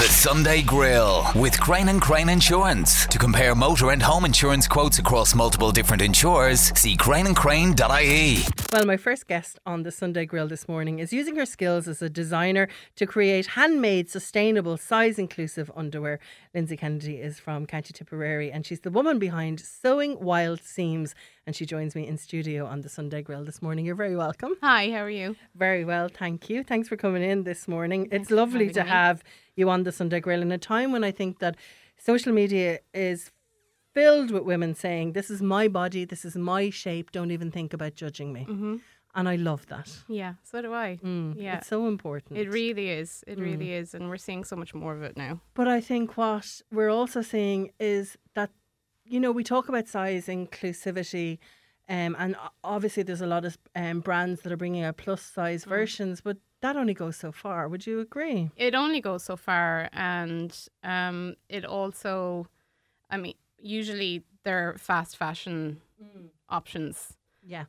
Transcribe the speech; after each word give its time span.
The 0.00 0.06
Sunday 0.08 0.62
Grill 0.62 1.26
with 1.34 1.60
Crane 1.60 1.90
and 1.90 2.00
Crane 2.00 2.30
Insurance. 2.30 3.06
To 3.08 3.18
compare 3.18 3.54
motor 3.54 3.90
and 3.90 4.02
home 4.02 4.24
insurance 4.24 4.66
quotes 4.66 4.98
across 4.98 5.34
multiple 5.34 5.72
different 5.72 6.00
insurers, 6.00 6.72
see 6.74 6.96
craneandcrane.ie. 6.96 8.38
Well, 8.72 8.86
my 8.86 8.96
first 8.96 9.26
guest 9.26 9.58
on 9.66 9.82
the 9.82 9.90
Sunday 9.90 10.24
Grill 10.24 10.48
this 10.48 10.66
morning 10.66 11.00
is 11.00 11.12
using 11.12 11.36
her 11.36 11.44
skills 11.44 11.86
as 11.86 12.00
a 12.00 12.08
designer 12.08 12.66
to 12.96 13.04
create 13.04 13.48
handmade, 13.48 14.08
sustainable, 14.08 14.78
size 14.78 15.18
inclusive 15.18 15.70
underwear. 15.76 16.18
Lindsay 16.54 16.78
Kennedy 16.78 17.16
is 17.16 17.38
from 17.38 17.66
County 17.66 17.92
Tipperary 17.92 18.50
and 18.50 18.64
she's 18.64 18.80
the 18.80 18.90
woman 18.90 19.18
behind 19.18 19.60
Sewing 19.60 20.18
Wild 20.18 20.62
Seams. 20.62 21.14
And 21.46 21.56
she 21.56 21.66
joins 21.66 21.94
me 21.94 22.06
in 22.06 22.16
studio 22.18 22.66
on 22.66 22.82
the 22.82 22.88
Sunday 22.88 23.22
Grill 23.22 23.44
this 23.44 23.60
morning. 23.62 23.84
You're 23.84 23.94
very 23.94 24.14
welcome. 24.16 24.54
Hi, 24.62 24.90
how 24.90 24.98
are 24.98 25.10
you? 25.10 25.36
Very 25.54 25.84
well, 25.84 26.08
thank 26.08 26.48
you. 26.50 26.62
Thanks 26.62 26.86
for 26.88 26.96
coming 26.96 27.22
in 27.22 27.44
this 27.44 27.66
morning. 27.66 28.08
it's 28.12 28.30
lovely 28.30 28.70
to 28.70 28.82
me. 28.84 28.88
have 28.88 29.22
you 29.56 29.68
on 29.70 29.82
the 29.84 29.90
Sunday 29.92 30.20
Grill 30.20 30.42
in 30.42 30.52
a 30.52 30.58
time 30.58 30.92
when 30.92 31.02
I 31.02 31.10
think 31.10 31.38
that 31.40 31.56
social 31.96 32.32
media 32.32 32.80
is 32.94 33.30
filled 33.94 34.30
with 34.30 34.44
women 34.44 34.74
saying, 34.74 35.12
This 35.14 35.30
is 35.30 35.40
my 35.42 35.66
body, 35.66 36.04
this 36.04 36.24
is 36.24 36.36
my 36.36 36.70
shape, 36.70 37.10
don't 37.10 37.30
even 37.32 37.50
think 37.50 37.72
about 37.72 37.94
judging 37.94 38.32
me. 38.32 38.42
Mm-hmm. 38.48 38.76
And 39.12 39.28
I 39.28 39.34
love 39.34 39.66
that. 39.66 39.90
Yeah, 40.06 40.34
so 40.44 40.62
do 40.62 40.72
I. 40.72 41.00
Mm, 41.02 41.34
Yeah. 41.36 41.56
It's 41.58 41.66
so 41.66 41.88
important. 41.88 42.38
It 42.38 42.48
really 42.48 42.90
is. 42.90 43.24
It 43.26 43.38
Mm. 43.38 43.42
really 43.42 43.72
is. 43.72 43.92
And 43.92 44.08
we're 44.08 44.18
seeing 44.18 44.44
so 44.44 44.54
much 44.54 44.72
more 44.72 44.94
of 44.94 45.02
it 45.02 45.16
now. 45.16 45.40
But 45.54 45.66
I 45.66 45.80
think 45.80 46.16
what 46.16 46.62
we're 46.70 46.90
also 46.90 47.20
seeing 47.22 47.72
is 47.80 48.16
that, 48.36 48.50
you 49.10 49.18
know, 49.20 49.32
we 49.32 49.42
talk 49.44 49.68
about 49.68 49.88
size 49.88 50.26
inclusivity, 50.28 51.38
um, 51.88 52.14
and 52.18 52.36
obviously 52.62 53.02
there's 53.02 53.20
a 53.20 53.26
lot 53.26 53.44
of 53.44 53.58
um, 53.74 54.00
brands 54.00 54.42
that 54.42 54.52
are 54.52 54.56
bringing 54.56 54.84
out 54.84 54.96
plus 54.96 55.20
size 55.22 55.64
Mm. 55.64 55.68
versions, 55.68 56.20
but 56.20 56.36
that 56.60 56.76
only 56.76 56.94
goes 56.94 57.16
so 57.16 57.32
far. 57.32 57.68
Would 57.68 57.86
you 57.86 58.00
agree? 58.00 58.50
It 58.56 58.74
only 58.74 59.00
goes 59.00 59.24
so 59.24 59.36
far. 59.36 59.88
And 59.92 60.56
um, 60.84 61.34
it 61.48 61.64
also, 61.64 62.46
I 63.10 63.16
mean, 63.16 63.34
usually 63.58 64.22
they're 64.44 64.74
fast 64.78 65.16
fashion 65.16 65.80
options, 66.48 67.16
Yeah. 67.42 67.64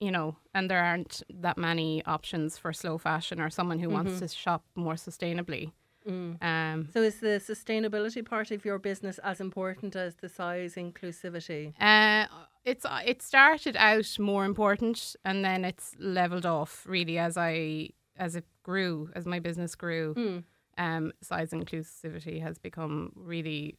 you 0.00 0.10
know, 0.10 0.36
and 0.54 0.70
there 0.70 0.82
aren't 0.82 1.22
that 1.28 1.58
many 1.58 2.02
options 2.06 2.56
for 2.58 2.72
slow 2.72 2.98
fashion 2.98 3.40
or 3.40 3.50
someone 3.50 3.78
who 3.80 3.90
wants 3.90 4.18
to 4.20 4.28
shop 4.28 4.64
more 4.74 4.94
sustainably. 4.94 5.72
Um, 6.06 6.88
So 6.92 7.02
is 7.02 7.20
the 7.20 7.40
sustainability 7.40 8.24
part 8.24 8.50
of 8.50 8.64
your 8.64 8.78
business 8.78 9.18
as 9.18 9.40
important 9.40 9.96
as 9.96 10.16
the 10.16 10.28
size 10.28 10.74
inclusivity? 10.76 11.74
Uh, 11.80 12.26
it's 12.64 12.84
it 13.04 13.22
started 13.22 13.76
out 13.76 14.18
more 14.18 14.44
important, 14.44 15.16
and 15.24 15.44
then 15.44 15.64
it's 15.64 15.94
leveled 15.98 16.46
off 16.46 16.84
really 16.86 17.18
as 17.18 17.36
I 17.36 17.90
as 18.16 18.34
it 18.36 18.44
grew, 18.62 19.10
as 19.14 19.26
my 19.26 19.38
business 19.38 19.74
grew. 19.74 20.42
Um, 20.78 21.12
size 21.22 21.50
inclusivity 21.52 22.42
has 22.42 22.58
become 22.58 23.12
really 23.14 23.76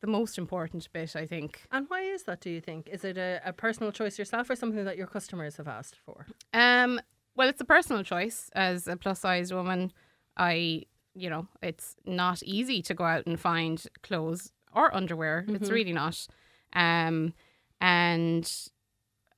the 0.00 0.06
most 0.06 0.38
important 0.38 0.88
bit, 0.92 1.16
I 1.16 1.26
think. 1.26 1.62
And 1.70 1.86
why 1.88 2.02
is 2.02 2.22
that, 2.24 2.40
do 2.40 2.50
you 2.50 2.60
think? 2.60 2.88
Is 2.88 3.04
it 3.04 3.18
a, 3.18 3.40
a 3.44 3.52
personal 3.52 3.92
choice 3.92 4.18
yourself 4.18 4.48
or 4.48 4.56
something 4.56 4.84
that 4.84 4.96
your 4.96 5.06
customers 5.06 5.56
have 5.56 5.68
asked 5.68 5.96
for? 6.04 6.26
Um, 6.52 7.00
well, 7.36 7.48
it's 7.48 7.60
a 7.60 7.64
personal 7.64 8.02
choice. 8.04 8.50
As 8.54 8.86
a 8.86 8.96
plus 8.96 9.20
sized 9.20 9.52
woman, 9.52 9.92
I, 10.36 10.84
you 11.14 11.30
know, 11.30 11.46
it's 11.62 11.96
not 12.04 12.42
easy 12.42 12.82
to 12.82 12.94
go 12.94 13.04
out 13.04 13.26
and 13.26 13.38
find 13.38 13.84
clothes 14.02 14.52
or 14.72 14.94
underwear. 14.94 15.44
It's 15.48 15.70
really 15.74 15.92
not. 15.92 16.26
Um, 16.74 17.32
and 17.80 18.50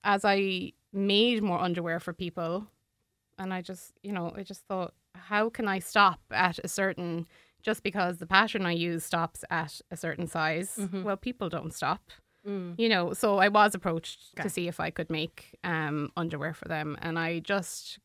as 0.04 0.24
I 0.24 0.72
made 0.92 1.42
more 1.42 1.58
underwear 1.60 2.00
for 2.00 2.12
people, 2.12 2.66
and 3.38 3.52
I 3.52 3.60
just, 3.62 3.92
you 4.02 4.12
know, 4.12 4.32
I 4.36 4.42
just 4.42 4.62
thought, 4.66 4.94
how 5.14 5.50
can 5.50 5.68
I 5.68 5.78
stop 5.80 6.20
at 6.30 6.58
a 6.64 6.68
certain, 6.68 7.26
just 7.62 7.82
because 7.82 8.18
the 8.18 8.26
pattern 8.26 8.64
I 8.64 8.72
use 8.72 9.04
stops 9.04 9.44
at 9.50 9.80
a 9.90 9.96
certain 9.96 10.26
size? 10.26 10.78
Well, 11.04 11.16
people 11.16 11.48
don't 11.48 11.74
stop 11.74 12.10
you 12.78 12.88
know 12.88 13.12
so 13.12 13.38
i 13.38 13.48
was 13.48 13.74
approached 13.74 14.36
to 14.36 14.48
see 14.48 14.68
if 14.68 14.78
i 14.78 14.88
could 14.88 15.10
make 15.10 15.58
um 15.64 16.12
underwear 16.16 16.54
for 16.54 16.68
them 16.68 16.96
and 17.02 17.18
i 17.18 17.40
just 17.40 17.98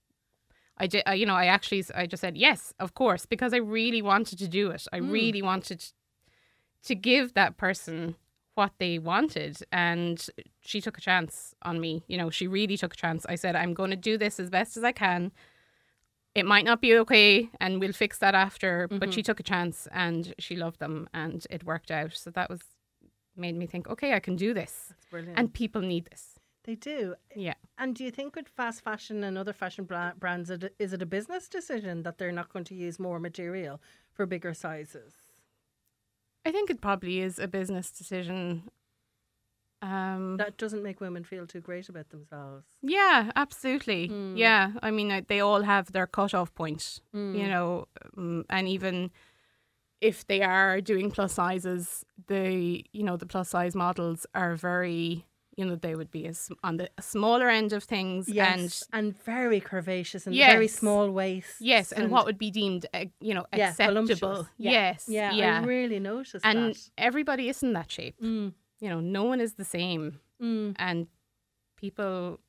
i 0.81 0.87
did 0.87 1.03
uh, 1.07 1.11
you 1.11 1.25
know 1.25 1.35
i 1.35 1.45
actually 1.45 1.83
I 1.95 2.05
just 2.07 2.21
said 2.21 2.35
yes 2.37 2.73
of 2.79 2.93
course 2.93 3.25
because 3.25 3.53
i 3.53 3.57
really 3.57 4.01
wanted 4.01 4.39
to 4.39 4.47
do 4.47 4.71
it. 4.71 4.83
I 4.91 4.97
really 4.97 5.41
wanted 5.41 5.81
to 6.83 6.95
give 6.95 7.33
that 7.35 7.55
person 7.57 8.15
what 8.55 8.73
they 8.79 8.99
wanted 8.99 9.59
and 9.71 10.17
she 10.59 10.81
took 10.81 10.97
a 10.97 11.01
chance 11.01 11.55
on 11.61 11.79
me 11.79 12.03
you 12.07 12.17
know 12.17 12.29
she 12.29 12.47
really 12.47 12.77
took 12.77 12.93
a 12.93 12.97
chance. 12.97 13.25
I 13.29 13.35
said 13.35 13.55
i'm 13.55 13.73
going 13.73 13.91
to 13.91 13.95
do 13.95 14.17
this 14.17 14.39
as 14.39 14.49
best 14.49 14.75
as 14.77 14.83
i 14.83 14.91
can. 14.91 15.31
It 16.33 16.45
might 16.45 16.65
not 16.65 16.81
be 16.81 16.95
okay 17.03 17.49
and 17.59 17.79
we'll 17.79 17.93
fix 17.93 18.17
that 18.19 18.35
after 18.35 18.87
but 18.87 19.13
she 19.13 19.21
took 19.23 19.39
a 19.39 19.43
chance 19.43 19.87
and 19.91 20.33
she 20.39 20.55
loved 20.55 20.79
them 20.79 21.07
and 21.13 21.45
it 21.49 21.63
worked 21.63 21.91
out. 21.91 22.13
So 22.13 22.31
that 22.31 22.49
was 22.49 22.61
made 23.35 23.55
me 23.55 23.65
think 23.65 23.87
okay 23.87 24.13
i 24.13 24.19
can 24.19 24.35
do 24.35 24.53
this. 24.53 24.93
And 25.37 25.53
people 25.53 25.81
need 25.81 26.05
this 26.05 26.30
they 26.63 26.75
do. 26.75 27.15
yeah 27.35 27.55
And 27.77 27.95
do 27.95 28.03
you 28.03 28.11
think 28.11 28.35
with 28.35 28.47
fast 28.47 28.83
fashion 28.83 29.23
and 29.23 29.37
other 29.37 29.53
fashion 29.53 29.85
brands, 29.85 30.49
is 30.79 30.93
it 30.93 31.01
a 31.01 31.05
business 31.05 31.47
decision 31.49 32.03
that 32.03 32.17
they're 32.17 32.31
not 32.31 32.51
going 32.53 32.65
to 32.65 32.75
use 32.75 32.99
more 32.99 33.19
material 33.19 33.81
for 34.13 34.25
bigger 34.25 34.53
sizes? 34.53 35.13
i 36.45 36.51
think 36.51 36.69
it 36.69 36.81
probably 36.81 37.19
is 37.21 37.37
a 37.39 37.47
business 37.47 37.91
decision 37.91 38.63
um 39.81 40.37
That 40.37 40.57
doesn't 40.57 40.83
make 40.83 41.01
women 41.01 41.23
feel 41.23 41.47
too 41.47 41.61
great 41.61 41.89
about 41.89 42.09
themselves. 42.09 42.65
Yeah, 42.83 43.31
absolutely. 43.35 44.07
Hmm. 44.07 44.35
Yeah, 44.37 44.73
I 44.83 44.91
mean, 44.91 45.25
they 45.27 45.39
all 45.39 45.63
have 45.63 45.91
their 45.91 46.05
cutoff 46.07 46.53
point, 46.53 46.99
Hmm. 47.13 47.33
you 47.35 47.47
know, 47.47 47.87
um, 48.17 48.45
and 48.49 48.67
even 48.67 49.11
if 49.99 50.25
they 50.27 50.41
are 50.43 50.81
doing 50.81 51.09
plus 51.11 51.33
sizes, 51.33 52.05
the 52.27 52.83
you 52.91 53.03
know 53.03 53.17
the 53.17 53.25
plus 53.25 53.49
size 53.49 53.75
models 53.75 54.25
are 54.35 54.55
very, 54.55 55.25
you 55.57 55.65
know, 55.65 55.75
they 55.75 55.95
would 55.95 56.11
be 56.11 56.25
as 56.27 56.49
on 56.63 56.77
the 56.77 56.89
smaller 56.99 57.49
end 57.49 57.73
of 57.73 57.83
things, 57.83 58.29
Yes, 58.29 58.83
and, 58.93 59.15
very 59.23 59.59
curvaceous 59.59 60.25
and 60.25 60.35
Yes. 60.35 60.51
very 60.53 60.67
small 60.67 61.11
waist 61.11 61.55
yes, 61.59 61.91
and, 61.91 62.09
what 62.09 62.25
would 62.25 62.37
be 62.37 62.51
deemed, 62.51 62.85
uh, 62.93 63.05
you 63.19 63.33
know, 63.33 63.45
acceptable. 63.51 64.47
Yeah. 64.57 64.71
Yes, 64.71 65.05
yeah, 65.07 65.31
yeah, 65.33 65.61
I 65.61 65.65
really 65.65 65.99
noticed 65.99 66.45
and 66.45 66.73
that. 66.75 66.89
everybody 66.97 67.49
isn't 67.49 67.73
that 67.73 67.91
shape. 67.91 68.15
Mm, 68.21 68.53
You 68.79 68.89
know, 68.89 68.99
no 69.01 69.23
one 69.23 69.41
is 69.41 69.53
the 69.55 69.65
same, 69.65 70.19
mm. 70.41 70.73
and 70.77 71.07
people 71.75 72.39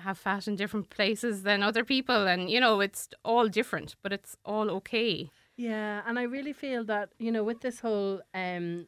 have 0.00 0.18
fat 0.18 0.46
in 0.46 0.54
different 0.56 0.90
places 0.90 1.42
than 1.42 1.60
other 1.62 1.84
people 1.84 2.26
and 2.28 2.48
you 2.50 2.60
know 2.60 2.78
it's 2.80 3.08
all 3.24 3.48
different 3.48 3.96
but 4.02 4.12
it's 4.12 4.36
all 4.44 4.70
okay 4.70 5.28
Yeah, 5.56 6.02
and 6.06 6.18
I 6.20 6.22
really 6.22 6.52
feel 6.52 6.84
that 6.84 7.08
you 7.18 7.32
know 7.32 7.42
with 7.42 7.60
this 7.62 7.80
whole 7.80 8.20
um, 8.32 8.86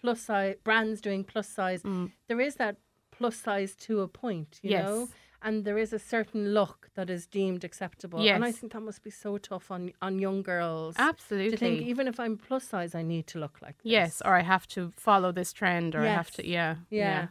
plus 0.00 0.20
size 0.22 0.56
brands 0.64 1.00
doing 1.00 1.24
plus 1.24 1.48
size, 1.48 1.82
there 2.28 2.40
is 2.40 2.54
that 2.56 2.76
plus 3.10 3.36
size 3.36 3.74
to 3.76 4.00
a 4.00 4.08
point, 4.08 4.58
you 4.62 4.70
Yes. 4.70 4.84
know, 4.84 5.08
and 5.42 5.64
there 5.64 5.78
is 5.78 5.92
a 5.92 5.98
certain 5.98 6.52
look 6.54 6.90
that 6.94 7.08
is 7.10 7.26
deemed 7.26 7.64
acceptable. 7.64 8.20
and 8.36 8.44
I 8.44 8.52
think 8.52 8.72
that 8.72 8.80
must 8.82 9.02
be 9.02 9.10
so 9.10 9.38
tough 9.38 9.70
on 9.70 9.92
on 10.06 10.18
young 10.18 10.42
girls 10.42 10.96
absolutely 10.98 11.50
to 11.50 11.56
think 11.56 11.82
even 11.92 12.06
if 12.08 12.18
I'm 12.20 12.36
plus 12.36 12.64
size, 12.68 12.94
I 12.94 13.02
need 13.02 13.26
to 13.32 13.38
look 13.38 13.56
like 13.66 13.76
this. 13.82 13.92
yes 13.98 14.22
or 14.26 14.32
i 14.36 14.42
have 14.54 14.66
to 14.76 14.80
follow 15.08 15.30
this 15.32 15.50
trend 15.60 15.94
or 15.94 16.00
i 16.10 16.12
have 16.22 16.30
to 16.38 16.42
Yes. 16.46 16.76
yeah 16.90 17.04
Yeah. 17.06 17.26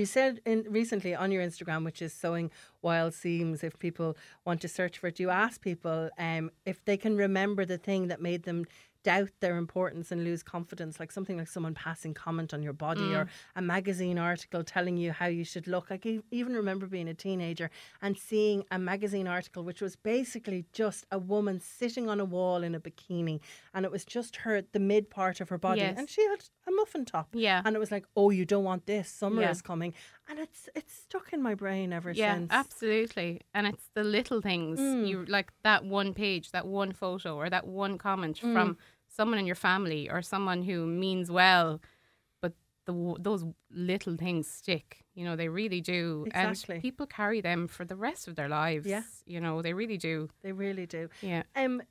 You 0.00 0.04
said 0.04 0.32
in 0.44 0.58
recently 0.80 1.12
on 1.22 1.28
your 1.32 1.42
Instagram, 1.48 1.82
which 1.88 2.02
is 2.06 2.12
sewing 2.12 2.50
wild 2.82 3.12
seams, 3.22 3.64
if 3.68 3.74
people 3.78 4.10
want 4.46 4.60
to 4.60 4.68
search 4.78 4.94
for 4.98 5.06
it, 5.10 5.18
you 5.22 5.30
ask 5.30 5.54
people 5.62 6.10
um, 6.18 6.44
if 6.72 6.78
they 6.84 6.98
can 7.04 7.16
remember 7.26 7.64
the 7.64 7.78
thing 7.88 8.08
that 8.08 8.20
made 8.20 8.42
them 8.42 8.60
doubt 9.08 9.30
their 9.40 9.56
importance 9.64 10.06
and 10.12 10.20
lose 10.28 10.42
confidence, 10.56 10.94
like 11.02 11.12
something 11.16 11.36
like 11.40 11.50
someone 11.56 11.74
passing 11.86 12.12
comment 12.26 12.50
on 12.56 12.60
your 12.66 12.76
body 12.86 13.08
or 13.18 13.24
a 13.60 13.62
magazine 13.74 14.18
article 14.30 14.62
telling 14.74 14.96
you 15.02 15.10
how 15.20 15.26
you 15.38 15.44
should 15.52 15.66
look. 15.74 15.86
I 15.90 15.98
even 16.40 16.52
remember 16.62 16.86
being 16.96 17.08
a 17.08 17.14
teenager 17.26 17.68
and 18.04 18.12
seeing 18.28 18.58
a 18.76 18.78
magazine 18.92 19.28
article 19.38 19.62
which 19.68 19.80
was 19.86 19.94
basically 19.96 20.60
just 20.82 21.02
a 21.18 21.18
woman 21.34 21.56
sitting 21.60 22.06
on 22.12 22.18
a 22.20 22.24
wall 22.36 22.60
in 22.68 22.74
a 22.74 22.80
bikini 22.86 23.36
and 23.74 23.84
it 23.86 23.92
was 23.96 24.04
just 24.16 24.32
her, 24.44 24.54
the 24.76 24.80
mid 24.92 25.04
part 25.18 25.36
of 25.42 25.48
her 25.52 25.58
body. 25.68 25.80
Yes. 25.80 25.94
And 25.98 26.06
she 26.14 26.22
had 26.32 26.40
a 26.68 26.72
muffin 26.72 27.04
top. 27.04 27.28
Yeah. 27.32 27.62
And 27.64 27.74
it 27.76 27.78
was 27.78 27.90
like, 27.96 28.06
oh, 28.16 28.30
you 28.38 28.44
don't 28.44 28.64
want 28.64 28.84
this. 28.86 29.08
Summer 29.08 29.42
Yeah. 29.42 29.50
is 29.56 29.62
coming, 29.62 29.92
and 30.28 30.38
it's 30.38 30.68
it's 30.78 30.92
stuck 31.04 31.32
in 31.32 31.40
my 31.48 31.54
brain 31.62 31.88
ever 31.98 32.10
yeah 32.12 32.34
since. 32.34 32.50
absolutely 32.62 33.30
and 33.54 33.66
it's 33.66 33.86
the 33.98 34.04
little 34.04 34.40
things 34.50 34.78
Mm. 34.78 35.08
you 35.10 35.16
like 35.36 35.48
that 35.68 35.80
one 36.00 36.10
page 36.12 36.46
that 36.56 36.66
one 36.66 36.92
photo 36.92 37.30
or 37.40 37.46
that 37.56 37.66
one 37.66 37.94
comment 38.06 38.36
Mm. 38.40 38.52
from 38.54 38.68
someone 39.18 39.38
in 39.42 39.46
your 39.46 39.60
family 39.70 40.02
or 40.12 40.22
someone 40.22 40.60
who 40.68 40.76
means 40.86 41.26
well 41.40 41.80
but 42.42 42.52
the 42.86 42.94
those 43.28 43.42
little 43.90 44.16
things 44.24 44.46
stick 44.60 44.88
you 45.18 45.24
know 45.26 45.34
they 45.36 45.48
really 45.48 45.80
do 45.96 46.24
Exactly. 46.26 46.74
and 46.76 46.82
people 46.82 47.06
carry 47.20 47.40
them 47.48 47.60
for 47.76 47.84
the 47.90 47.96
rest 48.08 48.28
of 48.28 48.34
their 48.38 48.48
lives 48.48 48.86
Yeah. 48.86 49.02
you 49.34 49.40
know 49.44 49.54
they 49.66 49.74
really 49.82 49.98
do 50.10 50.28
They 50.46 50.52
really 50.66 50.86
do. 50.86 51.02
yeah 51.32 51.42
Um, 51.62 51.82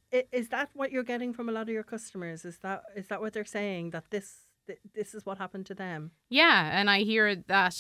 is 0.41 0.47
that 0.56 0.68
what 0.79 0.88
you're 0.91 1.09
getting 1.13 1.33
from 1.38 1.50
a 1.50 1.51
lot 1.57 1.65
of 1.69 1.74
your 1.77 1.83
customers? 1.95 2.39
Is 2.51 2.57
that 2.65 2.79
is 3.00 3.06
that 3.09 3.19
what 3.21 3.31
they're 3.33 3.53
saying 3.59 3.91
that 3.91 4.06
this 4.15 4.27
th- 4.68 4.79
this 4.97 5.09
is 5.18 5.21
what 5.27 5.38
happened 5.38 5.65
to 5.71 5.75
them? 5.75 6.01
Yeah, 6.29 6.79
and 6.79 6.88
I 6.89 7.00
hear 7.12 7.25
that, 7.56 7.75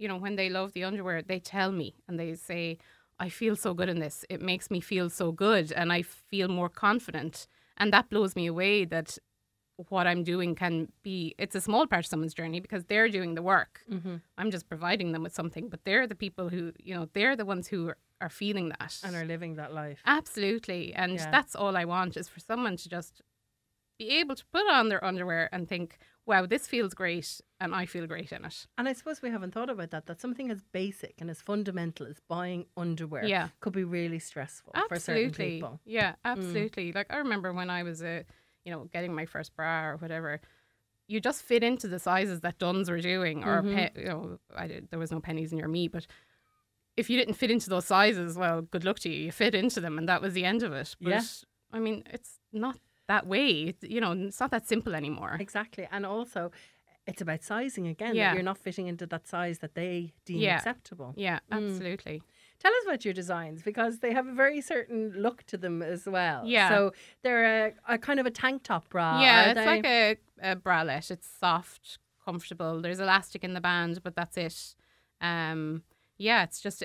you 0.00 0.08
know, 0.08 0.18
when 0.24 0.36
they 0.36 0.48
love 0.58 0.70
the 0.72 0.84
underwear, 0.88 1.22
they 1.22 1.40
tell 1.56 1.70
me 1.82 1.88
and 2.06 2.14
they 2.20 2.34
say, 2.50 2.78
I 3.26 3.28
feel 3.40 3.56
so 3.56 3.70
good 3.78 3.88
in 3.94 3.98
this. 4.00 4.16
It 4.34 4.40
makes 4.52 4.66
me 4.74 4.80
feel 4.80 5.08
so 5.10 5.26
good 5.32 5.66
and 5.78 5.88
I 5.98 6.02
feel 6.30 6.48
more 6.48 6.70
confident. 6.86 7.46
And 7.80 7.92
that 7.92 8.08
blows 8.10 8.36
me 8.36 8.46
away 8.46 8.84
that 8.84 9.18
what 9.88 10.06
I'm 10.06 10.22
doing 10.24 10.54
can 10.54 10.92
be 11.02 11.34
it's 11.38 11.54
a 11.54 11.60
small 11.60 11.86
part 11.86 12.04
of 12.04 12.06
someone's 12.06 12.34
journey 12.34 12.60
because 12.60 12.84
they're 12.84 13.08
doing 13.08 13.34
the 13.34 13.42
work. 13.42 13.80
Mm-hmm. 13.90 14.16
I'm 14.38 14.50
just 14.50 14.68
providing 14.68 15.12
them 15.12 15.22
with 15.22 15.34
something, 15.34 15.68
but 15.70 15.80
they're 15.86 16.06
the 16.06 16.14
people 16.26 16.50
who 16.50 16.72
you 16.78 16.94
know 16.94 17.08
they're 17.14 17.34
the 17.36 17.46
ones 17.46 17.66
who 17.68 17.88
are, 17.88 17.96
are 18.20 18.28
feeling 18.28 18.68
that 18.68 18.94
And 19.02 19.16
are 19.16 19.24
living 19.24 19.54
that 19.56 19.72
life. 19.72 20.00
absolutely, 20.04 20.92
and 20.94 21.14
Yeah. 21.14 21.30
that's 21.30 21.54
all 21.56 21.76
I 21.76 21.86
want 21.86 22.16
is 22.16 22.28
for 22.28 22.40
someone 22.40 22.76
to 22.76 22.88
just 22.88 23.22
be 23.98 24.10
able 24.20 24.34
to 24.36 24.44
put 24.52 24.66
on 24.70 24.88
their 24.90 25.02
underwear 25.04 25.48
and 25.52 25.66
think, 25.68 25.98
"Wow, 26.26 26.46
this 26.46 26.66
feels 26.66 26.92
great," 26.94 27.40
and 27.60 27.74
I 27.74 27.86
feel 27.86 28.06
great 28.06 28.32
in 28.32 28.44
it. 28.44 28.66
And 28.78 28.88
I 28.88 28.92
suppose 28.94 29.20
we 29.22 29.30
haven't 29.30 29.52
thought 29.52 29.68
about 29.70 29.90
that. 29.90 30.06
That 30.06 30.20
something 30.20 30.50
as 30.50 30.62
basic 30.72 31.14
and 31.20 31.28
as 31.30 31.40
fundamental 31.42 32.06
as 32.06 32.18
buying 32.28 32.66
underwear 32.76 33.24
Yeah. 33.24 33.48
could 33.60 33.72
be 33.74 33.84
really 33.84 34.18
stressful 34.18 34.72
for 34.88 34.98
certain 34.98 35.30
people. 35.32 35.68
Mm. 35.70 35.78
yeah 35.98 36.14
absolutely 36.24 36.92
like 36.92 37.06
i 37.10 37.16
remember 37.18 37.52
when 37.52 37.70
i 37.70 37.82
was 37.82 38.02
a 38.02 38.24
you 38.64 38.72
know 38.72 38.88
getting 38.92 39.14
my 39.14 39.26
first 39.26 39.54
bra 39.56 39.86
or 39.90 39.96
whatever 39.96 40.40
you 41.08 41.20
just 41.20 41.42
fit 41.42 41.62
into 41.64 41.88
the 41.88 41.98
sizes 41.98 42.40
that 42.40 42.56
Dunnes 42.58 42.88
were 42.90 43.00
doing 43.00 43.42
or 43.44 43.62
Mm-hmm. 43.62 43.74
pe- 43.76 44.02
you 44.02 44.08
know 44.08 44.38
I 44.56 44.66
did, 44.68 44.88
there 44.90 44.98
was 44.98 45.10
no 45.10 45.20
Penneys 45.20 45.52
near 45.52 45.68
me 45.68 45.88
but 45.88 46.06
if 46.96 47.08
you 47.10 47.16
didn't 47.18 47.34
fit 47.34 47.50
into 47.50 47.68
those 47.70 47.86
sizes 47.86 48.36
well 48.36 48.62
good 48.62 48.84
luck 48.84 48.98
to 49.00 49.08
you 49.10 49.24
you 49.26 49.32
fit 49.32 49.54
into 49.54 49.80
them 49.80 49.98
and 49.98 50.08
that 50.08 50.22
was 50.22 50.32
the 50.34 50.44
end 50.44 50.62
of 50.62 50.72
it 50.72 50.94
but 51.00 51.10
Yeah. 51.10 51.22
i 51.72 51.78
mean 51.78 52.04
it's 52.16 52.38
not 52.52 52.76
that 53.08 53.26
way 53.26 53.48
It's- 53.70 53.90
you 53.94 54.00
know 54.00 54.12
it's 54.12 54.40
not 54.40 54.50
that 54.52 54.66
simple 54.68 54.94
anymore 54.94 55.36
Exactly. 55.40 55.86
And 55.90 56.06
also, 56.06 56.52
it's 57.06 57.20
about 57.22 57.42
sizing 57.42 57.86
again. 57.88 58.14
Yeah. 58.14 58.28
That 58.28 58.34
you're 58.34 58.42
not 58.44 58.58
fitting 58.58 58.86
into 58.86 59.06
that 59.06 59.26
size 59.26 59.58
that 59.60 59.74
they 59.74 60.12
deem 60.24 60.38
Yeah. 60.40 60.56
acceptable. 60.56 61.14
yeah 61.16 61.40
Mm. 61.50 61.56
absolutely 61.68 62.22
Tell 62.58 62.70
us 62.72 62.84
about 62.84 63.04
your 63.06 63.14
designs 63.14 63.62
because 63.62 64.00
they 64.00 64.12
have 64.12 64.26
a 64.26 64.32
very 64.34 64.60
certain 64.60 65.14
look 65.16 65.44
to 65.44 65.56
them 65.56 65.80
as 65.80 66.06
well. 66.06 66.42
Yeah. 66.44 66.68
So 66.68 66.92
they're 67.22 67.68
a, 67.68 67.94
a 67.94 67.98
kind 67.98 68.20
of 68.20 68.26
a 68.26 68.30
tank 68.30 68.64
top 68.64 68.90
bra. 68.90 69.18
yeah, 69.22 69.44
it's 69.50 69.60
they? 69.60 69.66
like 69.66 69.86
a, 69.86 70.16
a 70.42 70.56
bralette. 70.56 71.10
It's 71.10 71.26
soft, 71.26 71.98
comfortable. 72.22 72.82
There's 72.82 73.00
elastic 73.00 73.44
in 73.44 73.54
the 73.54 73.62
band, 73.62 74.02
but 74.02 74.14
that's 74.14 74.36
it. 74.36 74.74
Um, 75.22 75.84
yeah, 76.18 76.42
it's 76.42 76.60
just 76.60 76.84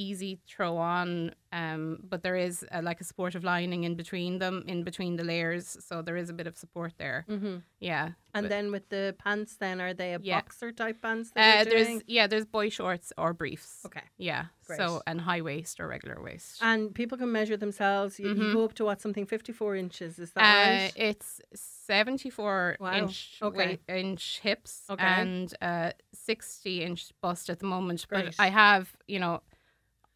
easy 0.00 0.38
throw 0.46 0.76
on. 0.76 1.34
Um, 1.52 1.98
but 2.08 2.22
there 2.22 2.36
is 2.36 2.64
uh 2.72 2.80
like 2.82 3.00
a 3.00 3.04
supportive 3.04 3.42
lining 3.44 3.82
in 3.84 3.94
between 3.96 4.38
them, 4.38 4.56
in 4.68 4.84
between 4.84 5.16
the 5.16 5.24
layers, 5.24 5.66
so 5.88 6.00
there 6.02 6.16
is 6.22 6.28
a 6.30 6.32
bit 6.32 6.46
of 6.46 6.56
support 6.56 6.92
there. 6.98 7.24
Mhm. 7.28 7.62
Yeah. 7.80 8.06
And 8.34 8.44
but- 8.44 8.48
then 8.54 8.70
with 8.70 8.88
the 8.88 9.14
pants, 9.24 9.56
then 9.56 9.80
are 9.80 9.92
they 10.00 10.14
a 10.14 10.20
Yeah. 10.22 10.36
boxer 10.40 10.70
type 10.82 10.98
pants? 11.02 11.30
uh, 11.30 11.40
That 11.40 11.66
you're 11.66 11.84
there's 11.84 12.02
yeah, 12.06 12.26
there's 12.28 12.46
boy 12.58 12.68
shorts 12.70 13.12
or 13.18 13.32
briefs. 13.34 13.72
Okay. 13.86 14.04
Yeah. 14.16 14.44
Great. 14.66 14.76
So 14.78 15.02
and 15.08 15.20
high 15.20 15.40
waist 15.50 15.80
or 15.80 15.88
regular 15.88 16.22
waist. 16.22 16.62
And 16.62 16.94
people 16.94 17.18
can 17.18 17.30
measure 17.32 17.56
themselves. 17.56 18.20
You, 18.20 18.28
you 18.28 18.34
Mhm. 18.44 18.52
go 18.54 18.64
up 18.64 18.74
to 18.74 18.84
what 18.84 19.00
something 19.00 19.26
fifty 19.26 19.52
four 19.52 19.74
inches. 19.74 20.18
Is 20.20 20.30
that 20.34 20.42
Uh, 20.44 20.70
right? 20.84 20.92
it's 21.08 21.40
74 21.86 22.76
Wow. 22.78 22.92
inch 22.94 23.38
Okay. 23.42 23.78
inch 23.88 24.38
hips 24.40 24.84
Okay. 24.88 25.04
and 25.04 25.52
uh, 25.60 25.90
60 26.12 26.84
inch 26.84 27.10
bust 27.20 27.50
at 27.50 27.58
the 27.58 27.66
moment. 27.66 28.06
Great. 28.08 28.26
But 28.26 28.34
I 28.38 28.48
have, 28.48 28.94
you 29.08 29.18
know, 29.18 29.42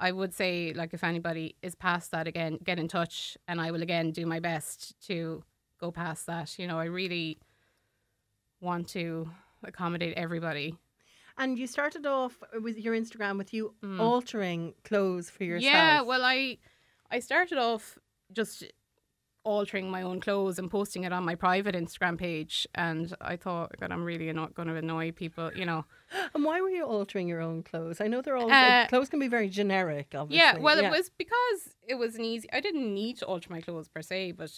I 0.04 0.12
would 0.12 0.34
say, 0.34 0.74
like, 0.74 0.92
if 0.92 1.02
anybody 1.02 1.56
is 1.62 1.74
past 1.74 2.10
that 2.10 2.26
again, 2.28 2.58
get 2.62 2.78
in 2.78 2.88
touch 2.88 3.38
and 3.48 3.58
I 3.58 3.70
will 3.70 3.82
again 3.82 4.10
do 4.10 4.26
my 4.26 4.38
best 4.38 4.94
to 5.08 5.42
go 5.80 5.90
past 5.90 6.26
that. 6.26 6.58
You 6.58 6.66
know, 6.66 6.78
I 6.78 6.84
really 6.84 7.38
want 8.60 8.88
to 8.88 9.30
accommodate 9.62 10.14
everybody. 10.18 10.76
And 11.38 11.58
you 11.58 11.66
started 11.66 12.04
off 12.04 12.34
with 12.66 12.76
your 12.78 12.94
Instagram 12.94 13.38
with 13.38 13.54
you 13.54 13.74
altering 13.98 14.74
clothes 14.84 15.30
for 15.30 15.44
yourself. 15.44 15.72
Mm. 15.72 15.74
Yeah, 15.74 16.02
well, 16.02 16.22
I 16.22 16.58
I 17.10 17.20
started 17.20 17.58
off 17.58 17.98
just 18.30 18.62
altering 19.44 19.91
my 19.91 20.02
own 20.02 20.20
clothes 20.20 20.58
and 20.58 20.70
posting 20.70 21.05
it 21.05 21.12
on 21.12 21.25
my 21.25 21.35
private 21.35 21.75
Instagram 21.75 22.19
page, 22.19 22.67
and 22.75 23.14
I 23.20 23.37
thought, 23.37 23.73
God, 23.79 23.93
I'm 23.93 24.05
really 24.05 24.32
not 24.32 24.55
going 24.55 24.69
to 24.69 24.75
annoy 24.75 25.12
people, 25.12 25.50
you 25.55 25.64
know. 25.67 25.85
And 26.35 26.44
why 26.44 26.61
were 26.61 26.70
you 26.70 26.85
altering 26.85 27.29
your 27.29 27.41
own 27.41 27.62
clothes? 27.62 28.00
I 28.00 28.06
know 28.06 28.23
they're 28.23 28.37
all 28.37 28.50
Uh, 28.50 28.87
clothes 28.88 29.08
can 29.08 29.19
be 29.20 29.29
very 29.29 29.49
generic. 29.49 30.14
Obviously. 30.14 30.37
Yeah, 30.38 30.58
well, 30.58 30.79
it 30.79 30.91
was 30.91 31.11
because 31.11 31.75
it 31.87 31.94
was 31.96 32.14
an 32.17 32.25
easy. 32.25 32.49
I 32.52 32.61
didn't 32.61 32.93
need 32.94 33.17
to 33.19 33.26
alter 33.26 33.52
my 33.52 33.61
clothes 33.61 33.88
per 33.88 34.00
se, 34.02 34.32
but 34.32 34.50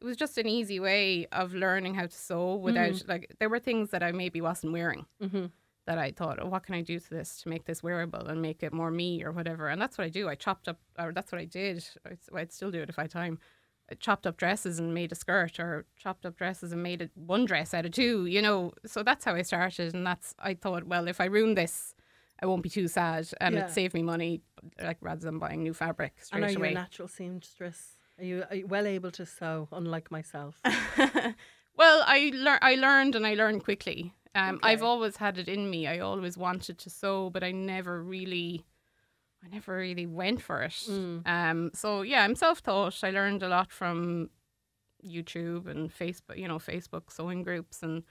it 0.00 0.04
was 0.04 0.16
just 0.16 0.36
an 0.36 0.46
easy 0.48 0.78
way 0.80 1.26
of 1.32 1.54
learning 1.54 1.94
how 1.94 2.06
to 2.06 2.12
sew 2.14 2.56
without 2.56 3.02
like 3.08 3.34
there 3.38 3.48
were 3.48 3.58
things 3.60 3.90
that 3.90 4.02
I 4.02 4.12
maybe 4.12 4.40
wasn't 4.40 4.72
wearing. 4.72 5.06
Mhm. 5.22 5.50
That 5.86 5.98
I 5.98 6.10
thought, 6.10 6.38
oh, 6.42 6.48
what 6.48 6.64
can 6.64 6.74
I 6.74 6.82
do 6.82 6.98
to 6.98 7.10
this 7.10 7.40
to 7.42 7.48
make 7.48 7.64
this 7.66 7.80
wearable 7.80 8.26
and 8.26 8.42
make 8.42 8.64
it 8.64 8.72
more 8.72 8.90
me 8.90 9.22
or 9.22 9.30
whatever? 9.30 9.68
And 9.68 9.80
that's 9.80 9.96
what 9.96 10.04
I 10.04 10.10
do. 10.10 10.28
I 10.28 10.34
chopped 10.34 10.66
up, 10.66 10.80
or 10.98 11.12
that's 11.12 11.30
what 11.30 11.40
I 11.40 11.44
did. 11.44 11.84
I'd, 12.04 12.18
I'd 12.34 12.52
still 12.52 12.72
do 12.72 12.82
it 12.82 12.88
if 12.88 12.98
I 12.98 13.02
had 13.02 13.12
time. 13.12 13.38
Chopped 14.00 14.26
up 14.26 14.36
dresses 14.36 14.78
and 14.80 14.92
made 14.94 15.12
a 15.12 15.14
skirt, 15.14 15.60
or 15.60 15.84
chopped 15.96 16.26
up 16.26 16.36
dresses 16.36 16.72
and 16.72 16.82
made 16.82 17.00
it 17.02 17.10
one 17.14 17.44
dress 17.44 17.72
out 17.72 17.86
of 17.86 17.92
two. 17.92 18.26
You 18.26 18.42
know, 18.42 18.72
so 18.84 19.02
that's 19.02 19.24
how 19.24 19.34
I 19.34 19.42
started. 19.42 19.94
And 19.94 20.04
that's 20.06 20.34
I 20.40 20.54
thought, 20.54 20.84
well, 20.84 21.06
if 21.06 21.20
I 21.20 21.26
ruin 21.26 21.54
this, 21.54 21.94
I 22.42 22.46
won't 22.46 22.62
be 22.64 22.68
too 22.68 22.88
sad, 22.88 23.28
and 23.40 23.54
Yeah. 23.54 23.66
it 23.66 23.70
saved 23.70 23.94
me 23.94 24.02
money, 24.02 24.42
like 24.82 24.98
rather 25.00 25.20
than 25.20 25.38
buying 25.38 25.62
new 25.62 25.72
fabric 25.72 26.14
straight 26.20 26.38
And 26.42 26.44
are 26.44 26.52
you 26.52 26.58
away. 26.58 26.70
a 26.72 26.74
natural 26.74 27.06
seamstress? 27.08 27.92
Are 28.18 28.24
you, 28.24 28.44
are 28.50 28.56
you 28.56 28.66
well 28.66 28.86
able 28.86 29.10
to 29.12 29.24
sew, 29.24 29.68
unlike 29.72 30.10
myself? 30.10 30.60
well, 31.76 32.02
I 32.06 32.30
lear- 32.34 32.58
I 32.62 32.74
learned 32.74 33.14
and 33.14 33.26
I 33.26 33.34
learned 33.34 33.64
quickly. 33.64 34.14
Um, 34.34 34.58
I've 34.62 34.82
always 34.82 35.16
had 35.16 35.38
it 35.38 35.48
in 35.48 35.70
me. 35.70 35.86
I 35.86 36.00
always 36.00 36.36
wanted 36.36 36.76
to 36.78 36.90
sew, 36.90 37.30
but 37.30 37.42
I 37.42 37.52
never 37.52 38.02
really, 38.02 38.64
I 39.46 39.54
never 39.54 39.76
really 39.76 40.06
went 40.06 40.42
for 40.42 40.62
it. 40.62 40.72
Mm. 40.72 41.26
Um, 41.26 41.70
so 41.74 42.02
yeah, 42.02 42.24
I'm 42.24 42.34
self-taught. 42.34 43.04
I 43.04 43.10
learned 43.10 43.42
a 43.42 43.48
lot 43.48 43.70
from 43.70 44.30
YouTube 45.04 45.68
and 45.68 45.90
Facebook, 45.90 46.36
you 46.36 46.48
know, 46.48 46.58
Facebook 46.58 47.10
sewing 47.10 47.42
groups, 47.42 47.82
and 47.82 48.02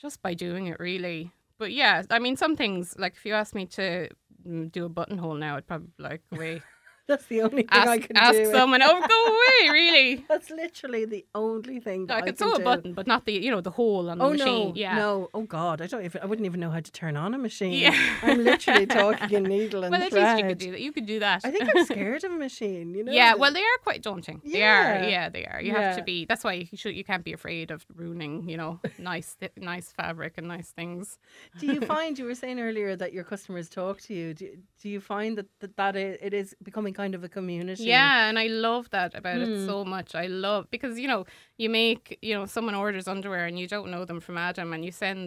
just 0.00 0.22
by 0.22 0.34
doing 0.34 0.68
it, 0.68 0.80
really. 0.80 1.32
But 1.58 1.72
yeah, 1.72 2.02
I 2.10 2.18
mean, 2.18 2.36
some 2.36 2.56
things 2.56 2.94
like 2.98 3.14
if 3.16 3.26
you 3.26 3.34
ask 3.34 3.54
me 3.54 3.66
to 3.66 4.08
mm, 4.46 4.72
do 4.72 4.84
a 4.84 4.88
buttonhole 4.88 5.34
now, 5.34 5.56
I'd 5.56 5.66
probably 5.66 5.88
be 5.96 6.02
like, 6.02 6.22
wait, 6.30 6.62
That's 7.08 7.24
the 7.26 7.40
only 7.42 7.62
thing 7.62 7.68
ask, 7.72 7.88
I 7.88 7.98
can 7.98 8.16
ask 8.16 8.32
do. 8.34 8.52
someone. 8.52 8.82
Oh, 8.82 9.00
go 9.00 9.26
away, 9.26 9.72
really. 9.72 10.24
That's 10.28 10.50
literally 10.50 11.06
the 11.06 11.24
only 11.34 11.80
thing 11.80 12.06
that 12.06 12.14
I 12.14 12.18
I, 12.18 12.20
could 12.20 12.36
can 12.38 12.48
sew 12.48 12.54
a 12.54 12.60
button, 12.60 12.92
but 12.92 13.06
not 13.06 13.24
the 13.24 13.32
you 13.32 13.50
know 13.50 13.60
the 13.62 13.70
hole 13.70 14.10
on 14.10 14.18
the 14.18 14.24
Oh 14.24 14.30
machine. 14.32 14.68
no, 14.68 14.72
yeah. 14.76 14.94
no! 14.94 15.28
Oh 15.34 15.42
God, 15.42 15.80
I 15.80 15.86
don't 15.86 16.04
even. 16.04 16.20
I 16.22 16.26
wouldn't 16.26 16.46
even 16.46 16.60
know 16.60 16.70
how 16.70 16.80
to 16.80 16.92
turn 16.92 17.16
on 17.16 17.34
a 17.34 17.38
machine. 17.38 17.72
Yeah. 17.72 17.96
I'm 18.22 18.44
literally 18.44 18.86
talking 19.02 19.30
in 19.38 19.44
needle 19.44 19.84
and 19.84 19.92
Well, 19.92 20.02
at 20.02 20.10
thread. 20.10 20.36
least 20.36 20.42
you 20.42 20.48
could 20.50 20.58
do 20.58 20.70
that. 20.72 20.80
You 20.80 20.92
could 20.92 21.06
do 21.06 21.18
that. 21.20 21.40
I 21.44 21.50
think 21.50 21.68
I'm 21.74 21.84
scared 21.92 22.24
of 22.24 22.32
a 22.32 22.36
machine. 22.36 22.94
You 22.94 23.04
know. 23.04 23.12
yeah, 23.12 23.34
well, 23.34 23.52
they 23.52 23.60
are 23.62 23.78
quite 23.82 24.02
daunting. 24.02 24.42
They 24.44 24.58
Yeah. 24.60 25.00
are. 25.06 25.08
Yeah, 25.08 25.28
they 25.30 25.44
are. 25.46 25.60
You 25.62 25.72
have 25.74 25.96
to 25.96 26.02
be. 26.02 26.26
That's 26.26 26.44
why 26.44 26.52
you 26.70 26.76
should. 26.76 26.94
You 26.94 27.04
can't 27.04 27.24
be 27.24 27.32
afraid 27.32 27.70
of 27.70 27.86
ruining. 27.94 28.48
You 28.48 28.56
know, 28.58 28.80
nice, 28.98 29.36
nice 29.56 29.92
fabric 29.92 30.34
and 30.36 30.46
nice 30.48 30.70
things. 30.70 31.18
do 31.58 31.66
you 31.66 31.80
find 31.80 32.18
you 32.18 32.26
were 32.26 32.34
saying 32.34 32.60
earlier 32.60 32.96
that 32.96 33.12
your 33.12 33.24
customers 33.24 33.68
talk 33.68 34.00
to 34.02 34.14
you? 34.14 34.34
Do, 34.34 34.46
do 34.82 34.88
you 34.88 35.00
find 35.00 35.38
that 35.38 35.46
that, 35.60 35.76
that 35.76 35.96
it, 35.96 36.18
it 36.22 36.34
is 36.34 36.54
becoming 36.62 36.92
kind 37.00 37.14
of 37.14 37.22
a 37.24 37.28
community? 37.38 37.84
Yeah, 37.84 38.28
and 38.28 38.36
I 38.44 38.46
love 38.66 38.84
that 38.90 39.10
about 39.20 39.38
Hmm. 39.38 39.46
it 39.52 39.66
so 39.70 39.76
much. 39.94 40.10
I 40.24 40.26
love 40.46 40.62
because 40.74 40.98
you 41.02 41.08
know 41.12 41.20
you 41.62 41.68
make 41.70 42.18
you 42.28 42.34
know 42.36 42.44
someone 42.46 42.74
orders 42.84 43.06
underwear 43.14 43.44
and 43.48 43.56
you 43.58 43.68
don't 43.74 43.90
know 43.94 44.04
them 44.04 44.20
from 44.26 44.36
Adam, 44.48 44.72
and 44.74 44.84
you 44.86 44.92
send 44.92 45.26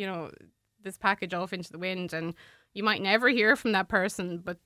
you 0.00 0.06
know 0.10 0.30
this 0.84 0.96
package 0.98 1.34
off 1.40 1.52
into 1.52 1.70
the 1.72 1.78
wind, 1.86 2.12
and 2.18 2.34
you 2.76 2.82
might 2.88 3.02
never 3.12 3.28
hear 3.38 3.56
from 3.56 3.72
that 3.72 3.88
person, 3.88 4.26
but 4.48 4.58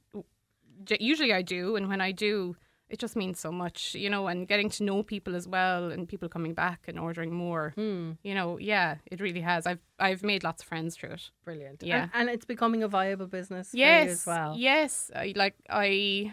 usually 1.00 1.33
I 1.40 1.42
do, 1.42 1.76
and 1.76 1.88
when 1.88 2.00
I 2.00 2.12
do. 2.12 2.57
It 2.90 2.99
just 2.99 3.16
means 3.16 3.38
so 3.38 3.52
much, 3.52 3.95
you 3.95 4.09
know, 4.09 4.28
and 4.28 4.49
getting 4.49 4.71
to 4.71 4.83
know 4.83 5.02
people 5.02 5.37
as 5.37 5.47
well, 5.47 5.90
and 5.90 6.09
people 6.09 6.28
coming 6.28 6.54
back 6.54 6.85
and 6.88 6.99
ordering 6.99 7.33
more. 7.35 7.73
Hmm. 7.76 8.12
You 8.23 8.35
know, 8.35 8.59
yeah, 8.59 8.97
it 9.11 9.21
really 9.21 9.42
has. 9.42 9.66
I've 9.66 9.80
I've 9.99 10.23
made 10.23 10.42
lots 10.42 10.62
of 10.62 10.68
friends 10.68 10.97
through 10.97 11.11
it. 11.11 11.30
Brilliant. 11.45 11.83
Yeah. 11.83 12.04
And, 12.04 12.11
and 12.14 12.30
it's 12.30 12.47
becoming 12.47 12.83
a 12.83 12.88
viable 12.88 13.26
business 13.26 13.71
yes 13.75 14.11
as 14.11 14.26
well. 14.26 14.54
yes 14.57 15.11
I, 15.14 15.33
like 15.37 15.54
i 15.68 16.33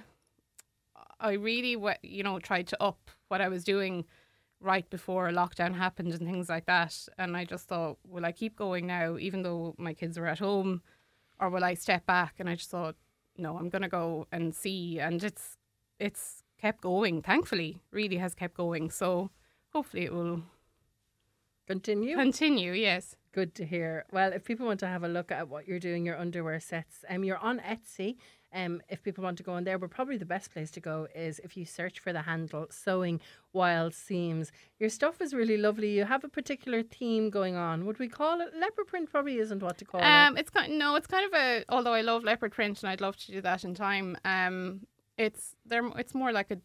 i 1.20 1.34
really 1.34 1.76
you 2.04 2.24
know 2.24 2.40
tried 2.40 2.68
to 2.68 2.82
up 2.84 3.12
what 3.30 3.42
i 3.42 3.48
was 3.48 3.64
doing 3.64 4.06
right 4.62 4.90
before 4.90 5.30
lockdown 5.30 5.74
happened 5.76 6.12
and 6.14 6.22
things 6.22 6.50
like 6.50 6.66
that 6.66 7.08
and 7.18 7.36
i 7.38 7.44
just 7.46 7.68
thought 7.68 7.98
will 8.08 8.26
i 8.26 8.32
keep 8.32 8.56
going 8.56 8.86
now 8.88 9.18
even 9.18 9.42
though 9.44 9.76
my 9.78 9.94
kids 9.94 10.18
are 10.18 10.26
at 10.28 10.40
home 10.40 10.82
or 11.40 11.50
will 11.50 11.64
i 11.64 11.74
step 11.74 12.06
back 12.06 12.36
and 12.40 12.50
i 12.50 12.56
just 12.56 12.70
thought 12.70 12.96
no 13.38 13.58
i'm 13.58 13.70
gonna 13.70 13.90
go 13.90 14.28
and 14.32 14.56
see 14.56 15.00
and 15.00 15.24
it's 15.24 15.58
it's 16.00 16.44
kept 16.60 16.82
going 16.82 17.22
thankfully 17.22 17.80
really 17.92 18.18
has 18.18 18.34
kept 18.34 18.56
going 18.56 18.90
so 18.90 19.30
hopefully 19.74 20.06
it 20.06 20.14
will 20.14 20.42
Continue. 21.68 22.16
continue 22.16 22.74
yes 22.74 23.16
Good 23.34 23.54
to 23.56 23.66
hear. 23.66 24.06
Well, 24.14 24.32
if 24.32 24.46
people 24.46 24.66
want 24.66 24.80
to 24.80 24.88
have 24.88 25.04
a 25.04 25.10
look 25.10 25.30
at 25.30 25.50
what 25.50 25.68
you're 25.68 25.78
doing, 25.78 26.06
your 26.06 26.18
underwear 26.18 26.58
sets, 26.62 27.04
um, 27.10 27.26
you're 27.26 27.38
on 27.40 27.60
Etsy. 27.60 28.16
Um, 28.54 28.82
if 28.88 29.04
people 29.04 29.26
want 29.26 29.36
to 29.40 29.44
go 29.44 29.52
on 29.52 29.66
there, 29.66 29.78
but 29.78 29.90
probably 29.90 30.16
the 30.16 30.26
best 30.26 30.54
place 30.54 30.72
to 30.72 30.80
go 30.80 31.10
is 31.14 31.40
if 31.40 31.58
you 31.58 31.66
search 31.66 32.00
for 32.00 32.14
the 32.14 32.22
handle 32.22 32.68
sewing 32.70 33.20
wild 33.52 33.94
seams. 33.94 34.54
Your 34.80 34.88
stuff 34.90 35.20
is 35.20 35.34
really 35.34 35.58
lovely. 35.58 35.90
You 35.98 36.06
have 36.06 36.24
a 36.24 36.30
particular 36.30 36.82
theme 36.82 37.30
going 37.30 37.58
on. 37.58 37.86
Would 37.86 38.00
we 38.00 38.08
call 38.08 38.40
it 38.40 38.56
leopard 38.58 38.88
print? 38.88 39.12
Probably 39.12 39.38
isn't 39.40 39.62
what 39.62 39.78
to 39.80 39.84
call 39.86 40.02
Um, 40.02 40.38
it. 40.38 40.40
it's 40.40 40.50
kind 40.50 40.80
no, 40.80 40.96
it's 40.96 41.08
kind 41.08 41.26
of 41.26 41.34
a. 41.34 41.66
Although 41.68 41.92
I 41.94 42.04
love 42.04 42.24
leopard 42.24 42.54
print 42.54 42.82
and 42.84 42.90
I'd 42.90 43.02
love 43.02 43.18
to 43.18 43.34
do 43.34 43.42
that 43.42 43.66
in 43.66 43.74
time. 43.76 44.16
Um, 44.24 44.88
it's 45.18 45.56
there. 45.66 45.86
It's 45.98 46.14
more 46.14 46.32
like 46.32 46.52
a 46.52 46.58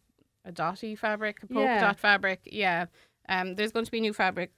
a 0.44 0.52
dotty 0.52 0.94
fabric, 0.96 1.42
a 1.42 1.46
polka 1.46 1.62
Yeah. 1.64 1.80
dot 1.80 1.98
fabric. 1.98 2.40
Yeah. 2.46 2.86
Um, 3.28 3.54
there's 3.56 3.72
going 3.72 3.84
to 3.84 3.90
be 3.90 4.00
new 4.00 4.12
fabric 4.14 4.52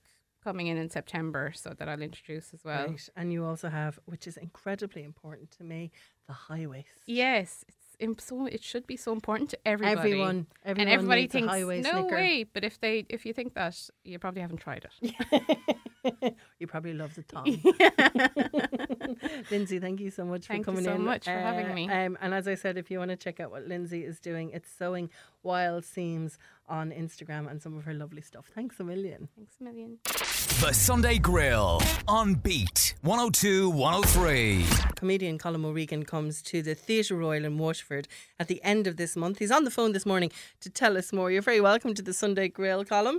coming 0.45 0.67
in 0.69 0.77
in 0.77 0.89
September, 0.91 1.53
so 1.55 1.75
that 1.77 1.89
I'll 1.89 2.01
introduce 2.03 2.55
as 2.55 2.65
well. 2.65 2.87
Right. 2.87 3.09
And 3.17 3.33
you 3.33 3.45
also 3.45 3.69
have, 3.69 3.99
which 4.07 4.27
is 4.27 4.37
incredibly 4.37 5.03
important 5.05 5.51
to 5.53 5.65
me, 5.65 5.91
the 6.27 6.33
high 6.35 6.67
waist. 6.67 6.89
Yes, 7.07 7.65
it's 7.69 7.82
so 8.19 8.47
it 8.47 8.63
should 8.63 8.87
be 8.87 8.97
so 8.97 9.13
important 9.13 9.51
to 9.51 9.59
everybody. 9.67 10.13
Everyone, 10.13 10.47
everyone 10.65 10.81
and 10.81 10.91
everybody 10.91 11.27
thinks 11.27 11.53
no 11.53 12.03
knicker. 12.03 12.15
way. 12.15 12.45
But 12.45 12.65
if 12.65 12.81
they 12.81 13.07
if 13.09 13.25
you 13.27 13.33
think 13.33 13.55
that, 13.55 13.79
you 14.05 14.19
probably 14.19 14.43
haven't 14.43 14.59
tried 14.59 14.87
it. 14.87 16.37
you 16.59 16.67
probably 16.67 16.95
love 16.95 17.15
the 17.15 17.23
thong. 17.23 17.47
Lindsay, 19.51 19.79
thank 19.79 20.01
you 20.01 20.11
so 20.11 20.25
much 20.25 20.47
Thank 20.47 20.65
for 20.65 20.73
coming 20.73 20.85
so 20.85 20.93
in. 20.93 20.99
So 20.99 21.03
much 21.03 21.25
for 21.25 21.31
having 21.31 21.75
me. 21.75 21.89
Um, 21.89 22.19
and 22.21 22.35
as 22.35 22.49
I 22.49 22.55
said, 22.55 22.77
if 22.77 22.91
you 22.91 22.99
want 22.99 23.11
to 23.11 23.17
check 23.17 23.41
out 23.41 23.51
what 23.51 23.67
Lindsay 23.67 24.05
is 24.05 24.21
doing, 24.21 24.51
it's 24.51 24.71
sewing 24.71 25.11
wild 25.43 25.85
seams 25.85 26.39
on 26.73 26.91
Instagram 26.91 27.49
and 27.51 27.61
some 27.61 27.77
of 27.77 27.85
her 27.85 27.93
lovely 27.93 28.23
stuff. 28.23 28.47
Thanks 28.55 28.81
a 28.81 28.85
million. 28.85 29.29
Thanks 29.37 29.57
a 29.61 29.65
million. 29.65 29.99
The 30.05 30.73
Sunday 30.73 31.19
Grill 31.19 31.83
on 32.09 32.35
Beat 32.35 32.95
102 33.03 33.69
103. 33.69 34.65
Comedian 34.97 35.39
Colm 35.39 35.67
O'Regan 35.67 36.05
comes 36.05 36.41
to 36.43 36.63
the 36.63 36.75
Theatre 36.75 37.17
Royal 37.17 37.45
in 37.45 37.59
Waterford 37.59 38.09
at 38.41 38.49
the 38.49 38.63
end 38.65 38.87
of 38.87 38.97
this 38.97 39.15
month. 39.17 39.39
He's 39.39 39.51
on 39.51 39.65
the 39.65 39.71
phone 39.71 39.93
this 39.93 40.07
morning 40.07 40.33
to 40.61 40.71
tell 40.71 40.97
us 40.97 41.13
more. 41.13 41.31
You're 41.31 41.43
very 41.43 41.61
welcome 41.61 41.93
to 41.93 42.03
the 42.03 42.15
Sunday 42.15 42.49
Grill, 42.49 42.85
Colm. 42.87 43.19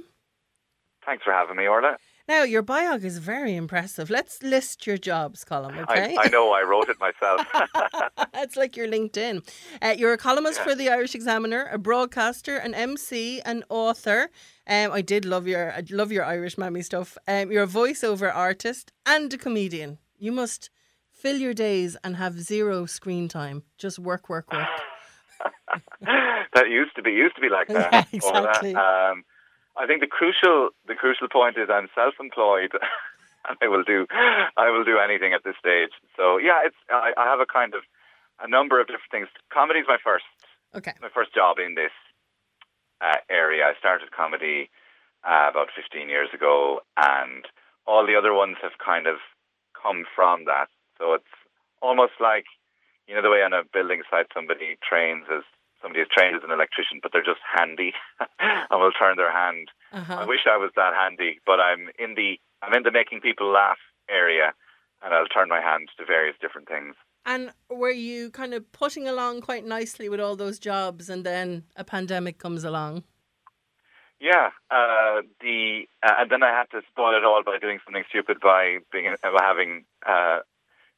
Thanks 1.05 1.23
for 1.23 1.31
having 1.31 1.55
me, 1.55 1.67
Orla. 1.67 1.97
Now, 2.25 2.43
your 2.43 2.63
biog 2.63 3.03
is 3.03 3.17
very 3.17 3.53
impressive. 3.53 4.09
Let's 4.09 4.41
list 4.41 4.87
your 4.87 4.97
jobs, 4.97 5.43
Colm, 5.43 5.77
okay? 5.83 6.15
I, 6.17 6.25
I 6.25 6.27
know 6.29 6.53
I 6.53 6.61
wrote 6.61 6.87
it 6.89 6.97
myself. 6.99 7.45
It's 8.35 8.57
like 8.57 8.75
your 8.75 8.87
LinkedIn. 8.87 9.47
Uh, 9.81 9.95
you're 9.97 10.13
a 10.13 10.17
columnist 10.17 10.59
for 10.59 10.75
the 10.75 10.89
Irish 10.89 11.15
Examiner, 11.15 11.69
a 11.71 11.77
broadcaster, 11.77 12.57
an 12.57 12.73
MC, 12.73 13.41
an 13.41 13.63
author. 13.69 14.29
Um, 14.67 14.91
I 14.91 15.01
did 15.01 15.23
love 15.23 15.47
your 15.47 15.71
I 15.71 15.83
love 15.89 16.11
your 16.11 16.25
Irish 16.25 16.57
mammy 16.57 16.81
stuff. 16.81 17.17
Um, 17.27 17.51
you're 17.51 17.63
a 17.63 17.67
voiceover 17.67 18.33
artist 18.33 18.91
and 19.05 19.33
a 19.33 19.37
comedian. 19.37 19.97
You 20.17 20.33
must 20.33 20.69
fill 21.11 21.37
your 21.37 21.53
days 21.53 21.95
and 22.03 22.17
have 22.17 22.39
zero 22.39 22.85
screen 22.85 23.29
time. 23.29 23.63
Just 23.77 23.97
work, 23.97 24.27
work, 24.29 24.51
work. 24.51 24.67
that 26.53 26.69
used 26.69 26.95
to 26.97 27.01
be 27.01 27.11
used 27.11 27.35
to 27.35 27.41
be 27.41 27.49
like 27.49 27.67
that. 27.79 27.91
Yeah, 27.93 28.03
exactly. 28.11 28.75
Um, 28.75 29.23
I 29.77 29.87
think 29.87 30.01
the 30.01 30.07
crucial 30.07 30.69
the 30.87 30.95
crucial 30.95 31.27
point 31.29 31.57
is 31.57 31.69
I'm 31.69 31.89
self-employed. 31.95 32.71
and 33.47 33.57
I 33.61 33.67
will 33.67 33.83
do 33.83 34.07
I 34.11 34.69
will 34.71 34.83
do 34.83 34.97
anything 34.99 35.33
at 35.33 35.43
this 35.43 35.55
stage. 35.59 35.91
So 36.17 36.37
yeah, 36.37 36.61
it's 36.65 36.77
I, 36.89 37.13
I 37.17 37.25
have 37.25 37.39
a 37.39 37.45
kind 37.45 37.73
of 37.73 37.81
a 38.41 38.47
number 38.47 38.79
of 38.79 38.87
different 38.87 39.11
things. 39.11 39.27
Comedy 39.51 39.79
is 39.79 39.85
my 39.87 39.97
first 40.03 40.25
Okay. 40.75 40.93
my 41.01 41.09
first 41.13 41.33
job 41.33 41.57
in 41.59 41.75
this 41.75 41.93
uh, 43.01 43.21
area. 43.29 43.63
I 43.65 43.73
started 43.77 44.11
comedy 44.11 44.69
uh, 45.23 45.47
about 45.49 45.69
15 45.75 46.09
years 46.09 46.29
ago, 46.33 46.81
and 46.97 47.45
all 47.85 48.05
the 48.07 48.15
other 48.15 48.33
ones 48.33 48.57
have 48.61 48.73
kind 48.83 49.05
of 49.07 49.17
come 49.77 50.05
from 50.15 50.45
that. 50.45 50.67
So 50.97 51.13
it's 51.13 51.35
almost 51.81 52.13
like, 52.19 52.45
you 53.07 53.13
know, 53.13 53.21
the 53.21 53.29
way 53.29 53.43
on 53.43 53.53
a 53.53 53.63
building 53.71 54.01
site 54.09 54.27
somebody 54.33 54.77
trains 54.81 55.25
as 55.29 55.43
somebody 55.83 56.01
is 56.01 56.07
trained 56.09 56.35
as 56.35 56.43
an 56.43 56.49
electrician, 56.51 56.99
but 57.03 57.11
they're 57.11 57.21
just 57.33 57.41
handy 57.55 57.93
and 58.39 58.81
will 58.81 58.91
turn 58.93 59.17
their 59.17 59.31
hand. 59.31 59.67
I 59.91 59.97
Uh-huh. 59.99 60.25
wish 60.27 60.47
I 60.49 60.57
was 60.57 60.71
that 60.75 60.93
handy, 60.95 61.39
but 61.45 61.59
I'm 61.59 61.89
in 61.99 62.15
the 62.15 62.39
I'm 62.63 62.73
in 62.73 62.83
the 62.83 62.91
making 62.91 63.19
people 63.21 63.51
laugh 63.51 63.77
area, 64.09 64.53
and 65.03 65.13
I'll 65.13 65.27
turn 65.27 65.49
my 65.49 65.59
hand 65.61 65.89
to 65.97 66.05
various 66.05 66.35
different 66.41 66.67
things. 66.69 66.95
And 67.25 67.51
were 67.69 67.91
you 67.91 68.31
kind 68.31 68.53
of 68.53 68.69
putting 68.71 69.07
along 69.07 69.41
quite 69.41 69.65
nicely 69.65 70.07
with 70.09 70.19
all 70.21 70.35
those 70.37 70.57
jobs, 70.59 71.09
and 71.09 71.25
then 71.25 71.63
a 71.75 71.83
pandemic 71.83 72.37
comes 72.39 72.63
along? 72.63 73.03
Yeah, 74.19 74.51
uh, 74.71 75.21
the 75.41 75.83
uh, 76.01 76.13
and 76.19 76.31
then 76.31 76.43
I 76.43 76.51
had 76.57 76.69
to 76.71 76.81
spoil 76.89 77.15
it 77.17 77.25
all 77.25 77.43
by 77.45 77.57
doing 77.59 77.79
something 77.85 78.03
stupid 78.09 78.37
by 78.39 78.77
being 78.91 79.13
having 79.21 79.83
uh, 80.07 80.39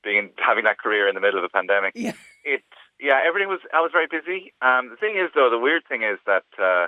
being 0.04 0.30
having 0.38 0.66
that 0.66 0.78
career 0.78 1.08
in 1.10 1.16
the 1.16 1.22
middle 1.22 1.40
of 1.40 1.44
a 1.46 1.50
pandemic. 1.50 1.94
Yeah. 1.96 2.14
It 2.44 2.64
yeah, 3.00 3.20
everything 3.26 3.50
was 3.50 3.60
I 3.74 3.82
was 3.82 3.92
very 3.92 4.08
busy. 4.08 4.54
Um, 4.62 4.90
the 4.90 4.96
thing 4.98 5.16
is 5.18 5.30
though, 5.36 5.50
the 5.50 5.60
weird 5.60 5.84
thing 5.88 6.04
is 6.04 6.20
that 6.26 6.46
uh, 6.60 6.88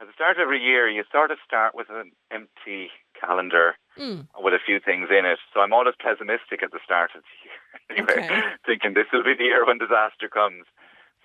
at 0.00 0.06
the 0.06 0.12
start 0.14 0.36
of 0.36 0.42
every 0.42 0.60
year, 0.62 0.88
you 0.88 1.04
sort 1.12 1.30
of 1.30 1.38
start 1.44 1.74
with 1.74 1.88
an 1.90 2.12
empty 2.30 2.90
calendar 3.18 3.74
Mm. 3.98 4.26
with 4.40 4.54
a 4.54 4.58
few 4.64 4.80
things 4.80 5.08
in 5.10 5.26
it. 5.26 5.38
So 5.52 5.60
I'm 5.60 5.74
always 5.74 5.94
pessimistic 6.00 6.62
at 6.62 6.70
the 6.72 6.80
start 6.82 7.10
of 7.14 7.20
the 7.28 7.36
year, 7.44 8.08
anyway, 8.16 8.24
Okay. 8.24 8.40
thinking 8.64 8.94
this 8.94 9.04
will 9.12 9.22
be 9.22 9.34
the 9.36 9.44
year 9.44 9.66
when 9.66 9.76
disaster 9.76 10.28
comes. 10.32 10.64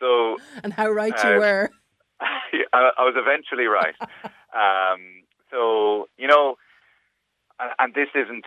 So 0.01 0.41
And 0.65 0.73
how 0.73 0.89
right 0.91 1.13
Uh, 1.13 1.29
you 1.29 1.37
were. 1.39 1.69
I, 2.19 2.91
I 2.97 3.03
was 3.05 3.15
eventually 3.15 3.67
right. 3.67 3.95
um, 4.53 5.23
so 5.49 6.09
you 6.17 6.27
know, 6.27 6.57
and, 7.59 7.71
and 7.79 7.93
this 7.93 8.09
isn't 8.13 8.45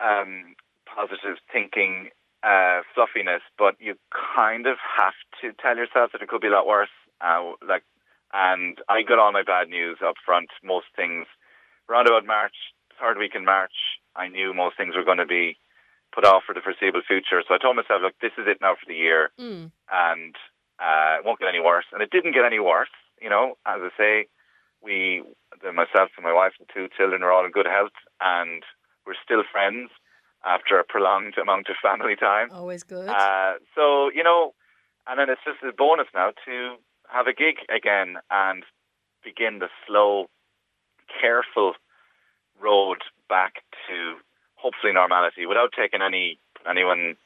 um, 0.00 0.54
positive 0.84 1.38
thinking 1.50 2.10
uh, 2.42 2.82
fluffiness, 2.94 3.42
but 3.58 3.76
you 3.78 3.94
kind 4.36 4.66
of 4.66 4.76
have 4.98 5.14
to 5.40 5.52
tell 5.62 5.76
yourself 5.76 6.12
that 6.12 6.22
it 6.22 6.28
could 6.28 6.40
be 6.40 6.48
a 6.48 6.52
lot 6.52 6.66
worse. 6.66 6.90
Uh, 7.20 7.52
like, 7.66 7.84
and 8.32 8.78
I 8.88 9.02
got 9.02 9.18
all 9.18 9.32
my 9.32 9.42
bad 9.42 9.68
news 9.68 9.98
up 10.04 10.14
front. 10.24 10.48
Most 10.64 10.86
things, 10.96 11.26
around 11.88 12.08
about 12.08 12.26
March, 12.26 12.54
third 13.00 13.18
week 13.18 13.32
in 13.34 13.44
March, 13.44 13.74
I 14.16 14.28
knew 14.28 14.52
most 14.54 14.76
things 14.76 14.94
were 14.96 15.04
going 15.04 15.18
to 15.18 15.26
be 15.26 15.56
put 16.14 16.24
off 16.24 16.42
for 16.46 16.54
the 16.54 16.60
foreseeable 16.60 17.02
future. 17.06 17.42
So 17.46 17.54
I 17.54 17.58
told 17.58 17.76
myself, 17.76 18.02
look, 18.02 18.14
this 18.20 18.32
is 18.36 18.46
it 18.46 18.58
now 18.60 18.74
for 18.74 18.86
the 18.86 18.94
year 18.94 19.30
Mm. 19.40 19.70
and 19.90 20.34
uh, 20.78 21.18
it 21.18 21.24
won't 21.24 21.38
get 21.38 21.48
any 21.48 21.60
worse. 21.60 21.84
And 21.92 22.02
it 22.02 22.10
didn't 22.10 22.32
get 22.34 22.44
any 22.44 22.58
worse. 22.58 22.90
You 23.20 23.30
know, 23.30 23.54
as 23.64 23.80
I 23.80 23.90
say, 23.96 24.26
we, 24.82 25.22
myself 25.62 26.10
and 26.16 26.24
my 26.24 26.32
wife 26.32 26.52
and 26.58 26.68
two 26.74 26.88
children 26.96 27.22
are 27.22 27.30
all 27.30 27.44
in 27.44 27.52
good 27.52 27.66
health, 27.70 27.94
and 28.20 28.64
we're 29.06 29.14
still 29.24 29.44
friends 29.52 29.90
after 30.44 30.78
a 30.78 30.84
prolonged 30.84 31.38
amount 31.38 31.68
of 31.68 31.76
family 31.82 32.16
time. 32.16 32.48
Always 32.52 32.82
good. 32.82 33.08
Uh, 33.08 33.54
so 33.74 34.10
you 34.14 34.22
know, 34.22 34.54
and 35.06 35.18
then 35.18 35.30
it's 35.30 35.42
just 35.44 35.62
a 35.62 35.72
bonus 35.76 36.08
now 36.14 36.32
to 36.44 36.76
have 37.08 37.26
a 37.26 37.32
gig 37.32 37.56
again 37.74 38.16
and 38.30 38.64
begin 39.24 39.58
the 39.58 39.68
slow, 39.86 40.26
careful 41.20 41.74
road 42.60 42.98
back 43.28 43.62
to 43.88 44.16
hopefully 44.56 44.92
normality 44.92 45.46
without 45.46 45.70
taking 45.76 46.02
any 46.02 46.38
anyone 46.68 47.16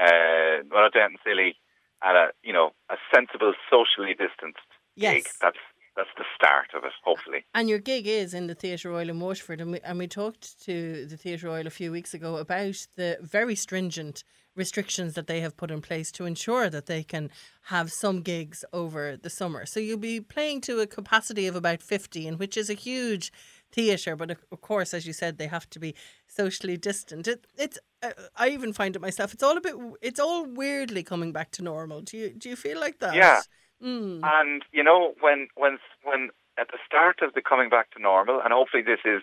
uh, 0.00 0.62
without 0.64 0.92
getting 0.92 1.16
silly 1.24 1.56
at 2.02 2.14
a 2.14 2.28
you 2.42 2.52
know 2.52 2.70
a 2.90 2.96
sensible 3.14 3.54
socially 3.70 4.14
distanced 4.14 4.68
gig. 4.96 5.24
Yes. 5.24 5.36
That's 5.40 5.58
that's 5.96 6.10
the 6.16 6.24
start 6.34 6.68
of 6.74 6.84
it. 6.84 6.92
Hopefully. 7.04 7.44
And 7.54 7.68
your 7.68 7.78
gig 7.78 8.06
is 8.06 8.34
in 8.34 8.46
the 8.46 8.54
Theatre 8.54 8.90
Royal 8.90 9.08
in 9.08 9.20
Waterford, 9.20 9.60
and 9.60 9.72
we, 9.72 9.80
and 9.80 9.98
we 9.98 10.06
talked 10.06 10.62
to 10.64 11.06
the 11.06 11.16
Theatre 11.16 11.48
Royal 11.48 11.66
a 11.66 11.70
few 11.70 11.90
weeks 11.90 12.14
ago 12.14 12.36
about 12.36 12.86
the 12.96 13.18
very 13.20 13.54
stringent 13.54 14.22
restrictions 14.54 15.14
that 15.14 15.26
they 15.26 15.40
have 15.40 15.56
put 15.56 15.70
in 15.70 15.82
place 15.82 16.10
to 16.10 16.24
ensure 16.24 16.70
that 16.70 16.86
they 16.86 17.02
can 17.02 17.30
have 17.64 17.92
some 17.92 18.22
gigs 18.22 18.64
over 18.72 19.16
the 19.16 19.30
summer. 19.30 19.66
So 19.66 19.80
you'll 19.80 19.98
be 19.98 20.20
playing 20.20 20.62
to 20.62 20.80
a 20.80 20.86
capacity 20.86 21.46
of 21.46 21.56
about 21.56 21.82
50, 21.82 22.26
and 22.26 22.38
which 22.38 22.56
is 22.56 22.70
a 22.70 22.74
huge 22.74 23.32
theatre, 23.72 24.16
but 24.16 24.30
of 24.30 24.60
course, 24.60 24.94
as 24.94 25.06
you 25.06 25.12
said, 25.12 25.38
they 25.38 25.48
have 25.48 25.68
to 25.70 25.78
be 25.78 25.94
socially 26.26 26.76
distant. 26.76 27.28
It, 27.28 27.46
it's 27.58 27.78
uh, 28.02 28.10
I 28.36 28.48
even 28.48 28.72
find 28.72 28.96
it 28.96 29.02
myself. 29.02 29.34
It's 29.34 29.42
all 29.42 29.56
a 29.56 29.60
bit. 29.60 29.74
It's 30.00 30.20
all 30.20 30.46
weirdly 30.46 31.02
coming 31.02 31.32
back 31.32 31.50
to 31.52 31.62
normal. 31.62 32.00
Do 32.00 32.16
you 32.16 32.30
do 32.30 32.48
you 32.48 32.56
feel 32.56 32.80
like 32.80 32.98
that? 33.00 33.14
Yeah. 33.14 33.40
Mm. 33.82 34.20
And 34.24 34.62
you 34.72 34.82
know, 34.82 35.14
when 35.20 35.48
when 35.54 35.78
when 36.02 36.30
at 36.58 36.68
the 36.68 36.78
start 36.86 37.20
of 37.22 37.34
the 37.34 37.42
coming 37.42 37.68
back 37.68 37.90
to 37.92 38.00
normal, 38.00 38.40
and 38.42 38.52
hopefully 38.52 38.82
this 38.82 39.00
is 39.04 39.22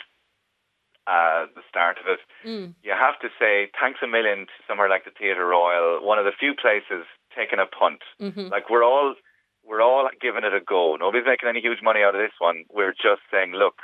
uh, 1.08 1.48
the 1.56 1.64
start 1.68 1.98
of 2.00 2.08
it, 2.08 2.20
Mm. 2.48 2.76
you 2.84 2.92
have 2.92 3.20
to 3.20 3.30
say 3.40 3.70
thanks 3.80 4.00
a 4.04 4.08
million 4.08 4.46
to 4.46 4.54
somewhere 4.68 4.88
like 4.90 5.04
the 5.06 5.12
Theatre 5.12 5.46
Royal, 5.46 6.06
one 6.06 6.18
of 6.20 6.26
the 6.26 6.32
few 6.32 6.54
places 6.56 7.06
taking 7.36 7.60
a 7.60 7.66
punt. 7.66 8.02
Mhm. 8.22 8.50
Like 8.52 8.70
we're 8.70 8.84
all 8.86 9.16
we're 9.64 9.82
all 9.82 10.10
giving 10.22 10.44
it 10.44 10.54
a 10.54 10.60
go. 10.62 10.96
Nobody's 10.98 11.26
making 11.26 11.50
any 11.50 11.62
huge 11.62 11.82
money 11.82 12.04
out 12.04 12.16
of 12.16 12.22
this 12.22 12.36
one. 12.40 12.66
We're 12.70 12.92
just 12.94 13.22
saying, 13.32 13.54
look, 13.54 13.80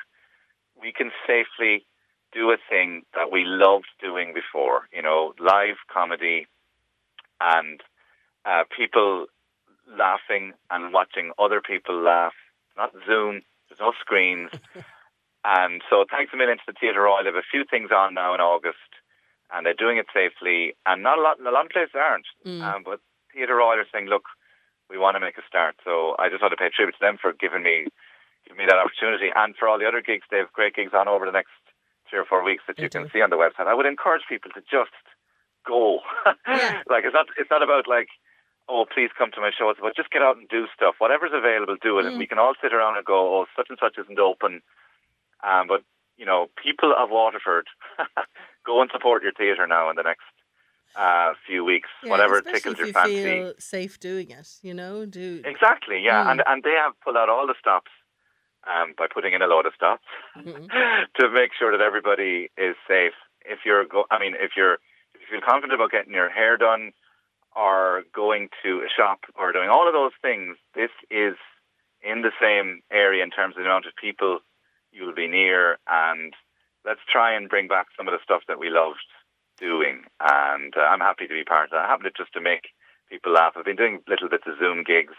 we 0.79 0.91
can 0.91 1.11
safely 1.25 1.85
do 2.31 2.51
a 2.51 2.57
thing 2.69 3.03
that 3.15 3.31
we 3.31 3.43
loved 3.45 3.87
doing 3.99 4.33
before. 4.33 4.87
You 4.93 5.01
know, 5.01 5.33
live 5.39 5.77
comedy 5.91 6.47
and 7.41 7.81
uh, 8.45 8.63
people 8.75 9.27
laughing 9.97 10.53
and 10.69 10.93
watching 10.93 11.31
other 11.39 11.61
people 11.61 12.01
laugh. 12.01 12.33
Not 12.77 12.91
Zoom. 13.05 13.41
There's 13.67 13.79
no 13.79 13.93
screens. 13.99 14.51
and 15.45 15.81
so 15.89 16.05
thanks 16.09 16.33
a 16.33 16.37
million 16.37 16.57
to 16.57 16.63
the 16.67 16.73
Theatre 16.79 17.03
Royal. 17.03 17.23
They 17.23 17.29
have 17.29 17.35
a 17.35 17.51
few 17.51 17.63
things 17.69 17.89
on 17.91 18.13
now 18.13 18.33
in 18.33 18.41
August, 18.41 18.91
and 19.51 19.65
they're 19.65 19.77
doing 19.77 19.97
it 19.97 20.07
safely. 20.13 20.75
And 20.85 21.03
not 21.03 21.17
a 21.17 21.21
lot. 21.21 21.39
A 21.39 21.51
lot 21.51 21.65
of 21.65 21.71
places 21.71 21.95
aren't. 21.95 22.27
Mm. 22.45 22.61
Um, 22.61 22.81
but 22.83 22.99
Theatre 23.33 23.55
Royal 23.55 23.79
are 23.79 23.89
saying, 23.91 24.07
look, 24.07 24.25
we 24.89 24.97
want 24.97 25.15
to 25.15 25.19
make 25.19 25.37
a 25.37 25.45
start. 25.47 25.75
So 25.83 26.15
I 26.17 26.29
just 26.29 26.41
want 26.41 26.51
to 26.51 26.57
pay 26.57 26.69
tribute 26.73 26.97
to 26.97 27.03
them 27.03 27.17
for 27.21 27.33
giving 27.33 27.63
me 27.63 27.85
giving 28.47 28.57
me 28.57 28.65
that 28.69 28.79
opportunity, 28.79 29.29
and 29.35 29.55
for 29.55 29.67
all 29.67 29.77
the 29.77 29.87
other 29.87 30.01
gigs. 30.01 30.25
They 30.31 30.37
have 30.37 30.53
great 30.53 30.75
gigs 30.75 30.93
on 30.93 31.07
over 31.07 31.25
the 31.25 31.35
next 31.35 31.53
three 32.09 32.19
or 32.19 32.25
four 32.25 32.43
weeks 32.43 32.63
that 32.67 32.77
They 32.77 32.83
you 32.83 32.89
can 32.89 33.09
see 33.11 33.21
on 33.21 33.29
the 33.29 33.37
website. 33.37 33.67
I 33.67 33.73
would 33.75 33.85
encourage 33.85 34.23
people 34.27 34.51
to 34.55 34.61
just 34.61 34.95
go. 35.65 35.99
Yeah. 36.47 36.81
like 36.89 37.05
it's 37.05 37.13
not 37.13 37.27
it's 37.37 37.51
not 37.51 37.61
about 37.61 37.87
like 37.87 38.09
oh, 38.69 38.85
please 38.93 39.09
come 39.17 39.31
to 39.33 39.41
my 39.41 39.51
show. 39.57 39.69
It's 39.69 39.79
about 39.79 39.95
just 39.95 40.11
get 40.11 40.21
out 40.21 40.37
and 40.37 40.47
do 40.47 40.65
stuff. 40.75 40.95
Whatever's 40.99 41.31
available, 41.33 41.75
do 41.81 41.97
it. 41.99 42.05
And 42.05 42.17
we 42.19 42.27
can 42.27 42.37
all 42.39 42.53
sit 42.61 42.73
around 42.73 42.97
and 42.97 43.05
go, 43.05 43.39
oh, 43.39 43.45
such 43.57 43.67
and 43.69 43.79
such 43.81 43.97
isn't 43.97 44.19
open. 44.19 44.61
Um, 45.43 45.67
but, 45.67 45.81
you 46.17 46.25
know, 46.25 46.47
people 46.61 46.93
of 46.97 47.09
Waterford, 47.09 47.65
go 48.65 48.81
and 48.81 48.89
support 48.93 49.23
your 49.23 49.31
theatre 49.33 49.65
now 49.67 49.89
in 49.89 49.95
the 49.95 50.03
next 50.03 50.21
uh, 50.95 51.33
few 51.47 51.63
weeks, 51.65 51.89
Yeah, 52.03 52.11
whatever 52.11 52.41
tickles 52.41 52.77
your 52.77 52.87
you 52.87 52.93
fancy. 52.93 53.23
feel 53.23 53.53
safe 53.59 53.99
doing 53.99 54.31
it, 54.31 54.47
you 54.61 54.73
know, 54.73 55.05
do 55.05 55.41
Exactly, 55.45 56.01
yeah. 56.03 56.25
Mm. 56.25 56.31
And, 56.31 56.43
and 56.47 56.63
they 56.63 56.71
have 56.73 56.93
pulled 57.03 57.17
out 57.17 57.29
all 57.29 57.47
the 57.47 57.55
stops 57.59 57.91
um, 58.67 58.93
by 58.97 59.07
putting 59.11 59.33
in 59.33 59.41
a 59.41 59.47
lot 59.47 59.65
of 59.65 59.73
stops 59.75 60.03
Mhm. 60.37 60.67
to 61.19 61.29
make 61.29 61.51
sure 61.57 61.71
that 61.75 61.81
everybody 61.83 62.49
is 62.57 62.75
safe. 62.87 63.13
If 63.45 63.59
you're, 63.65 63.85
go- 63.85 64.05
I 64.11 64.19
mean, 64.19 64.35
if 64.39 64.51
you're, 64.57 64.73
if 65.15 65.21
you 65.21 65.39
feel 65.39 65.47
confident 65.47 65.73
about 65.73 65.91
getting 65.91 66.13
your 66.13 66.29
hair 66.29 66.57
done 66.57 66.91
or 67.55 68.03
going 68.13 68.49
to 68.63 68.81
a 68.81 68.89
shop 68.95 69.19
or 69.35 69.51
doing 69.51 69.69
all 69.69 69.87
of 69.87 69.93
those 69.93 70.11
things, 70.21 70.57
this 70.75 70.91
is 71.09 71.35
in 72.01 72.21
the 72.21 72.31
same 72.41 72.81
area 72.91 73.23
in 73.23 73.29
terms 73.29 73.55
of 73.55 73.63
the 73.63 73.69
amount 73.69 73.85
of 73.85 73.95
people 73.99 74.39
you 74.91 75.05
will 75.05 75.15
be 75.15 75.27
near. 75.27 75.77
And 75.87 76.33
let's 76.85 77.01
try 77.11 77.35
and 77.35 77.49
bring 77.49 77.67
back 77.67 77.87
some 77.97 78.07
of 78.07 78.13
the 78.13 78.23
stuff 78.23 78.43
that 78.47 78.59
we 78.59 78.69
loved 78.69 79.03
doing. 79.59 80.03
And 80.19 80.73
uh, 80.75 80.81
I'm 80.81 81.01
happy 81.01 81.27
to 81.27 81.33
be 81.33 81.43
part 81.43 81.65
of 81.65 81.71
that. 81.71 81.85
I 81.85 81.87
happen 81.87 82.05
to 82.05 82.11
just 82.15 82.33
to 82.33 82.41
make 82.41 82.69
people 83.09 83.33
laugh. 83.33 83.53
I've 83.55 83.65
been 83.65 83.75
doing 83.75 83.99
little 84.07 84.29
bits 84.29 84.47
of 84.47 84.59
Zoom 84.59 84.83
gigs 84.83 85.15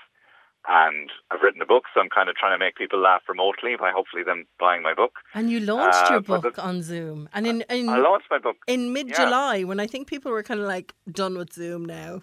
and 0.68 1.10
I've 1.30 1.40
written 1.42 1.62
a 1.62 1.66
book, 1.66 1.84
so 1.94 2.00
I'm 2.00 2.08
kind 2.10 2.28
of 2.28 2.36
trying 2.36 2.52
to 2.58 2.58
make 2.64 2.76
people 2.76 2.98
laugh 3.00 3.22
remotely 3.28 3.76
by 3.78 3.90
hopefully 3.92 4.22
them 4.22 4.46
buying 4.58 4.82
my 4.82 4.94
book. 4.94 5.14
And 5.34 5.50
you 5.50 5.60
launched 5.60 6.10
Uh, 6.10 6.12
your 6.12 6.20
book 6.20 6.54
the- 6.56 6.62
on 6.62 6.82
Zoom, 6.82 7.28
and 7.32 7.46
in 7.46 7.62
in, 7.70 7.88
I 7.88 7.98
launched 7.98 8.30
my 8.30 8.38
book. 8.38 8.56
in 8.66 8.92
mid 8.92 9.08
July, 9.14 9.62
when 9.64 9.80
I 9.80 9.86
think 9.86 10.08
people 10.08 10.30
were 10.32 10.42
kind 10.42 10.60
of 10.60 10.66
like 10.66 10.94
done 11.10 11.36
with 11.38 11.52
Zoom 11.52 11.84
now. 11.84 12.22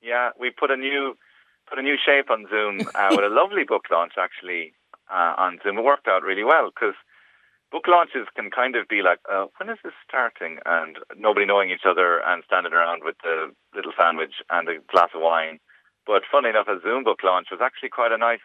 Yeah, 0.00 0.30
we 0.38 0.50
put 0.50 0.70
a 0.70 0.76
new 0.76 1.16
put 1.68 1.78
a 1.78 1.82
new 1.82 1.96
shape 2.04 2.30
on 2.30 2.46
Zoom 2.48 2.88
uh, 2.94 3.08
with 3.16 3.24
a 3.24 3.34
lovely 3.40 3.64
book 3.64 3.86
launch 3.90 4.12
actually 4.18 4.72
uh, 5.10 5.34
on 5.36 5.58
Zoom. 5.62 5.78
It 5.78 5.82
worked 5.84 6.06
out 6.08 6.22
really 6.22 6.44
well 6.44 6.70
because 6.72 6.94
book 7.72 7.88
launches 7.88 8.28
can 8.36 8.50
kind 8.50 8.76
of 8.76 8.86
be 8.86 9.02
like, 9.02 9.18
uh, 9.30 9.46
when 9.56 9.68
is 9.70 9.78
this 9.82 9.92
starting? 10.08 10.58
And 10.64 10.98
nobody 11.16 11.44
knowing 11.46 11.70
each 11.70 11.84
other 11.84 12.18
and 12.24 12.44
standing 12.46 12.72
around 12.72 13.02
with 13.04 13.16
the 13.24 13.50
little 13.74 13.92
sandwich 13.98 14.34
and 14.50 14.68
a 14.68 14.78
glass 14.92 15.10
of 15.14 15.20
wine. 15.22 15.58
But 16.06 16.22
funny 16.30 16.48
enough, 16.50 16.68
a 16.68 16.80
Zoom 16.82 17.04
book 17.04 17.20
launch 17.24 17.48
was 17.50 17.60
actually 17.62 17.88
quite 17.90 18.12
a 18.12 18.18
nice 18.18 18.40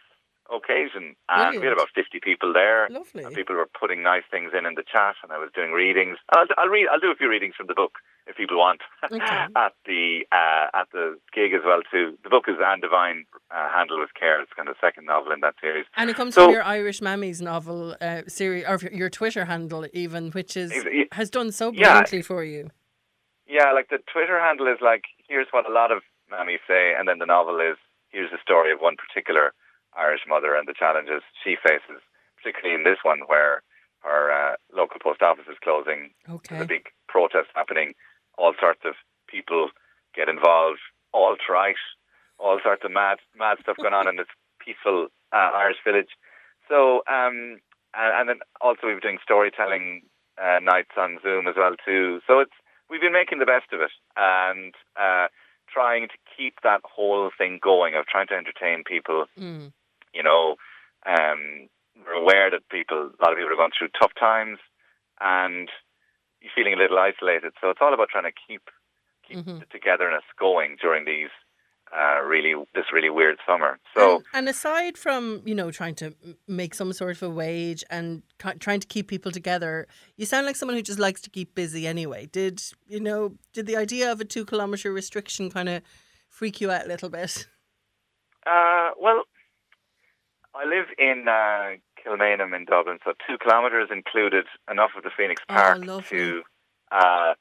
occasion, 0.53 1.15
and 1.29 1.59
we 1.59 1.65
had 1.65 1.73
about 1.73 1.89
fifty 1.95 2.19
people 2.21 2.51
there. 2.53 2.87
Lovely. 2.89 3.23
And 3.23 3.33
people 3.35 3.55
were 3.55 3.69
putting 3.79 4.03
nice 4.03 4.23
things 4.29 4.51
in 4.57 4.65
in 4.65 4.75
the 4.75 4.83
chat, 4.83 5.15
and 5.23 5.31
I 5.31 5.37
was 5.37 5.49
doing 5.55 5.71
readings. 5.71 6.17
I'll, 6.35 6.45
I'll 6.57 6.67
read. 6.67 6.87
I'll 6.91 6.99
do 6.99 7.11
a 7.11 7.15
few 7.15 7.29
readings 7.29 7.55
from 7.55 7.67
the 7.67 7.73
book 7.73 7.93
if 8.27 8.35
people 8.35 8.57
want 8.57 8.81
Okay. 9.05 9.19
at 9.55 9.73
the 9.85 10.25
uh, 10.31 10.67
at 10.73 10.87
the 10.91 11.17
gig 11.33 11.53
as 11.53 11.61
well 11.65 11.81
too. 11.91 12.17
The 12.23 12.29
book 12.29 12.45
is 12.47 12.55
Ann 12.65 12.81
Devine, 12.81 13.25
uh, 13.51 13.69
Handle 13.73 13.99
with 13.99 14.13
Care. 14.19 14.41
It's 14.41 14.51
kind 14.53 14.67
of 14.67 14.75
the 14.75 14.85
second 14.85 15.05
novel 15.05 15.31
in 15.31 15.39
that 15.41 15.55
series. 15.61 15.85
And 15.95 16.09
it 16.09 16.15
comes 16.15 16.33
So- 16.35 16.45
from 16.45 16.53
your 16.53 16.63
Irish 16.63 16.99
Mammies 16.99 17.41
novel 17.41 17.95
uh, 18.01 18.23
series, 18.27 18.65
or 18.67 18.77
your 18.91 19.09
Twitter 19.09 19.45
handle, 19.45 19.85
even, 19.93 20.31
which 20.31 20.57
is 20.57 20.73
has 21.13 21.29
done 21.29 21.51
so 21.51 21.71
Yeah. 21.71 21.83
brilliantly 21.87 22.23
for 22.23 22.43
you. 22.43 22.69
Yeah, 23.47 23.71
like 23.73 23.89
the 23.89 23.99
Twitter 24.11 24.39
handle 24.39 24.67
is 24.67 24.79
like 24.81 25.03
here's 25.29 25.47
what 25.51 25.69
a 25.69 25.73
lot 25.73 25.91
of 25.91 26.01
mammies 26.31 26.63
say, 26.67 26.93
and 26.97 27.07
then 27.07 27.19
the 27.19 27.25
novel 27.25 27.59
is 27.59 27.77
here's 28.09 28.31
the 28.31 28.41
story 28.41 28.71
of 28.71 28.79
one 28.79 28.95
particular 28.95 29.53
Irish 29.95 30.21
mother 30.27 30.55
and 30.55 30.67
the 30.67 30.73
challenges 30.77 31.21
she 31.43 31.55
faces, 31.61 32.01
particularly 32.37 32.75
in 32.75 32.83
this 32.83 33.03
one 33.03 33.19
where 33.27 33.61
her 34.01 34.31
uh, 34.31 34.55
local 34.75 34.99
post 35.01 35.21
office 35.21 35.45
is 35.49 35.57
closing. 35.63 36.11
There's 36.49 36.63
a 36.63 36.67
big 36.67 36.87
protest 37.07 37.49
happening. 37.53 37.93
All 38.37 38.53
sorts 38.59 38.81
of 38.85 38.95
people 39.27 39.69
get 40.15 40.29
involved. 40.29 40.79
Alt 41.13 41.39
right, 41.49 41.75
all 42.39 42.59
sorts 42.63 42.83
of 42.85 42.91
mad, 42.91 43.19
mad 43.35 43.57
stuff 43.61 43.75
going 43.75 43.93
on 43.93 44.07
in 44.07 44.15
this 44.15 44.31
peaceful 44.63 45.07
uh, 45.33 45.51
Irish 45.53 45.77
village. 45.83 46.15
So, 46.69 47.03
um, 47.11 47.59
and, 47.93 48.11
and 48.15 48.29
then 48.29 48.39
also 48.61 48.87
we 48.87 48.93
were 48.93 49.03
doing 49.03 49.19
storytelling 49.21 50.03
uh, 50.41 50.59
nights 50.63 50.95
on 50.97 51.19
Zoom 51.21 51.47
as 51.47 51.55
well 51.57 51.75
too. 51.83 52.21
So 52.25 52.39
it's 52.39 52.55
we've 52.89 53.01
been 53.01 53.13
making 53.13 53.39
the 53.39 53.45
best 53.45 53.71
of 53.73 53.81
it 53.81 53.91
and 54.15 54.73
uh, 54.95 55.27
trying 55.73 56.07
to 56.09 56.17
keep 56.37 56.55
that 56.63 56.81
whole 56.83 57.31
thing 57.37 57.59
going 57.61 57.95
of 57.95 58.05
trying 58.05 58.27
to 58.27 58.35
entertain 58.35 58.83
people. 58.83 59.25
Mm. 59.39 59.71
You 60.13 60.23
know, 60.23 60.55
um, 61.05 61.69
we're 62.05 62.13
aware 62.13 62.49
that 62.51 62.67
people, 62.69 62.97
a 62.97 63.19
lot 63.23 63.31
of 63.31 63.37
people 63.37 63.51
are 63.51 63.55
going 63.55 63.71
through 63.77 63.89
tough 63.99 64.11
times, 64.19 64.59
and 65.19 65.69
you're 66.41 66.51
feeling 66.55 66.73
a 66.73 66.77
little 66.77 66.97
isolated. 66.97 67.53
So 67.61 67.69
it's 67.69 67.79
all 67.81 67.93
about 67.93 68.09
trying 68.09 68.31
to 68.31 68.39
keep 68.47 68.69
keep 69.27 69.37
Mhm. 69.37 69.59
the 69.59 69.65
togetherness 69.67 70.23
going 70.37 70.77
during 70.81 71.05
these 71.05 71.29
uh, 71.97 72.21
really 72.23 72.53
this 72.73 72.85
really 72.93 73.09
weird 73.09 73.37
summer. 73.47 73.77
So. 73.95 74.15
and, 74.17 74.25
and 74.33 74.49
aside 74.49 74.97
from 74.97 75.41
you 75.45 75.53
know 75.55 75.71
trying 75.71 75.95
to 75.95 76.13
make 76.47 76.73
some 76.73 76.93
sort 76.93 77.17
of 77.17 77.23
a 77.23 77.29
wage 77.29 77.83
and 77.89 78.23
trying 78.59 78.79
to 78.79 78.87
keep 78.87 79.07
people 79.07 79.31
together, 79.31 79.87
you 80.17 80.25
sound 80.25 80.45
like 80.45 80.55
someone 80.55 80.75
who 80.77 80.83
just 80.83 80.99
likes 80.99 81.21
to 81.21 81.29
keep 81.29 81.53
busy 81.55 81.87
anyway. 81.87 82.27
Did 82.31 82.61
you 82.87 82.99
know? 82.99 83.35
Did 83.53 83.65
the 83.65 83.75
idea 83.77 84.11
of 84.11 84.21
a 84.21 84.25
two 84.25 84.45
kilometer 84.45 84.91
restriction 84.93 85.49
kind 85.51 85.69
of 85.69 85.81
freak 86.29 86.61
you 86.61 86.71
out 86.71 86.85
a 86.85 86.87
little 86.87 87.09
bit? 87.09 87.47
Uh, 88.45 88.91
well, 88.99 89.23
I 90.55 90.65
live 90.65 90.87
in 90.97 91.25
uh, 91.27 91.75
Kilmainham 92.01 92.55
in 92.55 92.65
Dublin, 92.65 92.97
so 93.05 93.13
two 93.27 93.37
kilometres 93.37 93.89
included 93.91 94.45
enough 94.69 94.91
of 94.97 95.03
the 95.03 95.11
Phoenix 95.15 95.41
Oh, 95.49 95.53
Park 95.53 95.85
lovely. 95.85 96.17
to, 96.17 96.41
uh, 96.91 97.33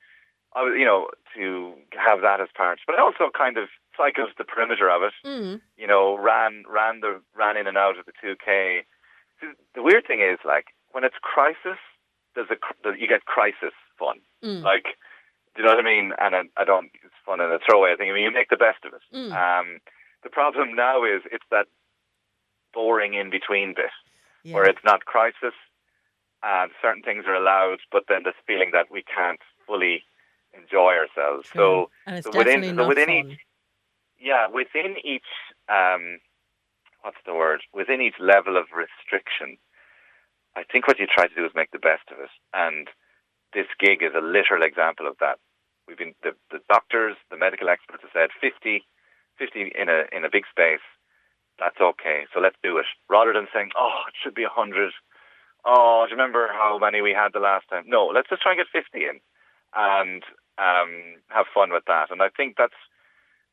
I 0.54 0.62
was, 0.62 0.74
you 0.78 0.84
know, 0.84 1.08
to 1.36 1.72
have 1.96 2.20
that 2.22 2.40
as 2.40 2.48
part. 2.56 2.80
But 2.86 2.96
I 2.96 3.00
also 3.02 3.30
kind 3.36 3.56
of 3.56 3.68
cycled 4.00 4.32
the 4.38 4.44
perimeter 4.44 4.88
of 4.90 5.02
it. 5.02 5.12
Mm. 5.26 5.60
You 5.76 5.86
know, 5.86 6.16
ran 6.16 6.64
ran 6.68 7.00
the 7.00 7.20
ran 7.36 7.56
in 7.56 7.66
and 7.66 7.76
out 7.76 7.98
of 7.98 8.06
the 8.06 8.12
two 8.20 8.34
k. 8.44 8.84
The 9.74 9.82
weird 9.82 10.06
thing 10.06 10.20
is, 10.20 10.38
like, 10.44 10.66
when 10.92 11.04
it's 11.04 11.16
crisis, 11.22 11.78
there's 12.34 12.50
a 12.50 12.58
you 12.98 13.06
get 13.08 13.24
crisis 13.26 13.74
fun. 13.98 14.18
Mm. 14.44 14.62
Like, 14.62 14.84
do 15.54 15.62
you 15.62 15.64
know 15.68 15.74
what 15.74 15.84
I 15.84 15.88
mean? 15.88 16.12
And 16.20 16.34
I, 16.34 16.42
I 16.56 16.64
don't. 16.64 16.90
It's 17.04 17.14
fun 17.26 17.40
in 17.40 17.50
a 17.50 17.58
throwaway 17.64 17.96
thing. 17.96 18.10
I 18.10 18.14
mean, 18.14 18.24
you 18.24 18.32
make 18.32 18.50
the 18.50 18.56
best 18.56 18.84
of 18.84 18.92
it. 18.94 19.02
Mm. 19.14 19.32
Um, 19.32 19.66
the 20.22 20.30
problem 20.30 20.74
now 20.74 21.04
is 21.04 21.22
it's 21.32 21.44
that 21.50 21.66
boring 22.72 23.14
in 23.14 23.30
between 23.30 23.74
bit 23.74 23.90
Yeah. 24.44 24.54
where 24.54 24.64
it's 24.64 24.84
not 24.84 25.04
crisis 25.04 25.54
and 26.42 26.70
certain 26.80 27.02
things 27.02 27.24
are 27.26 27.34
allowed, 27.34 27.78
but 27.92 28.04
then 28.08 28.22
this 28.24 28.34
feeling 28.46 28.70
that 28.72 28.90
we 28.90 29.02
can't 29.02 29.40
fully 29.66 30.04
enjoy 30.54 30.94
ourselves. 30.94 31.48
So, 31.54 31.90
so 32.22 32.30
within- 32.36 32.76
so 32.76 32.86
within 32.88 33.06
fun. 33.08 33.16
each- 33.32 33.40
yeah, 34.20 34.46
within 34.52 34.96
each, 35.02 35.26
um, 35.68 36.20
what's 37.02 37.20
the 37.26 37.34
word? 37.34 37.62
Within 37.72 38.00
each 38.00 38.20
level 38.20 38.56
of 38.56 38.68
restriction, 38.76 39.56
I 40.56 40.62
think 40.70 40.86
what 40.86 40.98
you 40.98 41.06
try 41.06 41.26
to 41.26 41.34
do 41.34 41.44
is 41.44 41.52
make 41.54 41.70
the 41.72 41.78
best 41.82 42.04
of 42.12 42.20
it. 42.20 42.30
And 42.52 42.88
this 43.54 43.66
gig 43.80 44.02
is 44.02 44.12
a 44.14 44.20
literal 44.22 44.62
example 44.62 45.06
of 45.06 45.16
that. 45.20 45.38
We've 45.88 45.98
been 45.98 46.14
the, 46.22 46.32
the 46.50 46.60
doctors, 46.68 47.16
the 47.30 47.36
medical 47.36 47.68
experts 47.68 48.02
have 48.02 48.14
said 48.14 48.30
50, 48.40 48.84
50 49.38 49.72
in 49.74 49.88
a 49.88 50.04
in 50.12 50.24
a 50.24 50.30
big 50.30 50.44
space. 50.50 50.84
That's 51.58 51.80
okay. 51.80 52.24
So 52.32 52.40
let's 52.40 52.56
do 52.62 52.78
it. 52.78 52.86
Rather 53.08 53.32
than 53.32 53.48
saying, 53.52 53.70
oh, 53.76 54.06
it 54.08 54.14
should 54.22 54.34
be 54.34 54.44
100. 54.44 54.92
Oh, 55.64 56.04
do 56.06 56.10
you 56.10 56.16
remember 56.16 56.48
how 56.52 56.78
many 56.78 57.02
we 57.02 57.12
had 57.12 57.32
the 57.32 57.40
last 57.40 57.68
time? 57.68 57.84
No, 57.86 58.06
let's 58.06 58.30
just 58.30 58.40
try 58.42 58.52
and 58.52 58.60
get 58.60 58.72
50 58.72 59.04
in 59.04 59.20
and 59.74 60.22
um, 60.56 61.20
have 61.28 61.46
fun 61.52 61.70
with 61.72 61.84
that. 61.86 62.10
And 62.10 62.22
I 62.22 62.28
think 62.34 62.54
that's 62.56 62.80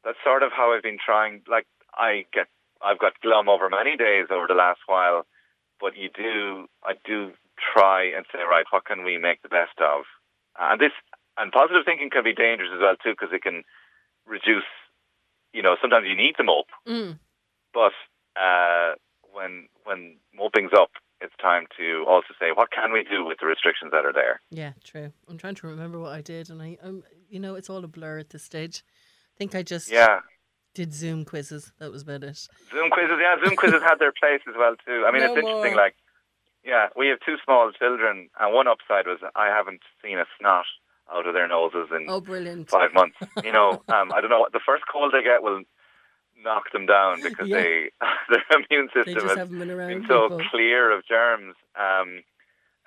that's 0.03 0.17
sort 0.23 0.43
of 0.43 0.51
how 0.55 0.73
I've 0.73 0.83
been 0.83 0.97
trying. 1.03 1.41
Like 1.49 1.67
I 1.93 2.25
get, 2.33 2.47
I've 2.81 2.99
got 2.99 3.19
glum 3.21 3.49
over 3.49 3.69
many 3.69 3.97
days 3.97 4.27
over 4.31 4.45
the 4.47 4.53
last 4.53 4.79
while, 4.85 5.25
but 5.79 5.97
you 5.97 6.09
do, 6.15 6.67
I 6.83 6.93
do 7.05 7.31
try 7.73 8.05
and 8.15 8.25
say, 8.31 8.39
right, 8.49 8.65
what 8.71 8.85
can 8.85 9.03
we 9.03 9.17
make 9.17 9.41
the 9.41 9.49
best 9.49 9.77
of? 9.81 10.03
And 10.59 10.79
this 10.79 10.91
and 11.37 11.51
positive 11.51 11.83
thinking 11.85 12.09
can 12.09 12.23
be 12.23 12.33
dangerous 12.33 12.71
as 12.73 12.79
well 12.81 12.95
too, 13.03 13.11
because 13.11 13.29
it 13.33 13.41
can 13.43 13.63
reduce. 14.25 14.63
You 15.53 15.61
know, 15.63 15.75
sometimes 15.81 16.05
you 16.07 16.15
need 16.15 16.35
to 16.37 16.43
mope, 16.43 16.69
Mm. 16.87 17.19
but 17.73 17.93
uh, 18.35 18.93
when 19.33 19.67
when 19.85 20.17
moping's 20.37 20.73
up, 20.73 20.91
it's 21.21 21.33
time 21.41 21.65
to 21.77 22.05
also 22.07 22.33
say, 22.39 22.51
what 22.53 22.69
can 22.71 22.91
we 22.91 23.03
do 23.03 23.25
with 23.25 23.39
the 23.39 23.45
restrictions 23.47 23.91
that 23.91 24.05
are 24.05 24.13
there? 24.13 24.41
Yeah, 24.51 24.73
true. 24.83 25.11
I'm 25.27 25.37
trying 25.37 25.55
to 25.55 25.67
remember 25.67 25.99
what 25.99 26.11
I 26.11 26.21
did, 26.21 26.49
and 26.49 26.61
I, 26.61 26.77
um, 26.83 27.03
you 27.29 27.39
know, 27.39 27.55
it's 27.55 27.69
all 27.69 27.83
a 27.83 27.87
blur 27.87 28.19
at 28.19 28.29
this 28.29 28.43
stage. 28.43 28.83
I 29.37 29.39
think 29.39 29.53
I 29.53 29.61
just 29.61 29.91
Yeah. 29.91 30.21
did 30.73 30.91
Zoom 30.93 31.23
quizzes. 31.23 31.71
That 31.77 31.91
was 31.91 32.01
about 32.01 32.23
it. 32.23 32.39
Zoom 32.73 32.89
quizzes, 32.89 33.19
yeah, 33.21 33.35
Zoom 33.45 33.55
quizzes 33.55 33.83
had 33.83 33.99
their 33.99 34.11
place 34.11 34.41
as 34.49 34.55
well 34.57 34.75
too. 34.83 35.05
I 35.05 35.11
mean, 35.11 35.21
No 35.21 35.27
it's 35.29 35.37
interesting. 35.37 35.73
more. 35.73 35.83
Like, 35.83 35.95
yeah, 36.63 36.87
we 36.95 37.07
have 37.09 37.19
two 37.23 37.35
small 37.45 37.71
children, 37.71 38.29
and 38.39 38.53
one 38.53 38.67
upside 38.67 39.05
was 39.05 39.19
I 39.35 39.45
haven't 39.47 39.81
seen 40.03 40.17
a 40.17 40.25
snot 40.39 40.65
out 41.13 41.27
of 41.27 41.35
their 41.35 41.47
noses 41.47 41.89
in 41.95 42.07
Oh, 42.09 42.19
brilliant! 42.19 42.67
five 42.71 42.93
months. 42.95 43.15
You 43.43 43.51
know, 43.51 43.83
um, 43.89 44.11
I 44.11 44.21
don't 44.21 44.31
know. 44.31 44.47
The 44.51 44.59
first 44.65 44.85
cold 44.91 45.13
they 45.13 45.21
get 45.21 45.43
will 45.43 45.61
knock 46.41 46.71
them 46.73 46.87
down 46.87 47.21
because 47.21 47.47
Yeah. 47.49 47.57
they 47.61 47.91
their 48.29 48.43
immune 48.57 48.89
system 48.91 49.13
just 49.21 49.37
has 49.37 49.47
been 49.49 49.69
around 49.69 49.87
been 49.89 50.07
so 50.07 50.29
people. 50.29 50.45
clear 50.49 50.89
of 50.97 51.05
germs. 51.05 51.53
Um, 51.75 52.23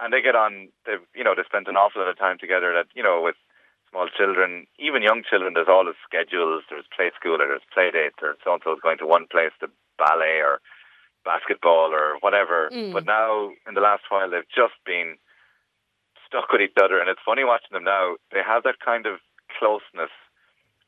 and 0.00 0.12
they 0.12 0.20
get 0.20 0.34
on. 0.34 0.68
They 0.84 0.96
you 1.14 1.22
know 1.22 1.34
they 1.36 1.44
spent 1.44 1.68
an 1.68 1.76
awful 1.76 2.02
lot 2.02 2.10
of 2.10 2.18
time 2.18 2.38
together. 2.38 2.72
That 2.74 2.86
you 2.96 3.04
know 3.04 3.22
with 3.22 3.36
small 3.90 4.08
children, 4.16 4.66
even 4.78 5.02
young 5.02 5.22
children. 5.28 5.54
There's 5.54 5.70
always 5.70 5.96
schedules. 6.06 6.64
There's 6.70 6.86
play 6.94 7.10
school, 7.18 7.42
or 7.42 7.46
there's 7.46 7.66
play 7.74 7.90
dates, 7.90 8.22
or 8.22 8.36
so 8.44 8.54
and 8.54 8.62
so 8.64 8.72
is 8.72 8.82
going 8.82 8.98
to 8.98 9.06
one 9.06 9.26
place 9.30 9.52
to 9.60 9.68
ballet 9.98 10.40
or 10.40 10.60
basketball 11.24 11.92
or 11.92 12.16
whatever. 12.20 12.70
Mm. 12.72 12.92
But 12.92 13.04
now, 13.04 13.50
in 13.66 13.74
the 13.74 13.84
last 13.84 14.04
while, 14.08 14.30
they've 14.30 14.48
just 14.54 14.78
been 14.86 15.16
stuck 16.26 16.50
with 16.52 16.62
each 16.62 16.78
other, 16.80 16.98
and 16.98 17.10
it's 17.10 17.20
funny 17.24 17.44
watching 17.44 17.74
them 17.74 17.84
now. 17.84 18.16
They 18.32 18.40
have 18.46 18.62
that 18.62 18.78
kind 18.78 19.06
of 19.06 19.18
closeness 19.58 20.14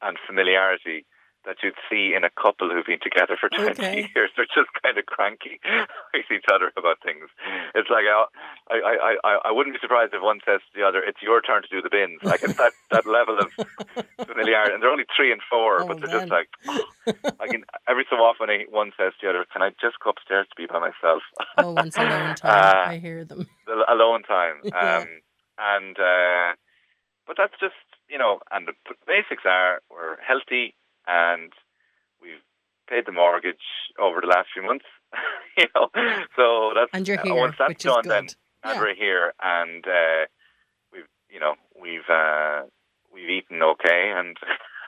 and 0.01 0.17
familiarity 0.27 1.05
that 1.45 1.57
you'd 1.63 1.79
see 1.91 2.15
in 2.15 2.25
a 2.25 2.31
couple 2.31 2.71
who've 2.71 2.87
been 2.87 3.03
together 3.03 3.37
for 3.39 3.49
20 3.49 3.71
Okay. 3.73 4.09
years. 4.15 4.31
They're 4.37 4.47
just 4.51 4.71
kind 4.83 4.97
of 4.99 5.07
cranky 5.07 5.61
with 6.15 6.31
each 6.31 6.47
other 6.53 6.71
about 6.77 7.03
things. 7.03 7.27
It's 7.75 7.91
like, 7.91 8.07
I, 8.07 8.25
I, 8.71 9.17
I, 9.25 9.33
I, 9.47 9.51
wouldn't 9.53 9.75
be 9.75 9.81
surprised 9.83 10.15
if 10.15 10.23
one 10.23 10.41
says 10.47 10.61
to 10.61 10.73
the 10.79 10.87
other, 10.87 11.03
it's 11.03 11.21
your 11.23 11.41
turn 11.41 11.63
to 11.63 11.69
do 11.69 11.83
the 11.83 11.91
bins. 11.91 12.21
Like, 12.33 12.43
it's 12.43 12.57
that, 12.57 12.73
that 12.91 13.05
level 13.07 13.39
of 13.39 13.51
familiarity. 14.27 14.73
And 14.75 14.83
they're 14.83 14.91
only 14.91 15.05
three 15.15 15.33
and 15.33 15.41
four, 15.51 15.83
Oh, 15.83 15.87
but 15.89 16.01
they're 16.01 16.21
just 16.21 16.31
man. 16.31 16.45
like, 16.45 16.49
I 17.41 17.47
can, 17.49 17.65
every 17.89 18.07
so 18.09 18.17
often 18.17 18.49
one 18.71 18.93
says 18.97 19.13
to 19.21 19.27
the 19.27 19.31
other, 19.31 19.45
can 19.53 19.63
I 19.63 19.71
just 19.81 19.99
go 20.03 20.11
upstairs 20.11 20.47
to 20.49 20.55
be 20.57 20.67
by 20.67 20.79
myself? 20.79 21.23
Oh, 21.59 21.73
once 21.73 21.97
alone 21.97 22.35
time. 22.37 22.39
Uh, 22.45 22.91
I 22.91 22.99
hear 22.99 23.25
them. 23.25 23.47
the 23.67 23.85
alone 23.93 24.23
time. 24.23 24.63
Yeah. 24.65 24.99
Um, 25.03 25.09
and 25.59 25.97
uh, 25.99 26.55
but 27.27 27.37
that's 27.37 27.55
just 27.61 27.75
you 28.09 28.19
know, 28.19 28.41
and 28.51 28.67
the 28.67 28.73
basics 29.07 29.43
are 29.47 29.81
we're 29.91 30.17
healthy 30.21 30.75
and 31.07 31.53
we've 32.21 32.43
paid 32.89 33.07
the 33.07 33.13
mortgage 33.13 33.65
over 33.99 34.21
the 34.21 34.27
last 34.27 34.49
few 34.53 34.63
months. 34.63 34.85
you 35.59 35.67
know, 35.75 35.89
so 36.37 36.73
that's 36.75 36.91
And 36.93 37.07
you're 37.07 37.19
uh, 37.21 37.25
here, 37.25 37.35
once 37.35 37.57
that's 37.59 37.83
done, 37.83 38.09
then 38.09 38.29
and 38.65 38.77
Yeah. 38.77 38.81
we're 38.81 38.95
here, 38.95 39.35
and 39.43 39.85
uh, 39.87 40.27
we've 40.93 41.09
you 41.31 41.41
know 41.41 41.55
we've 41.81 42.09
uh, 42.09 42.63
we've 43.13 43.29
eaten 43.29 43.63
okay, 43.63 44.13
and 44.17 44.37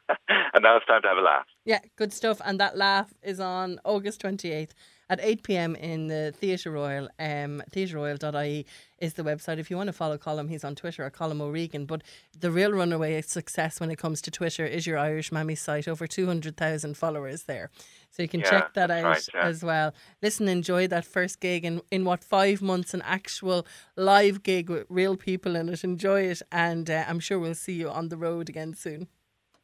and 0.28 0.62
now 0.62 0.76
it's 0.76 0.86
time 0.86 1.02
to 1.02 1.08
have 1.08 1.18
a 1.18 1.22
laugh. 1.22 1.46
Yeah, 1.64 1.80
good 1.96 2.12
stuff. 2.12 2.40
And 2.44 2.58
that 2.60 2.76
laugh 2.76 3.12
is 3.22 3.40
on 3.40 3.80
August 3.84 4.22
28th 4.22 4.72
at 5.10 5.20
8 5.22 5.42
pm 5.42 5.76
in 5.76 6.08
the 6.08 6.32
Theatre 6.36 6.70
Royal. 6.70 7.08
Um, 7.18 7.62
TheatreRoyal.ie 7.72 8.66
is 8.98 9.14
the 9.14 9.22
website. 9.22 9.58
If 9.58 9.70
you 9.70 9.76
want 9.76 9.88
to 9.88 9.92
follow 9.92 10.16
Colm, 10.16 10.48
he's 10.48 10.64
on 10.64 10.74
Twitter 10.74 11.04
at 11.04 11.12
Colm 11.12 11.40
O'Regan. 11.40 11.86
But 11.86 12.02
the 12.38 12.50
real 12.50 12.72
runaway 12.72 13.20
success 13.22 13.80
when 13.80 13.90
it 13.90 13.96
comes 13.96 14.22
to 14.22 14.30
Twitter 14.30 14.64
is 14.64 14.86
your 14.86 14.98
Irish 14.98 15.30
Mammy 15.30 15.54
site. 15.54 15.86
Over 15.88 16.06
200,000 16.06 16.96
followers 16.96 17.44
there. 17.44 17.70
So 18.10 18.22
you 18.22 18.28
can 18.28 18.40
Yeah, 18.40 18.50
check 18.50 18.74
that 18.74 18.90
out 18.90 19.04
right, 19.04 19.28
yeah. 19.34 19.46
as 19.46 19.62
well. 19.62 19.92
Listen, 20.22 20.48
enjoy 20.48 20.86
that 20.88 21.04
first 21.04 21.40
gig 21.40 21.64
in, 21.64 21.82
in 21.90 22.04
what, 22.04 22.22
five 22.24 22.62
months, 22.62 22.94
an 22.94 23.02
actual 23.02 23.66
live 23.96 24.42
gig 24.42 24.70
with 24.70 24.86
real 24.88 25.16
people 25.16 25.56
in 25.56 25.68
it. 25.68 25.84
Enjoy 25.84 26.22
it. 26.22 26.40
And 26.50 26.88
uh, 26.88 27.04
I'm 27.08 27.20
sure 27.20 27.38
we'll 27.38 27.54
see 27.54 27.74
you 27.74 27.90
on 27.90 28.08
the 28.08 28.16
road 28.16 28.48
again 28.48 28.74
soon. 28.74 29.08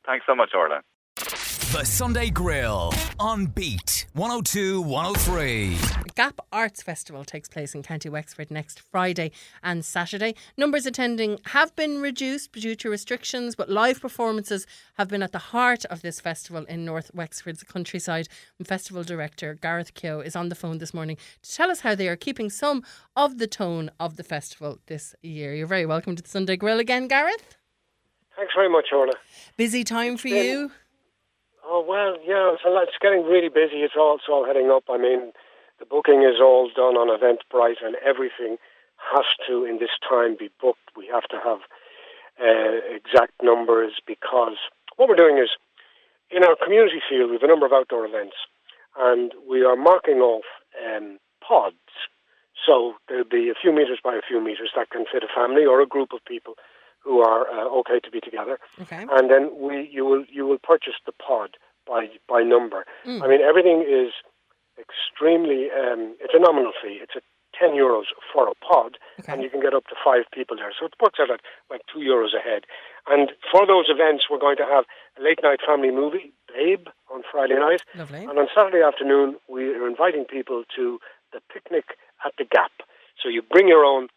Thanks 0.04 0.26
so 0.26 0.34
much, 0.34 0.50
Orla. 0.54 0.80
The 1.60 1.84
Sunday 1.84 2.30
Grill 2.30 2.92
on 3.20 3.46
Beat 3.46 4.06
102 4.14 4.82
103. 4.82 5.76
Gap 6.16 6.40
Arts 6.50 6.82
Festival 6.82 7.24
takes 7.24 7.48
place 7.48 7.76
in 7.76 7.84
County 7.84 8.08
Wexford 8.08 8.50
next 8.50 8.80
Friday 8.80 9.30
and 9.62 9.84
Saturday. 9.84 10.34
Numbers 10.56 10.84
attending 10.84 11.38
have 11.44 11.76
been 11.76 12.00
reduced 12.00 12.50
due 12.50 12.74
to 12.74 12.90
restrictions, 12.90 13.54
but 13.54 13.70
live 13.70 14.00
performances 14.00 14.66
have 14.94 15.06
been 15.06 15.22
at 15.22 15.30
the 15.30 15.38
heart 15.38 15.84
of 15.84 16.02
this 16.02 16.18
festival 16.18 16.64
in 16.64 16.84
North 16.84 17.12
Wexford's 17.14 17.62
countryside. 17.62 18.26
And 18.58 18.66
Festival 18.66 19.04
Director 19.04 19.54
Gareth 19.54 19.94
Keogh 19.94 20.20
is 20.20 20.34
on 20.34 20.48
the 20.48 20.56
phone 20.56 20.78
this 20.78 20.92
morning 20.92 21.18
to 21.42 21.54
tell 21.54 21.70
us 21.70 21.80
how 21.80 21.94
they 21.94 22.08
are 22.08 22.16
keeping 22.16 22.50
some 22.50 22.82
of 23.14 23.38
the 23.38 23.46
tone 23.46 23.92
of 24.00 24.16
the 24.16 24.24
festival 24.24 24.80
this 24.86 25.14
year. 25.22 25.54
You're 25.54 25.68
very 25.68 25.86
welcome 25.86 26.16
to 26.16 26.22
the 26.22 26.28
Sunday 26.28 26.56
Grill 26.56 26.80
again, 26.80 27.06
Gareth. 27.06 27.56
Thanks 28.36 28.54
very 28.56 28.70
much, 28.70 28.86
Orla. 28.92 29.12
Busy 29.56 29.84
time 29.84 30.16
for 30.16 30.28
you. 30.28 30.72
Oh 31.72 31.86
well, 31.86 32.18
yeah, 32.26 32.50
it's, 32.52 32.66
lot, 32.66 32.88
it's 32.90 32.98
getting 33.00 33.22
really 33.22 33.48
busy. 33.48 33.86
It's 33.86 33.94
all 33.96 34.16
it's 34.16 34.26
all 34.28 34.44
heading 34.44 34.72
up. 34.74 34.90
I 34.90 34.98
mean, 34.98 35.30
the 35.78 35.86
booking 35.86 36.24
is 36.24 36.42
all 36.42 36.68
done 36.74 36.98
on 36.98 37.06
Eventbrite, 37.06 37.78
and 37.80 37.94
everything 38.04 38.56
has 39.14 39.24
to 39.46 39.64
in 39.64 39.78
this 39.78 39.94
time 40.02 40.34
be 40.36 40.50
booked. 40.60 40.90
We 40.96 41.06
have 41.06 41.30
to 41.30 41.38
have 41.38 41.62
uh, 42.42 42.82
exact 42.90 43.38
numbers 43.40 44.02
because 44.04 44.58
what 44.96 45.08
we're 45.08 45.14
doing 45.14 45.38
is 45.38 45.50
in 46.28 46.42
our 46.42 46.56
community 46.58 46.98
field 47.08 47.30
we 47.30 47.36
have 47.38 47.46
a 47.46 47.46
number 47.46 47.66
of 47.66 47.72
outdoor 47.72 48.04
events, 48.04 48.34
and 48.98 49.30
we 49.48 49.62
are 49.62 49.76
marking 49.76 50.18
off 50.18 50.50
um, 50.74 51.18
pods. 51.38 51.94
So 52.66 52.94
there'll 53.06 53.30
be 53.30 53.48
a 53.48 53.54
few 53.54 53.70
meters 53.70 54.00
by 54.02 54.16
a 54.16 54.26
few 54.26 54.42
meters 54.42 54.74
that 54.74 54.90
can 54.90 55.04
fit 55.06 55.22
a 55.22 55.30
family 55.32 55.64
or 55.64 55.80
a 55.80 55.86
group 55.86 56.10
of 56.12 56.18
people 56.24 56.54
who 57.04 57.20
are 57.20 57.48
uh, 57.48 57.68
okay 57.80 57.98
to 58.00 58.10
be 58.10 58.20
together 58.20 58.58
Okay. 58.82 59.06
and 59.10 59.30
then 59.30 59.50
we 59.58 59.88
you 59.92 60.04
will 60.04 60.24
you 60.30 60.46
will 60.46 60.58
purchase 60.58 60.94
the 61.06 61.12
pod 61.12 61.50
by 61.86 62.08
by 62.28 62.42
number. 62.42 62.84
Mm. 63.06 63.22
I 63.22 63.26
mean 63.28 63.40
everything 63.40 63.82
is 63.88 64.12
extremely 64.78 65.68
um, 65.70 66.16
it's 66.20 66.34
a 66.34 66.38
nominal 66.40 66.72
fee. 66.82 66.98
It's 67.02 67.14
a 67.16 67.20
ten 67.58 67.70
euros 67.70 68.04
for 68.32 68.48
a 68.48 68.54
pod, 68.54 68.96
Okay. 69.20 69.32
and 69.32 69.42
you 69.42 69.50
can 69.50 69.60
get 69.60 69.74
up 69.74 69.86
to 69.88 69.94
five 70.04 70.24
people 70.32 70.56
there. 70.56 70.72
So 70.78 70.86
it 70.86 70.94
works 71.02 71.18
out 71.20 71.30
at 71.30 71.40
like 71.70 71.82
two 71.92 71.98
euros 72.00 72.32
a 72.34 72.40
head. 72.40 72.62
And 73.06 73.32
for 73.50 73.66
those 73.66 73.86
events, 73.88 74.24
we're 74.30 74.38
going 74.38 74.56
to 74.58 74.64
have 74.64 74.84
a 75.18 75.22
late 75.22 75.40
night 75.42 75.60
family 75.66 75.90
movie, 75.90 76.32
Babe, 76.48 76.86
on 77.12 77.22
Friday 77.30 77.54
night, 77.58 77.82
Lovely. 77.96 78.20
and 78.24 78.38
on 78.38 78.46
Saturday 78.54 78.82
afternoon 78.82 79.36
we 79.48 79.74
are 79.74 79.86
inviting 79.86 80.24
people 80.24 80.64
to 80.76 80.98
the 81.32 81.40
picnic 81.52 81.96
at 82.24 82.32
the 82.38 82.44
Gap. 82.44 82.72
So 83.22 83.28
you 83.28 83.42
bring 83.42 83.68
your 83.68 83.84
own 83.84 84.08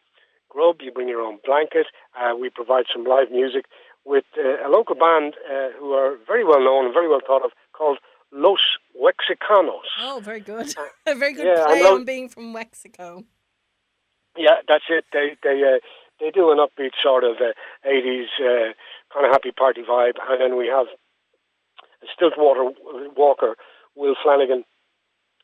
grub, 0.54 0.78
you 0.82 0.92
bring 0.92 1.10
your 1.10 1.22
own 1.22 1.40
blanket. 1.44 1.88
Uh, 2.16 2.36
we 2.36 2.50
provide 2.50 2.86
some 2.94 3.04
live 3.04 3.32
music 3.32 3.66
with 4.06 4.26
uh, 4.38 4.68
a 4.68 4.70
local 4.70 4.96
band 4.96 5.34
uh, 5.50 5.70
who 5.80 5.94
are 5.94 6.18
very 6.28 6.44
well 6.44 6.60
known 6.60 6.86
and 6.86 6.94
very 6.94 7.08
well 7.08 7.22
thought 7.26 7.44
of 7.44 7.52
called 7.74 7.98
Los 8.32 8.60
Wexicanos. 9.00 9.90
Oh, 10.02 10.22
very 10.24 10.40
good. 10.40 10.74
A 11.08 11.16
very 11.16 11.34
good 11.34 11.46
yeah, 11.46 11.66
play 11.66 11.82
on 11.82 12.06
being 12.06 12.30
from 12.30 12.52
Mexico. 12.52 13.24
Yeah, 14.38 14.58
that's 14.68 14.86
it. 14.90 15.06
They 15.14 15.36
they 15.44 15.62
uh, 15.64 15.80
they 16.20 16.32
do 16.32 16.52
an 16.52 16.58
upbeat 16.58 16.94
sort 17.02 17.24
of 17.24 17.38
uh, 17.38 17.54
80s 17.88 18.26
uh, 18.40 18.74
kind 19.14 19.26
of 19.26 19.32
happy 19.32 19.52
party 19.52 19.82
vibe, 19.82 20.18
and 20.30 20.42
then 20.42 20.58
we 20.58 20.68
have 20.68 20.88
a 22.02 22.06
Stiltwater 22.10 22.74
walker, 23.16 23.56
Will 23.96 24.16
Flanagan, 24.22 24.64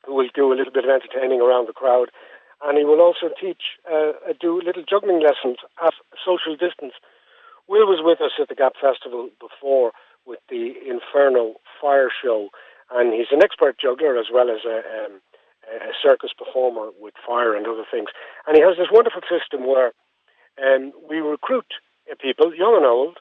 who 0.06 0.16
will 0.16 0.30
do 0.34 0.52
a 0.52 0.56
little 0.56 0.74
bit 0.74 0.86
of 0.86 0.90
entertaining 0.90 1.42
around 1.42 1.68
the 1.68 1.74
crowd, 1.74 2.10
and 2.64 2.78
he 2.78 2.84
will 2.84 3.02
also 3.02 3.30
teach 3.40 3.80
uh, 3.92 4.12
do 4.40 4.62
little 4.62 4.84
juggling 4.84 5.22
lessons 5.22 5.58
at 5.84 5.94
social 6.26 6.56
distance. 6.56 6.94
Will 7.68 7.88
was 7.88 8.02
with 8.04 8.20
us 8.22 8.32
at 8.42 8.50
the 8.50 8.56
Gap 8.56 8.74
Festival 8.82 9.30
before 9.40 9.92
with 10.26 10.40
the 10.50 10.74
Inferno 10.86 11.56
Fire 11.80 12.10
Show, 12.10 12.50
and 12.92 13.14
he's 13.14 13.32
an 13.32 13.44
expert 13.44 13.78
juggler 13.80 14.18
as 14.18 14.28
well 14.34 14.50
as 14.50 14.66
a, 14.66 14.82
um, 15.06 15.22
a 15.70 15.94
circus 16.02 16.32
performer 16.38 16.90
with 17.00 17.14
fire 17.26 17.56
and 17.56 17.68
other 17.68 17.86
things. 17.90 18.10
And 18.48 18.58
he 18.58 18.64
has 18.64 18.78
this 18.78 18.92
wonderful 18.92 19.22
system 19.30 19.68
where 19.68 19.94
um, 20.58 20.92
we 21.08 21.18
recruit 21.18 21.66
uh, 22.12 22.16
people, 22.20 22.54
young 22.54 22.76
and 22.76 22.86
old, 22.86 23.18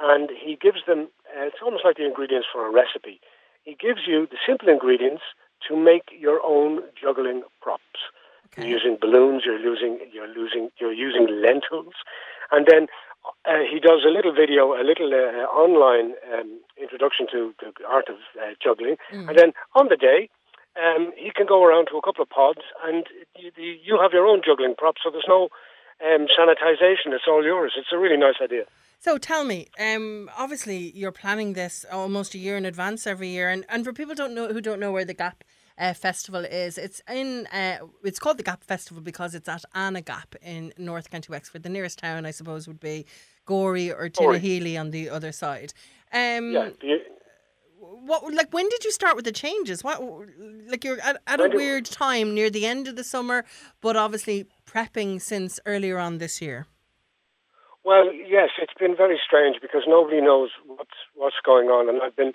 and 0.00 0.30
he 0.30 0.56
gives 0.60 0.84
them, 0.86 1.08
uh, 1.30 1.46
it's 1.46 1.62
almost 1.64 1.84
like 1.84 1.96
the 1.96 2.06
ingredients 2.06 2.48
for 2.52 2.66
a 2.66 2.72
recipe. 2.72 3.20
He 3.62 3.76
gives 3.78 4.00
you 4.06 4.26
the 4.26 4.38
simple 4.46 4.68
ingredients 4.68 5.22
to 5.68 5.76
make 5.76 6.10
your 6.10 6.40
own 6.44 6.82
juggling 7.00 7.42
props. 7.60 8.10
Okay. 8.52 8.68
You're 8.68 8.78
using 8.78 8.98
balloons, 9.00 9.44
you're 9.46 9.58
using, 9.58 9.98
you're 10.12 10.28
losing, 10.28 10.70
you're 10.78 10.92
using 10.92 11.26
lentils, 11.40 11.94
and 12.50 12.66
then 12.70 12.86
uh, 13.46 13.64
he 13.70 13.80
does 13.80 14.04
a 14.04 14.10
little 14.10 14.32
video, 14.34 14.74
a 14.74 14.84
little 14.84 15.12
uh, 15.14 15.46
online 15.48 16.14
um, 16.32 16.60
introduction 16.80 17.26
to 17.32 17.54
the 17.60 17.72
art 17.88 18.08
of 18.08 18.16
uh, 18.38 18.52
juggling, 18.62 18.96
and 19.28 19.38
then 19.38 19.52
on 19.74 19.88
the 19.88 19.96
day, 19.96 20.28
um, 20.76 21.12
he 21.16 21.30
can 21.34 21.46
go 21.46 21.64
around 21.64 21.86
to 21.90 21.96
a 21.96 22.02
couple 22.02 22.22
of 22.22 22.28
pods, 22.28 22.60
and 22.84 23.06
you, 23.36 23.50
you 23.56 23.78
you 23.84 23.98
have 24.00 24.12
your 24.12 24.26
own 24.26 24.42
juggling 24.44 24.74
props, 24.76 25.00
so 25.02 25.10
there's 25.10 25.24
no 25.28 25.48
um, 26.04 26.26
sanitization. 26.26 27.12
It's 27.12 27.24
all 27.28 27.44
yours. 27.44 27.72
It's 27.76 27.92
a 27.92 27.98
really 27.98 28.16
nice 28.16 28.36
idea. 28.42 28.64
So 28.98 29.18
tell 29.18 29.44
me, 29.44 29.68
um, 29.80 30.30
obviously 30.36 30.92
you're 30.94 31.12
planning 31.12 31.54
this 31.54 31.84
almost 31.90 32.34
a 32.34 32.38
year 32.38 32.56
in 32.56 32.64
advance 32.64 33.06
every 33.06 33.28
year, 33.28 33.48
and, 33.48 33.64
and 33.68 33.84
for 33.84 33.92
people 33.92 34.14
don't 34.14 34.34
know 34.34 34.48
who 34.48 34.60
don't 34.60 34.78
know 34.78 34.92
where 34.92 35.04
the 35.04 35.14
Gap 35.14 35.42
uh, 35.82 35.92
Festival 35.92 36.44
is, 36.44 36.78
it's 36.78 37.02
in 37.10 37.46
uh, 37.48 37.78
it's 38.04 38.18
called 38.18 38.38
the 38.38 38.42
Gap 38.44 38.62
Festival 38.62 39.02
because 39.02 39.34
it's 39.34 39.48
at 39.48 39.64
Anna 39.74 40.00
Gap 40.00 40.36
in 40.40 40.72
North 40.78 41.10
County 41.10 41.28
Wexford. 41.30 41.64
The 41.64 41.68
nearest 41.68 41.98
town, 41.98 42.24
I 42.24 42.30
suppose, 42.30 42.68
would 42.68 42.80
be 42.80 43.04
Gorey 43.46 43.90
or 43.90 44.08
Gorey. 44.08 44.76
On 44.76 44.90
the 44.90 45.10
other 45.10 45.32
side. 45.32 45.74
Um, 46.12 46.52
Yeah. 46.52 46.70
What 48.04 48.32
like 48.32 48.52
when 48.52 48.68
did 48.68 48.84
you 48.84 48.92
start 48.92 49.16
with 49.16 49.24
the 49.24 49.32
changes? 49.32 49.82
What 49.82 50.00
like 50.68 50.84
you're 50.84 51.00
at, 51.00 51.20
at 51.26 51.40
a 51.40 51.48
weird 51.48 51.84
time 51.84 52.34
near 52.34 52.48
the 52.50 52.66
end 52.66 52.88
of 52.88 52.96
the 52.96 53.04
summer, 53.04 53.44
but 53.80 53.96
obviously 53.96 54.46
prepping 54.66 55.20
since 55.20 55.60
earlier 55.66 55.98
on 55.98 56.18
this 56.18 56.40
year. 56.40 56.66
well, 57.84 58.12
yes, 58.12 58.50
it's 58.60 58.74
been 58.78 58.96
very 58.96 59.20
strange 59.24 59.56
because 59.60 59.82
nobody 59.86 60.20
knows 60.20 60.50
what's 60.66 60.98
what's 61.14 61.40
going 61.44 61.68
on, 61.68 61.88
and 61.88 62.02
I've 62.02 62.16
been 62.16 62.32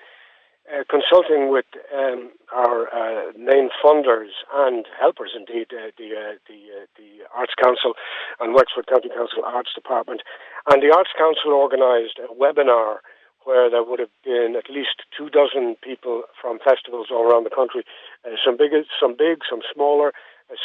uh, 0.67 0.83
consulting 0.89 1.49
with 1.49 1.65
um, 1.95 2.31
our 2.53 2.87
uh, 2.91 3.31
main 3.37 3.69
funders 3.83 4.35
and 4.53 4.85
helpers, 4.99 5.31
indeed, 5.35 5.67
uh, 5.71 5.91
the 5.97 6.11
uh, 6.11 6.35
the 6.47 6.59
uh, 6.75 6.85
the 6.99 7.23
Arts 7.35 7.53
Council 7.61 7.93
and 8.39 8.53
Wexford 8.53 8.87
County 8.87 9.09
Council 9.09 9.43
Arts 9.45 9.71
Department, 9.73 10.21
and 10.69 10.83
the 10.83 10.93
Arts 10.93 11.11
Council 11.17 11.53
organised 11.53 12.19
a 12.19 12.27
webinar 12.33 12.99
where 13.45 13.69
there 13.69 13.83
would 13.83 13.99
have 13.99 14.11
been 14.25 14.55
at 14.59 14.69
least 14.69 15.07
two 15.15 15.29
dozen 15.29 15.77
people 15.81 16.23
from 16.35 16.59
festivals 16.59 17.07
all 17.09 17.23
around 17.23 17.45
the 17.45 17.55
country, 17.55 17.83
uh, 18.27 18.35
some 18.43 18.57
big, 18.57 18.71
some 18.99 19.15
big, 19.15 19.39
some 19.49 19.61
smaller, 19.73 20.11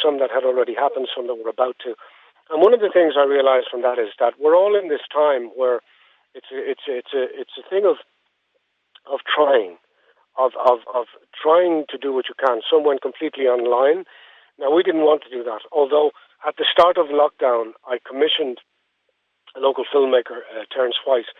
some 0.03 0.19
that 0.19 0.29
had 0.29 0.43
already 0.43 0.75
happened, 0.75 1.07
some 1.15 1.27
that 1.27 1.35
were 1.35 1.49
about 1.49 1.79
to. 1.79 1.95
And 2.51 2.61
one 2.61 2.73
of 2.73 2.81
the 2.81 2.91
things 2.91 3.15
I 3.17 3.23
realised 3.23 3.67
from 3.71 3.83
that 3.83 3.97
is 3.97 4.11
that 4.19 4.35
we're 4.37 4.55
all 4.55 4.75
in 4.75 4.89
this 4.89 5.07
time 5.07 5.47
where 5.55 5.79
it's 6.35 6.51
a, 6.51 6.59
it's 6.59 6.83
a, 6.89 6.97
it's 6.97 7.13
a 7.13 7.23
it's 7.39 7.55
a 7.55 7.69
thing 7.69 7.85
of 7.85 7.95
of 9.07 9.19
trying 9.23 9.77
of, 10.37 10.51
of, 10.65 10.79
of 10.93 11.05
trying 11.41 11.85
to 11.89 11.97
do 11.97 12.13
what 12.13 12.25
you 12.29 12.35
can. 12.35 12.61
Some 12.69 12.83
went 12.83 13.01
completely 13.01 13.45
online. 13.45 14.05
Now, 14.59 14.73
we 14.73 14.83
didn't 14.83 15.01
want 15.01 15.23
to 15.23 15.29
do 15.29 15.43
that, 15.43 15.61
although 15.71 16.11
at 16.45 16.57
the 16.57 16.65
start 16.69 16.97
of 16.97 17.07
lockdown, 17.07 17.71
I 17.87 17.97
commissioned 18.05 18.59
a 19.55 19.59
local 19.59 19.85
filmmaker, 19.85 20.41
uh, 20.51 20.65
Terence 20.73 20.95
White, 21.05 21.31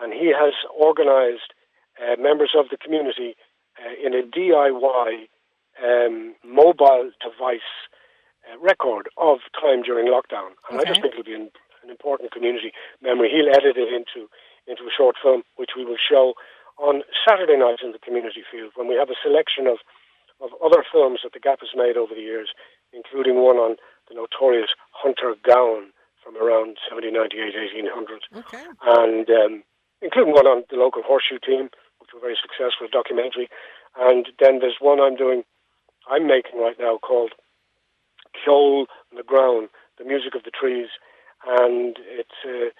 and 0.00 0.12
he 0.12 0.32
has 0.32 0.52
organized 0.76 1.54
uh, 2.00 2.20
members 2.20 2.52
of 2.56 2.66
the 2.70 2.76
community 2.76 3.36
uh, 3.78 3.94
in 4.04 4.14
a 4.14 4.22
DIY 4.22 5.28
um, 5.82 6.34
mobile 6.44 7.10
device 7.22 7.70
uh, 8.46 8.58
record 8.60 9.08
of 9.16 9.38
time 9.60 9.82
during 9.82 10.06
lockdown. 10.06 10.52
And 10.70 10.80
okay. 10.80 10.90
I 10.90 10.92
just 10.92 11.02
think 11.02 11.14
it'll 11.14 11.24
be 11.24 11.34
an, 11.34 11.50
an 11.82 11.90
important 11.90 12.32
community 12.32 12.72
memory. 13.02 13.30
He'll 13.30 13.48
edit 13.48 13.76
it 13.76 13.92
into 13.92 14.28
into 14.66 14.84
a 14.84 14.94
short 14.96 15.16
film, 15.22 15.42
which 15.56 15.70
we 15.76 15.84
will 15.84 16.00
show 16.00 16.32
on 16.78 17.02
Saturday 17.26 17.56
nights 17.56 17.82
in 17.84 17.92
the 17.92 18.02
community 18.02 18.42
field 18.50 18.72
when 18.74 18.88
we 18.88 18.96
have 18.96 19.10
a 19.10 19.18
selection 19.22 19.66
of, 19.66 19.78
of 20.40 20.50
other 20.64 20.84
films 20.90 21.20
that 21.22 21.32
the 21.32 21.40
Gap 21.40 21.60
has 21.60 21.70
made 21.76 21.96
over 21.96 22.14
the 22.14 22.24
years, 22.24 22.50
including 22.92 23.36
one 23.36 23.56
on 23.56 23.76
the 24.08 24.14
notorious 24.14 24.70
Hunter 24.90 25.34
Gowan 25.42 25.94
from 26.22 26.36
around 26.36 26.80
1798, 26.90 27.54
1800, 27.86 28.24
okay. 28.42 28.64
and 28.82 29.28
um, 29.30 29.62
including 30.00 30.32
one 30.32 30.46
on 30.46 30.64
the 30.70 30.76
local 30.76 31.02
horseshoe 31.02 31.38
team, 31.38 31.70
which 32.00 32.10
was 32.12 32.20
a 32.20 32.24
very 32.24 32.38
successful 32.40 32.88
documentary. 32.90 33.48
And 33.96 34.26
then 34.40 34.58
there's 34.58 34.80
one 34.80 35.00
I'm 35.00 35.16
doing, 35.16 35.44
I'm 36.08 36.26
making 36.26 36.58
right 36.58 36.76
now 36.78 36.98
called 36.98 37.32
Ceol 38.42 38.86
na 39.12 39.22
Gcrann, 39.22 39.68
the 39.98 40.04
music 40.04 40.34
of 40.34 40.42
the 40.42 40.50
trees, 40.50 40.88
and 41.46 41.96
it's 42.08 42.40
uh, 42.44 42.72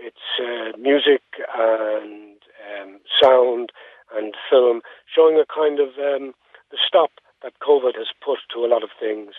it's 0.00 0.40
uh, 0.40 0.76
music 0.78 1.22
and 1.54 2.36
um, 2.72 3.00
sound 3.22 3.70
and 4.14 4.34
film, 4.50 4.80
showing 5.14 5.38
a 5.38 5.44
kind 5.46 5.78
of 5.78 5.88
um, 5.98 6.32
the 6.70 6.78
stop 6.86 7.10
that 7.42 7.52
COVID 7.60 7.96
has 7.96 8.08
put 8.24 8.38
to 8.52 8.64
a 8.64 8.68
lot 8.68 8.82
of 8.82 8.90
things, 8.98 9.34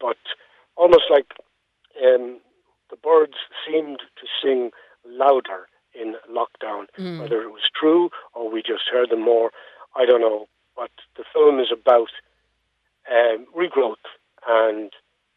but 0.00 0.16
almost 0.76 1.04
like 1.10 1.32
um, 2.02 2.38
the 2.90 2.96
birds 3.02 3.34
seemed 3.66 4.00
to 4.20 4.26
sing 4.42 4.70
louder 5.06 5.66
in 5.94 6.14
lockdown. 6.30 6.86
Mm. 6.98 7.20
Whether 7.20 7.42
it 7.42 7.50
was 7.50 7.68
true 7.74 8.10
or 8.34 8.50
we 8.50 8.62
just 8.62 8.88
heard 8.90 9.10
them 9.10 9.22
more, 9.22 9.50
I 9.96 10.06
don't 10.06 10.20
know. 10.20 10.46
But 10.76 10.90
the 11.16 11.24
film 11.32 11.60
is 11.60 11.68
about 11.72 12.08
um, 13.10 13.46
regrowth 13.56 14.04
and 14.48 14.92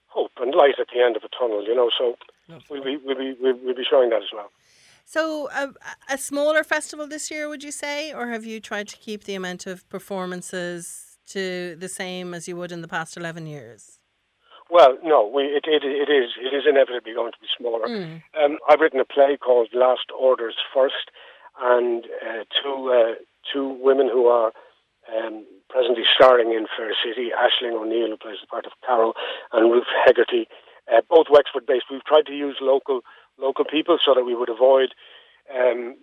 hope 0.07 0.31
and 0.39 0.55
light 0.55 0.79
at 0.79 0.87
the 0.93 1.01
end 1.01 1.17
of 1.17 1.23
a 1.23 1.29
tunnel, 1.29 1.65
you 1.65 1.75
know. 1.75 1.89
So 1.97 2.17
we'll 2.69 2.83
be, 2.83 2.97
we'll, 3.03 3.17
be, 3.17 3.35
we'll 3.39 3.75
be 3.75 3.83
showing 3.89 4.09
that 4.11 4.23
as 4.23 4.29
well. 4.33 4.49
So, 5.07 5.49
a, 5.51 5.73
a 6.09 6.17
smaller 6.17 6.63
festival 6.63 7.07
this 7.07 7.29
year, 7.29 7.47
would 7.47 7.63
you 7.63 7.71
say, 7.71 8.11
or 8.11 8.27
have 8.29 8.43
you 8.43 8.59
tried 8.59 8.87
to 8.87 8.97
keep 8.97 9.25
the 9.25 9.35
amount 9.35 9.67
of 9.67 9.87
performances 9.87 11.19
to 11.27 11.75
the 11.75 11.87
same 11.87 12.33
as 12.33 12.47
you 12.47 12.55
would 12.57 12.71
in 12.71 12.81
the 12.81 12.87
past 12.87 13.15
eleven 13.15 13.45
years? 13.45 13.99
Well, 14.69 14.97
no, 15.03 15.27
we, 15.27 15.43
it, 15.43 15.65
it, 15.67 15.83
it 15.83 16.09
is 16.09 16.31
it 16.41 16.55
is 16.55 16.63
inevitably 16.67 17.13
going 17.13 17.31
to 17.31 17.37
be 17.39 17.47
smaller. 17.55 17.87
Mm. 17.87 18.23
Um, 18.33 18.57
I've 18.67 18.79
written 18.79 18.99
a 18.99 19.05
play 19.05 19.37
called 19.37 19.69
Last 19.73 20.09
Orders 20.17 20.55
First, 20.73 21.11
and 21.61 22.05
uh, 22.27 22.43
two 22.61 22.91
uh, 22.91 23.13
two 23.53 23.77
women 23.79 24.09
who 24.11 24.25
are 24.25 24.51
um, 25.15 25.45
presently 25.69 26.03
starring 26.15 26.51
in 26.51 26.65
Fair 26.75 26.93
City, 27.05 27.29
Aisling 27.29 27.79
O'Neill, 27.79 28.09
who 28.09 28.17
plays 28.17 28.37
the 28.41 28.47
part 28.47 28.65
of 28.65 28.71
Carol, 28.83 29.13
and 29.53 29.71
Ruth 29.71 29.85
Hegarty, 30.03 30.47
uh, 30.91 31.01
both 31.07 31.27
Wexford 31.29 31.67
based. 31.67 31.85
We've 31.91 32.03
tried 32.03 32.25
to 32.25 32.33
use 32.33 32.57
local 32.59 33.01
local 33.37 33.65
people 33.65 33.97
so 34.03 34.13
that 34.13 34.25
we 34.25 34.35
would 34.35 34.49
avoid 34.49 34.93
um, 35.53 35.95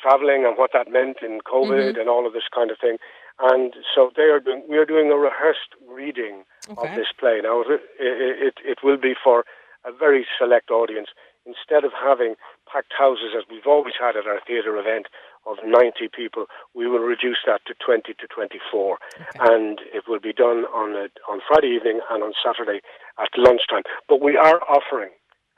traveling 0.00 0.44
and 0.44 0.58
what 0.58 0.70
that 0.72 0.90
meant 0.90 1.18
in 1.22 1.40
COVID 1.40 1.94
mm-hmm. 1.94 2.00
and 2.00 2.08
all 2.08 2.26
of 2.26 2.32
this 2.32 2.48
kind 2.54 2.70
of 2.70 2.78
thing. 2.78 2.98
And 3.38 3.74
so 3.94 4.10
they 4.16 4.30
are 4.30 4.40
doing. 4.40 4.62
We 4.68 4.78
are 4.78 4.84
doing 4.86 5.10
a 5.10 5.16
rehearsed 5.16 5.74
reading 5.88 6.44
okay. 6.70 6.88
of 6.88 6.94
this 6.94 7.08
play. 7.18 7.40
Now 7.42 7.62
it, 7.62 7.80
it 7.98 8.54
it 8.64 8.78
will 8.84 8.96
be 8.96 9.14
for 9.22 9.44
a 9.84 9.92
very 9.92 10.26
select 10.38 10.70
audience. 10.70 11.08
Instead 11.46 11.84
of 11.84 11.92
having 11.92 12.36
packed 12.72 12.94
houses 12.96 13.36
as 13.36 13.44
we've 13.50 13.66
always 13.66 13.92
had 14.00 14.16
at 14.16 14.26
our 14.26 14.40
theatre 14.46 14.78
event 14.78 15.06
of 15.46 15.58
90 15.62 16.08
people, 16.08 16.46
we 16.74 16.88
will 16.88 17.04
reduce 17.04 17.36
that 17.44 17.60
to 17.66 17.74
20 17.84 18.14
to 18.14 18.26
24. 18.34 18.96
Okay. 18.96 19.38
And 19.40 19.78
it 19.92 20.04
will 20.08 20.20
be 20.20 20.32
done 20.32 20.64
on 20.72 20.96
a, 20.96 21.12
on 21.30 21.40
Friday 21.46 21.76
evening 21.76 22.00
and 22.08 22.22
on 22.22 22.32
Saturday 22.40 22.80
at 23.20 23.28
lunchtime. 23.36 23.82
But 24.08 24.22
we 24.22 24.38
are 24.38 24.62
offering 24.64 25.10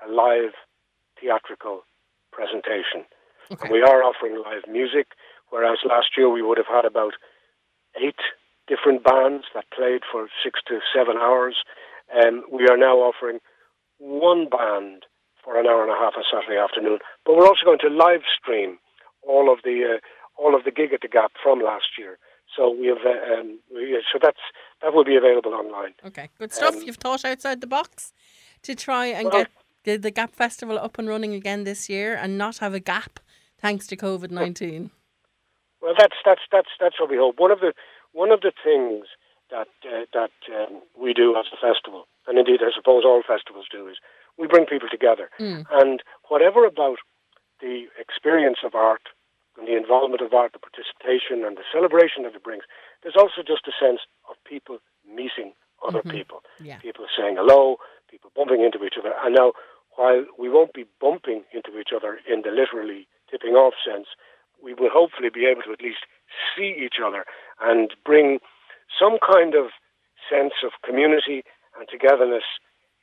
a 0.04 0.10
live 0.10 0.58
theatrical 1.20 1.82
presentation. 2.32 3.04
Okay. 3.50 3.62
And 3.62 3.72
we 3.72 3.82
are 3.82 4.02
offering 4.02 4.42
live 4.42 4.70
music, 4.70 5.08
whereas 5.50 5.78
last 5.84 6.16
year 6.16 6.28
we 6.28 6.42
would 6.42 6.58
have 6.58 6.66
had 6.66 6.84
about 6.84 7.14
eight 7.96 8.20
different 8.66 9.04
bands 9.04 9.44
that 9.54 9.64
played 9.70 10.02
for 10.10 10.28
six 10.42 10.60
to 10.68 10.80
seven 10.94 11.16
hours. 11.16 11.56
Um, 12.10 12.42
we 12.50 12.66
are 12.68 12.76
now 12.76 12.96
offering 12.98 13.38
one 13.98 14.48
band 14.48 15.06
for 15.42 15.58
an 15.58 15.66
hour 15.66 15.82
and 15.82 15.90
a 15.90 15.94
half 15.94 16.14
on 16.16 16.24
Saturday 16.30 16.58
afternoon, 16.58 16.98
but 17.24 17.36
we're 17.36 17.46
also 17.46 17.64
going 17.64 17.78
to 17.78 17.88
live 17.88 18.22
stream 18.26 18.78
all 19.22 19.52
of 19.52 19.60
the 19.64 19.96
uh, 19.96 19.98
all 20.38 20.54
of 20.54 20.64
the 20.64 20.70
gig 20.70 20.92
at 20.92 21.00
the 21.00 21.08
Gap 21.08 21.32
from 21.42 21.60
last 21.60 21.96
year. 21.98 22.18
So 22.54 22.70
we 22.70 22.86
have, 22.86 22.98
uh, 23.04 23.40
um, 23.40 23.58
we, 23.74 24.02
so 24.12 24.18
that's 24.22 24.38
that 24.82 24.92
will 24.92 25.04
be 25.04 25.16
available 25.16 25.54
online. 25.54 25.94
Okay, 26.04 26.30
good 26.38 26.52
stuff. 26.52 26.76
Um, 26.76 26.82
You've 26.82 26.96
thought 26.96 27.24
outside 27.24 27.60
the 27.60 27.66
box 27.66 28.12
to 28.62 28.74
try 28.74 29.06
and 29.06 29.24
well, 29.24 29.44
get 29.44 29.50
the, 29.86 29.96
the 29.96 30.10
Gap 30.10 30.34
Festival 30.34 30.78
up 30.78 30.98
and 30.98 31.08
running 31.08 31.32
again 31.32 31.64
this 31.64 31.88
year 31.88 32.14
and 32.14 32.36
not 32.36 32.58
have 32.58 32.74
a 32.74 32.80
gap 32.80 33.20
thanks 33.58 33.86
to 33.86 33.96
COVID 33.96 34.30
nineteen? 34.30 34.90
Well, 35.80 35.94
that's 35.96 36.16
that's 36.24 36.42
that's 36.52 36.68
that's 36.78 37.00
what 37.00 37.08
we 37.08 37.16
hope. 37.16 37.38
One 37.38 37.50
of 37.50 37.60
the 37.60 37.72
one 38.12 38.30
of 38.32 38.40
the 38.42 38.52
things 38.62 39.06
that 39.50 39.68
uh, 39.86 40.04
that 40.12 40.36
um, 40.52 40.82
we 41.00 41.14
do 41.14 41.36
as 41.38 41.46
a 41.54 41.56
festival, 41.56 42.06
and 42.26 42.36
indeed 42.38 42.60
I 42.60 42.74
suppose 42.76 43.04
all 43.06 43.22
festivals 43.26 43.66
do, 43.70 43.88
is 43.88 43.96
we 44.36 44.46
bring 44.46 44.66
people 44.66 44.88
together. 44.90 45.30
Mm. 45.40 45.64
And 45.70 46.02
whatever 46.28 46.66
about 46.66 46.98
the 47.60 47.86
experience 47.98 48.58
of 48.64 48.74
art 48.74 49.08
and 49.56 49.66
the 49.66 49.76
involvement 49.76 50.20
of 50.20 50.34
art, 50.34 50.52
the 50.52 50.58
participation 50.58 51.46
and 51.46 51.56
the 51.56 51.64
celebration 51.72 52.24
that 52.24 52.34
it 52.34 52.42
brings, 52.42 52.64
there's 53.02 53.16
also 53.16 53.40
just 53.46 53.64
a 53.66 53.72
sense 53.80 54.00
of 54.28 54.36
people 54.44 54.78
meeting 55.08 55.54
other 55.86 56.00
mm-hmm. 56.00 56.10
people, 56.10 56.42
yeah. 56.60 56.78
people 56.78 57.06
saying 57.16 57.36
hello, 57.38 57.76
people 58.10 58.30
bumping 58.34 58.64
into 58.64 58.84
each 58.84 58.98
other. 58.98 59.12
And 59.22 59.34
now 59.34 59.52
while 59.96 60.24
we 60.38 60.48
won't 60.48 60.74
be 60.74 60.84
bumping 61.00 61.44
into 61.52 61.78
each 61.78 61.90
other 61.94 62.18
in 62.30 62.42
the 62.42 62.50
literally 62.50 63.08
tipping 63.30 63.54
off 63.54 63.74
sense, 63.84 64.06
we 64.62 64.74
will 64.74 64.90
hopefully 64.92 65.28
be 65.32 65.46
able 65.46 65.62
to 65.62 65.72
at 65.72 65.82
least 65.82 66.06
see 66.54 66.74
each 66.78 66.96
other 67.04 67.24
and 67.60 67.92
bring 68.04 68.38
some 68.98 69.18
kind 69.18 69.54
of 69.54 69.72
sense 70.30 70.54
of 70.64 70.72
community 70.84 71.42
and 71.78 71.88
togetherness 71.88 72.44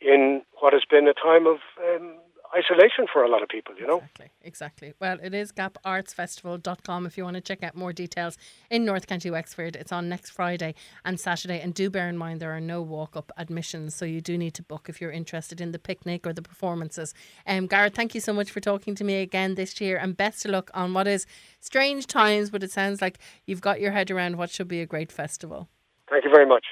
in 0.01 0.41
what 0.59 0.73
has 0.73 0.83
been 0.89 1.07
a 1.07 1.13
time 1.13 1.47
of 1.47 1.57
um, 1.79 2.17
isolation 2.55 3.05
for 3.11 3.23
a 3.23 3.29
lot 3.29 3.41
of 3.41 3.49
people, 3.49 3.75
you 3.79 3.87
know? 3.87 3.97
Exactly, 3.97 4.29
exactly. 4.41 4.93
Well, 4.99 5.17
it 5.21 5.33
is 5.33 5.51
gapartsfestival.com 5.51 7.05
if 7.05 7.17
you 7.17 7.23
want 7.23 7.35
to 7.35 7.41
check 7.41 7.63
out 7.63 7.75
more 7.75 7.93
details 7.93 8.37
in 8.69 8.85
North 8.85 9.07
County 9.07 9.31
Wexford. 9.31 9.75
It's 9.75 9.91
on 9.91 10.09
next 10.09 10.31
Friday 10.31 10.75
and 11.03 11.19
Saturday. 11.19 11.59
And 11.59 11.73
do 11.73 11.89
bear 11.89 12.07
in 12.07 12.17
mind 12.17 12.39
there 12.39 12.55
are 12.55 12.61
no 12.61 12.81
walk 12.81 13.15
up 13.15 13.31
admissions, 13.37 13.95
so 13.95 14.05
you 14.05 14.21
do 14.21 14.37
need 14.37 14.53
to 14.55 14.63
book 14.63 14.87
if 14.89 15.01
you're 15.01 15.11
interested 15.11 15.61
in 15.61 15.71
the 15.71 15.79
picnic 15.79 16.25
or 16.27 16.33
the 16.33 16.41
performances. 16.41 17.13
Um, 17.47 17.67
Gareth, 17.67 17.95
thank 17.95 18.15
you 18.15 18.21
so 18.21 18.33
much 18.33 18.51
for 18.51 18.59
talking 18.59 18.95
to 18.95 19.03
me 19.03 19.21
again 19.21 19.55
this 19.55 19.79
year 19.81 19.97
and 19.97 20.15
best 20.15 20.45
of 20.45 20.51
luck 20.51 20.69
on 20.73 20.93
what 20.93 21.07
is 21.07 21.25
strange 21.59 22.07
times, 22.07 22.49
but 22.49 22.63
it 22.63 22.71
sounds 22.71 23.01
like 23.01 23.19
you've 23.45 23.61
got 23.61 23.81
your 23.81 23.91
head 23.91 24.11
around 24.11 24.37
what 24.37 24.49
should 24.49 24.67
be 24.67 24.81
a 24.81 24.85
great 24.85 25.11
festival. 25.11 25.69
Thank 26.09 26.25
you 26.25 26.31
very 26.31 26.45
much. 26.45 26.65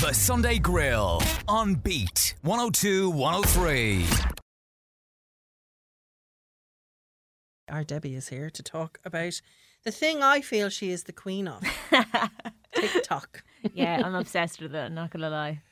The 0.00 0.12
Sunday 0.12 0.58
Grill 0.58 1.22
on 1.46 1.76
Beat 1.76 2.34
102 2.42 3.10
103. 3.10 4.43
Our 7.68 7.84
Debbie 7.84 8.14
is 8.14 8.28
here 8.28 8.50
to 8.50 8.62
talk 8.62 8.98
about 9.04 9.40
the 9.84 9.90
thing 9.90 10.22
I 10.22 10.40
feel 10.40 10.68
she 10.68 10.90
is 10.90 11.04
the 11.04 11.12
queen 11.12 11.48
of 11.48 11.62
TikTok. 12.74 13.42
yeah, 13.72 14.02
I'm 14.04 14.14
obsessed 14.24 14.60
with 14.60 14.74
it, 14.74 14.78
I'm 14.78 14.94
not 14.94 15.12
to 15.12 15.18
lie. 15.18 15.62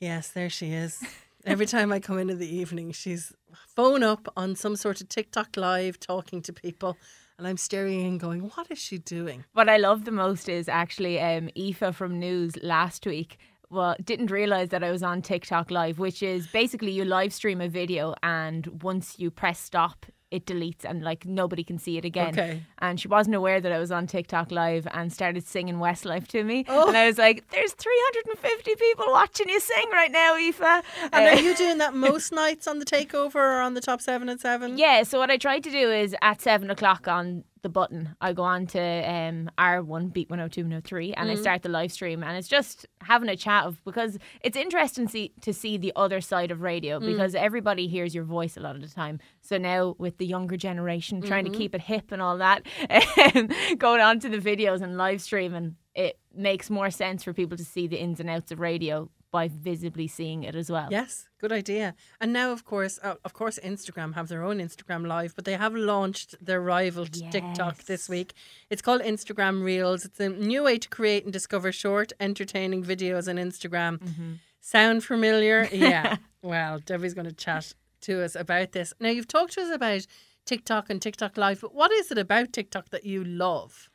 Yes, 0.00 0.28
there 0.28 0.50
she 0.50 0.72
is. 0.72 1.02
Every 1.44 1.66
time 1.66 1.92
I 1.92 2.00
come 2.00 2.18
in 2.18 2.30
in 2.30 2.38
the 2.38 2.56
evening, 2.56 2.92
she's 2.92 3.32
phone 3.52 4.02
up 4.02 4.28
on 4.36 4.56
some 4.56 4.74
sort 4.76 5.00
of 5.00 5.08
TikTok 5.08 5.56
live 5.56 5.98
talking 6.00 6.42
to 6.42 6.52
people 6.52 6.96
and 7.38 7.46
I'm 7.46 7.56
staring 7.56 8.04
and 8.04 8.18
going, 8.18 8.40
"What 8.40 8.68
is 8.70 8.78
she 8.78 8.98
doing?" 8.98 9.44
What 9.52 9.68
I 9.68 9.76
love 9.76 10.04
the 10.04 10.10
most 10.10 10.48
is 10.48 10.68
actually 10.68 11.20
um, 11.20 11.48
Aoife 11.56 11.94
from 11.94 12.18
News 12.18 12.56
last 12.62 13.06
week. 13.06 13.38
Well, 13.70 13.94
didn't 14.02 14.32
realize 14.32 14.70
that 14.70 14.82
I 14.82 14.90
was 14.90 15.04
on 15.04 15.22
TikTok 15.22 15.70
live, 15.70 16.00
which 16.00 16.20
is 16.22 16.48
basically 16.48 16.90
you 16.90 17.04
live 17.04 17.32
stream 17.32 17.60
a 17.60 17.68
video, 17.68 18.14
and 18.24 18.82
once 18.82 19.20
you 19.20 19.30
press 19.30 19.60
stop, 19.60 20.04
it 20.30 20.44
deletes 20.44 20.84
and 20.84 21.02
like 21.02 21.24
nobody 21.24 21.64
can 21.64 21.78
see 21.78 21.96
it 21.96 22.04
again. 22.04 22.28
Okay. 22.28 22.62
And 22.80 23.00
she 23.00 23.08
wasn't 23.08 23.34
aware 23.36 23.60
that 23.60 23.72
I 23.72 23.78
was 23.78 23.90
on 23.90 24.06
TikTok 24.06 24.50
live 24.50 24.86
and 24.92 25.12
started 25.12 25.46
singing 25.46 25.76
Westlife 25.76 26.26
to 26.28 26.44
me. 26.44 26.64
Oh. 26.68 26.88
And 26.88 26.96
I 26.96 27.06
was 27.06 27.18
like, 27.18 27.48
"There's 27.50 27.72
350 27.72 28.74
people 28.76 29.06
watching 29.08 29.48
you 29.48 29.58
sing 29.60 29.86
right 29.90 30.10
now, 30.12 30.34
Aoife." 30.36 30.60
And 30.60 30.84
Uh, 31.14 31.18
are 31.30 31.40
you 31.40 31.56
doing 31.56 31.78
that 31.78 31.94
most 32.08 32.32
nights 32.32 32.66
on 32.66 32.78
the 32.78 32.84
takeover 32.84 33.36
or 33.36 33.60
on 33.60 33.74
the 33.74 33.80
top 33.80 34.00
seven 34.00 34.28
at 34.28 34.40
seven? 34.40 34.76
Yeah, 34.78 35.02
so 35.02 35.18
what 35.18 35.30
I 35.30 35.36
tried 35.38 35.64
to 35.64 35.70
do 35.70 35.90
is 35.90 36.14
at 36.22 36.40
seven 36.42 36.70
o'clock 36.70 37.08
on 37.08 37.44
the 37.62 37.68
button, 37.68 38.14
I 38.20 38.32
go 38.32 38.42
on 38.42 38.66
to 38.68 38.80
um, 38.80 39.50
R1 39.58 40.12
Beat 40.12 40.30
102 40.30 40.62
103 40.62 41.14
and 41.14 41.30
I 41.30 41.34
start 41.34 41.62
the 41.62 41.68
live 41.68 41.92
stream. 41.92 42.22
And 42.22 42.36
it's 42.36 42.48
just 42.48 42.86
having 43.00 43.28
a 43.28 43.36
chat 43.36 43.64
of 43.64 43.82
because 43.84 44.18
it's 44.40 44.56
interesting 44.56 45.08
see, 45.08 45.32
to 45.42 45.52
see 45.52 45.76
the 45.76 45.92
other 45.96 46.20
side 46.20 46.50
of 46.50 46.60
radio 46.60 47.00
because 47.00 47.34
everybody 47.34 47.88
hears 47.88 48.14
your 48.14 48.24
voice 48.24 48.56
a 48.56 48.60
lot 48.60 48.76
of 48.76 48.82
the 48.82 48.88
time. 48.88 49.20
So 49.40 49.58
now 49.58 49.94
with 49.98 50.18
the 50.18 50.26
younger 50.26 50.56
generation 50.56 51.22
trying 51.22 51.44
to 51.44 51.50
keep 51.50 51.74
it 51.74 51.80
hip 51.80 52.12
and 52.12 52.22
all 52.22 52.38
that, 52.38 52.66
um, 52.90 53.48
going 53.78 54.00
on 54.00 54.20
to 54.20 54.28
the 54.28 54.38
videos 54.38 54.82
and 54.82 54.96
live 54.96 55.20
streaming, 55.22 55.76
it 55.94 56.18
makes 56.34 56.70
more 56.70 56.90
sense 56.90 57.24
for 57.24 57.32
people 57.32 57.56
to 57.56 57.64
see 57.64 57.86
the 57.86 57.96
ins 57.96 58.20
and 58.20 58.30
outs 58.30 58.52
of 58.52 58.60
radio 58.60 59.10
by 59.30 59.48
visibly 59.48 60.06
seeing 60.08 60.42
it 60.42 60.54
as 60.54 60.70
well. 60.70 60.88
Yes, 60.90 61.28
good 61.40 61.52
idea. 61.52 61.94
And 62.20 62.32
now, 62.32 62.50
of 62.52 62.64
course, 62.64 62.98
uh, 63.02 63.16
of 63.24 63.32
course, 63.34 63.58
Instagram 63.62 64.14
have 64.14 64.28
their 64.28 64.42
own 64.42 64.58
Instagram 64.58 65.06
Live, 65.06 65.34
but 65.34 65.44
they 65.44 65.54
have 65.56 65.74
launched 65.74 66.34
their 66.44 66.60
rival 66.60 67.04
to 67.06 67.30
TikTok 67.30 67.84
this 67.84 68.08
week. 68.08 68.32
It's 68.70 68.82
called 68.82 69.02
Instagram 69.02 69.62
Reels. 69.62 70.04
It's 70.04 70.18
a 70.20 70.28
new 70.30 70.62
way 70.64 70.78
to 70.78 70.88
create 70.88 71.24
and 71.24 71.32
discover 71.32 71.72
short, 71.72 72.12
entertaining 72.20 72.82
videos 72.84 73.28
on 73.28 73.36
Instagram. 73.36 74.38
Sound 74.60 75.04
familiar? 75.04 75.68
Yeah. 75.72 76.16
well, 76.42 76.78
Debbie's 76.80 77.14
going 77.14 77.28
to 77.28 77.34
chat 77.34 77.72
to 78.02 78.22
us 78.24 78.34
about 78.34 78.72
this. 78.72 78.92
Now, 79.00 79.08
you've 79.10 79.28
talked 79.28 79.52
to 79.54 79.62
us 79.62 79.70
about 79.70 80.06
TikTok 80.46 80.88
and 80.90 81.00
TikTok 81.02 81.36
Live, 81.36 81.60
but 81.60 81.74
what 81.74 81.92
is 81.92 82.10
it 82.10 82.18
about 82.18 82.52
TikTok 82.52 82.90
that 82.90 83.04
you 83.04 83.22
love? 83.24 83.90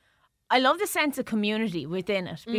I 0.49 0.59
love 0.59 0.77
the 0.77 0.85
sense 0.87 1.17
of 1.17 1.25
community 1.25 1.85
within 1.87 2.27
it 2.27 2.41
Mm. 2.47 2.51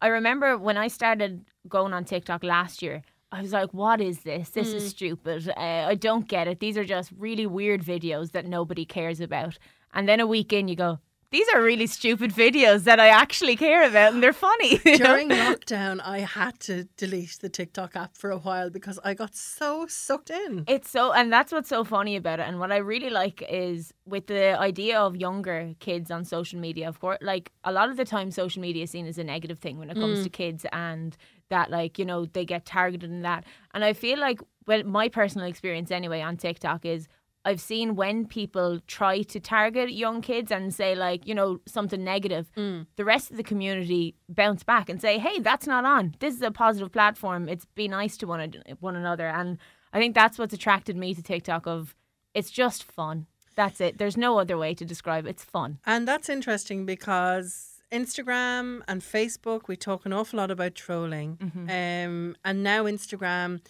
I 0.00 0.08
remember 0.08 0.56
when 0.58 0.76
I 0.76 0.88
started 0.88 1.44
going 1.68 1.92
on 1.92 2.04
TikTok 2.04 2.42
last 2.42 2.82
year, 2.82 3.02
I 3.32 3.42
was 3.42 3.52
like, 3.52 3.72
what 3.72 4.00
is 4.00 4.20
this? 4.20 4.50
This 4.50 4.70
Mm. 4.70 4.74
is 4.76 4.88
stupid. 4.88 5.48
Uh, 5.48 5.86
I 5.88 5.94
don't 5.94 6.26
get 6.26 6.48
it. 6.48 6.58
These 6.60 6.76
are 6.78 6.84
just 6.84 7.12
really 7.16 7.46
weird 7.46 7.82
videos 7.82 8.32
that 8.32 8.46
nobody 8.46 8.84
cares 8.84 9.20
about. 9.20 9.58
And 9.92 10.08
then 10.08 10.20
a 10.20 10.26
week 10.26 10.52
in, 10.52 10.68
you 10.68 10.76
go, 10.76 10.98
these 11.32 11.46
are 11.54 11.62
really 11.62 11.86
stupid 11.86 12.32
videos 12.32 12.84
that 12.84 12.98
I 12.98 13.08
actually 13.08 13.54
care 13.54 13.86
about 13.86 14.12
and 14.12 14.22
they're 14.22 14.32
funny. 14.32 14.78
During 14.78 15.28
lockdown, 15.28 16.00
I 16.04 16.20
had 16.20 16.58
to 16.60 16.84
delete 16.96 17.38
the 17.40 17.48
TikTok 17.48 17.94
app 17.94 18.16
for 18.16 18.30
a 18.30 18.38
while 18.38 18.68
because 18.68 18.98
I 19.04 19.14
got 19.14 19.36
so 19.36 19.86
sucked 19.88 20.30
in. 20.30 20.64
It's 20.66 20.90
so, 20.90 21.12
and 21.12 21.32
that's 21.32 21.52
what's 21.52 21.68
so 21.68 21.84
funny 21.84 22.16
about 22.16 22.40
it. 22.40 22.48
And 22.48 22.58
what 22.58 22.72
I 22.72 22.78
really 22.78 23.10
like 23.10 23.44
is 23.48 23.94
with 24.06 24.26
the 24.26 24.58
idea 24.58 24.98
of 24.98 25.16
younger 25.16 25.74
kids 25.78 26.10
on 26.10 26.24
social 26.24 26.58
media, 26.58 26.88
of 26.88 26.98
course, 26.98 27.18
like 27.20 27.52
a 27.62 27.70
lot 27.70 27.90
of 27.90 27.96
the 27.96 28.04
time, 28.04 28.32
social 28.32 28.60
media 28.60 28.82
is 28.82 28.90
seen 28.90 29.06
as 29.06 29.18
a 29.18 29.24
negative 29.24 29.60
thing 29.60 29.78
when 29.78 29.88
it 29.88 29.94
comes 29.94 30.20
mm. 30.20 30.24
to 30.24 30.28
kids 30.30 30.66
and 30.72 31.16
that, 31.48 31.70
like, 31.70 31.96
you 31.96 32.04
know, 32.04 32.26
they 32.26 32.44
get 32.44 32.64
targeted 32.64 33.08
in 33.08 33.22
that. 33.22 33.44
And 33.72 33.84
I 33.84 33.92
feel 33.92 34.18
like, 34.18 34.40
well, 34.66 34.82
my 34.82 35.08
personal 35.08 35.46
experience 35.46 35.92
anyway 35.92 36.22
on 36.22 36.36
TikTok 36.36 36.84
is 36.84 37.06
I've 37.44 37.60
seen 37.60 37.96
when 37.96 38.26
people 38.26 38.80
try 38.86 39.22
to 39.22 39.40
target 39.40 39.92
young 39.92 40.20
kids 40.20 40.52
and 40.52 40.74
say, 40.74 40.94
like, 40.94 41.26
you 41.26 41.34
know, 41.34 41.60
something 41.66 42.04
negative, 42.04 42.50
the 42.96 43.04
rest 43.04 43.30
of 43.30 43.36
the 43.38 43.42
community 43.42 44.14
bounce 44.28 44.62
back 44.62 44.88
and 44.90 45.00
say, 45.00 45.18
hey, 45.18 45.40
that's 45.40 45.66
not 45.66 45.84
on. 45.84 46.14
This 46.20 46.34
is 46.34 46.42
a 46.42 46.50
positive 46.50 46.92
platform. 46.92 47.48
It's 47.48 47.64
be 47.74 47.88
nice 47.88 48.18
to 48.18 48.26
one, 48.26 48.52
one 48.80 48.96
another. 48.96 49.26
And 49.26 49.58
I 49.92 49.98
think 49.98 50.14
that's 50.14 50.38
what's 50.38 50.52
attracted 50.52 50.96
me 50.96 51.14
to 51.14 51.22
TikTok 51.22 51.66
of 51.66 51.94
it's 52.34 52.50
just 52.50 52.84
fun. 52.84 53.26
That's 53.56 53.80
it. 53.80 53.98
There's 53.98 54.16
no 54.16 54.38
other 54.38 54.56
way 54.56 54.74
to 54.74 54.84
describe 54.84 55.26
it. 55.26 55.30
It's 55.30 55.44
fun. 55.44 55.78
And 55.86 56.06
that's 56.06 56.28
interesting 56.28 56.86
because 56.86 57.80
Instagram 57.90 58.82
and 58.86 59.00
Facebook, 59.00 59.66
we 59.66 59.76
talk 59.76 60.06
an 60.06 60.12
awful 60.12 60.38
lot 60.38 60.50
about 60.50 60.74
trolling. 60.74 61.38
Um, 61.40 62.36
and 62.44 62.62
now 62.62 62.84
Instagram 62.84 63.60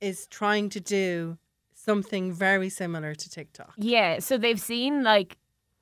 is 0.00 0.26
trying 0.26 0.68
to 0.70 0.80
do 0.80 1.38
something 1.84 2.32
very 2.32 2.68
similar 2.68 3.14
to 3.14 3.30
TikTok. 3.30 3.72
Yeah. 3.76 4.18
So 4.20 4.38
they've 4.38 4.60
seen 4.60 5.02
like 5.02 5.36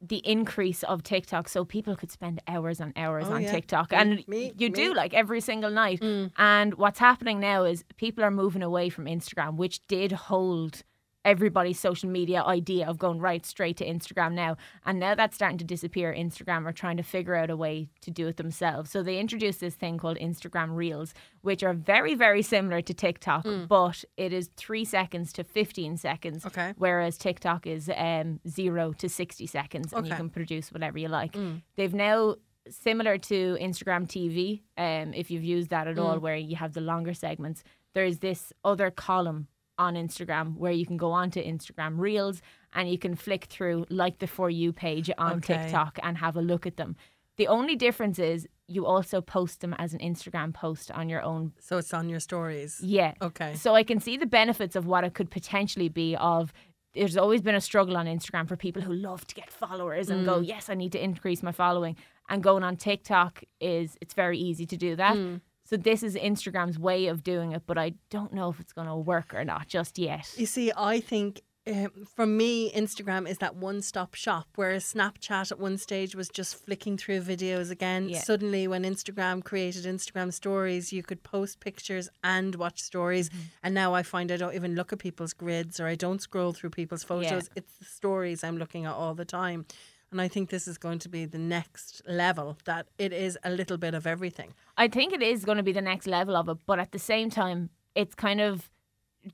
the 0.05 0.21
increase 0.29 0.83
of 0.83 1.03
TikTok, 1.05 1.49
so 1.49 1.65
people 1.65 1.95
could 1.95 2.11
spend 2.11 2.43
hours 2.49 2.81
and 2.81 2.93
hours 2.97 3.27
Oh, 3.29 3.35
on 3.35 3.43
yeah. 3.43 3.53
TikTok, 3.53 3.93
Me- 3.93 3.97
and 3.99 4.29
me- 4.29 4.53
you 4.59 4.69
me. 4.69 4.75
do 4.75 4.95
like 4.95 5.15
every 5.15 5.41
single 5.41 5.71
night. 5.71 6.01
Mm. 6.01 6.33
And 6.37 6.75
what's 6.75 6.99
happening 6.99 7.39
now 7.39 7.63
is 7.63 7.85
people 7.97 8.25
are 8.25 8.31
moving 8.33 8.63
away 8.63 8.89
from 8.89 9.05
Instagram, 9.05 9.55
which 9.57 9.87
did 9.87 10.11
hold 10.11 10.83
everybody's 11.25 11.79
social 11.79 12.09
media 12.09 12.43
idea 12.43 12.87
of 12.87 12.99
going 12.99 13.19
right 13.21 13.45
straight 13.47 13.77
to 13.79 13.87
Instagram 13.87 14.33
now. 14.33 14.57
And 14.85 14.99
now 14.99 15.15
that's 15.15 15.35
starting 15.35 15.59
to 15.59 15.65
disappear. 15.65 16.15
Instagram 16.15 16.67
are 16.67 16.73
trying 16.73 16.97
to 16.97 17.03
figure 17.03 17.35
out 17.35 17.51
a 17.51 17.57
way 17.57 17.89
to 18.01 18.11
do 18.11 18.27
it 18.29 18.37
themselves. 18.37 18.91
So 18.91 19.03
they 19.03 19.19
introduced 19.19 19.61
this 19.61 19.75
thing 19.75 19.99
called 19.99 20.19
Instagram 20.19 20.75
Reels, 20.75 21.15
which 21.43 21.63
are 21.63 21.75
very, 21.75 22.15
very 22.15 22.43
similar 22.43 22.81
to 22.83 22.95
TikTok, 22.95 23.47
but 23.69 24.05
it 24.17 24.33
is 24.33 24.51
three 24.57 24.85
seconds 24.85 25.33
to 25.35 25.45
15 25.45 25.97
seconds. 25.97 26.47
Okay. 26.47 26.75
Whereas 26.77 27.17
TikTok 27.17 27.67
is 27.67 27.91
um, 27.97 28.41
zero 28.49 28.93
to 28.95 29.09
60 29.09 29.47
seconds 29.47 29.93
and 29.93 30.07
you 30.07 30.15
can 30.15 30.31
produce 30.31 30.73
whatever 30.73 30.99
you 30.99 31.09
like. 31.09 31.37
They've 31.77 31.95
now 31.95 32.37
similar 32.69 33.19
to 33.19 33.59
Instagram 33.61 34.07
TV, 34.07 34.63
um, 34.77 35.13
if 35.15 35.31
you've 35.31 35.43
used 35.45 35.71
that 35.71 35.89
at 35.89 35.99
all, 35.99 36.19
where 36.19 36.37
you 36.37 36.57
have 36.57 36.75
the 36.75 36.81
longer 36.81 37.13
segments, 37.15 37.65
there's 37.95 38.19
this 38.19 38.53
other 38.65 38.91
column 38.91 39.49
on 39.79 39.95
Instagram 39.95 40.57
where 40.57 40.73
you 40.73 40.87
can 40.87 40.97
go 40.97 41.13
onto 41.13 41.43
Instagram 41.43 41.99
Reels 41.99 42.43
and 42.73 42.91
you 42.91 42.99
can 42.99 43.15
flick 43.15 43.45
through 43.45 43.87
like 43.89 44.19
the 44.19 44.27
For 44.27 44.51
You 44.51 44.73
page 44.73 45.11
on 45.19 45.39
Okay. 45.39 45.57
TikTok 45.57 45.99
and 46.03 46.19
have 46.19 46.37
a 46.37 46.43
look 46.43 46.67
at 46.67 46.77
them. 46.77 46.97
The 47.37 47.49
only 47.49 47.77
difference 47.77 48.19
is 48.19 48.47
you 48.69 48.87
also 48.87 49.21
post 49.21 49.61
them 49.61 49.75
as 49.79 49.95
an 49.95 50.01
Instagram 50.01 50.53
post 50.53 50.91
on 50.91 51.09
your 51.09 51.23
own. 51.23 51.53
So 51.61 51.79
it's 51.79 51.95
on 51.95 52.09
your 52.09 52.21
stories. 52.21 52.81
Yeah. 52.83 53.15
Okay. 53.21 53.55
So 53.55 53.75
I 53.75 53.83
can 53.83 54.01
see 54.01 54.17
the 54.17 54.27
benefits 54.27 54.77
of 54.77 54.87
what 54.87 55.05
it 55.05 55.15
could 55.15 55.31
potentially 55.31 55.89
be 55.89 56.15
of 56.17 56.53
there's 56.95 57.17
always 57.17 57.41
been 57.41 57.55
a 57.55 57.61
struggle 57.61 57.97
on 57.97 58.07
Instagram 58.07 58.47
for 58.47 58.57
people 58.57 58.83
who 58.83 58.93
love 58.93 59.27
to 59.27 59.35
get 59.35 59.51
followers 59.51 60.11
and 60.11 60.27
go, 60.27 60.41
mm. 60.41 60.47
yes, 60.47 60.69
I 60.69 60.75
need 60.75 60.93
to 60.93 61.03
increase 61.03 61.43
my 61.43 61.53
following. 61.53 61.97
And 62.29 62.43
going 62.43 62.63
on 62.63 62.77
TikTok 62.77 63.43
is 63.61 63.97
it's 64.01 64.15
very 64.15 64.39
easy 64.39 64.67
to 64.67 64.77
do 64.77 64.97
that. 64.97 65.17
Mm. 65.17 65.41
So 65.73 65.79
this 65.79 66.03
is 66.03 66.17
Instagram's 66.17 66.79
way 66.79 67.07
of 67.07 67.25
doing 67.25 67.53
it, 67.53 67.63
but 67.65 67.79
I 67.79 67.95
don't 68.11 68.35
know 68.35 68.51
if 68.51 68.61
it's 68.61 68.75
going 68.75 68.89
to 68.89 68.95
work 68.95 69.33
or 69.33 69.43
not 69.43 69.69
just 69.69 69.99
yet. 69.99 70.31
You 70.37 70.45
see, 70.45 70.71
I 70.77 71.01
think 71.01 71.41
um, 71.67 72.07
for 72.15 72.27
me, 72.27 72.71
Instagram 72.73 73.27
is 73.27 73.39
that 73.39 73.57
one 73.57 73.81
stop 73.81 74.15
shop, 74.15 74.49
whereas 74.57 74.85
Snapchat 74.93 75.51
at 75.51 75.59
one 75.59 75.79
stage 75.79 76.15
was 76.15 76.29
just 76.29 76.57
flicking 76.57 76.99
through 76.99 77.23
videos 77.23 77.71
again. 77.71 78.11
Yeah. 78.11 78.19
Suddenly, 78.19 78.69
when 78.69 78.83
Instagram 78.83 79.43
created 79.43 79.87
Instagram 79.87 80.31
stories, 80.31 80.93
you 80.93 81.03
could 81.03 81.23
post 81.23 81.61
pictures 81.61 82.11
and 82.23 82.55
watch 82.57 82.83
stories. 82.83 83.31
Mm-hmm. 83.31 83.41
And 83.63 83.75
now 83.75 83.95
I 83.95 84.03
find 84.03 84.31
I 84.31 84.37
don't 84.37 84.55
even 84.55 84.75
look 84.75 84.93
at 84.93 84.99
people's 84.99 85.33
grids 85.33 85.81
or 85.81 85.87
I 85.87 85.95
don't 85.95 86.21
scroll 86.21 86.53
through 86.53 86.71
people's 86.71 87.05
photos. 87.05 87.49
It's 87.57 87.73
the 87.79 87.87
stories 87.87 88.45
I'm 88.45 88.59
looking 88.59 88.85
at 88.85 88.93
all 88.93 89.15
the 89.15 89.25
time. 89.25 89.65
And 90.13 90.21
I 90.21 90.29
think 90.29 90.51
this 90.51 90.69
is 90.69 90.77
going 90.79 90.99
to 91.01 91.09
be 91.09 91.25
the 91.25 91.39
next 91.39 92.03
level 92.07 92.59
that 92.67 92.87
it 92.99 93.13
is 93.15 93.39
a 93.43 93.51
little 93.51 93.79
bit 93.79 93.95
of 93.95 94.07
everything. 94.07 94.53
I 94.77 94.87
think 94.89 95.13
it 95.15 95.23
is 95.23 95.45
going 95.45 95.57
to 95.57 95.63
be 95.65 95.73
the 95.73 95.81
next 95.83 96.07
level 96.07 96.37
of 96.37 96.49
it, 96.51 96.59
but 96.67 96.79
at 96.79 96.93
the 96.93 96.99
same 96.99 97.31
time, 97.31 97.71
it's 97.95 98.15
kind 98.15 98.41
of 98.41 98.71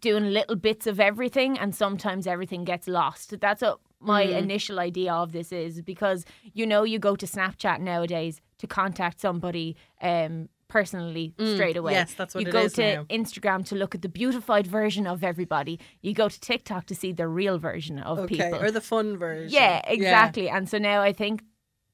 doing 0.00 0.26
little 0.30 0.54
bits 0.54 0.86
of 0.86 1.00
everything, 1.00 1.58
and 1.58 1.74
sometimes 1.74 2.26
everything 2.26 2.62
gets 2.64 2.86
lost. 2.86 3.40
That's 3.40 3.62
what 3.62 3.80
my 4.00 4.24
Mm. 4.26 4.38
initial 4.38 4.78
idea 4.78 5.12
of 5.12 5.32
this 5.32 5.50
is 5.50 5.82
because 5.82 6.24
you 6.52 6.64
know 6.66 6.84
you 6.84 6.98
go 7.00 7.16
to 7.16 7.26
Snapchat 7.26 7.80
nowadays 7.80 8.40
to 8.58 8.66
contact 8.68 9.20
somebody 9.20 9.76
um, 10.00 10.48
personally 10.68 11.34
straight 11.38 11.76
away. 11.76 11.92
Mm. 11.92 11.96
yes, 11.96 12.14
that's 12.14 12.34
what 12.34 12.42
you 12.42 12.48
it 12.48 12.52
go 12.52 12.62
is 12.64 12.74
to 12.74 12.96
now. 12.96 13.04
Instagram 13.04 13.64
to 13.66 13.74
look 13.74 13.94
at 13.94 14.02
the 14.02 14.08
beautified 14.08 14.66
version 14.66 15.06
of 15.06 15.24
everybody. 15.24 15.80
You 16.02 16.12
go 16.14 16.28
to 16.28 16.40
TikTok 16.40 16.86
to 16.86 16.94
see 16.94 17.12
the 17.12 17.26
real 17.26 17.58
version 17.58 17.98
of 17.98 18.18
Okay. 18.20 18.36
people. 18.36 18.60
Or 18.62 18.70
the 18.70 18.80
fun 18.80 19.16
version. 19.16 19.50
Yeah, 19.52 19.80
exactly. 19.86 20.48
And 20.48 20.68
so 20.68 20.78
now 20.78 21.00
I 21.02 21.12
think 21.12 21.42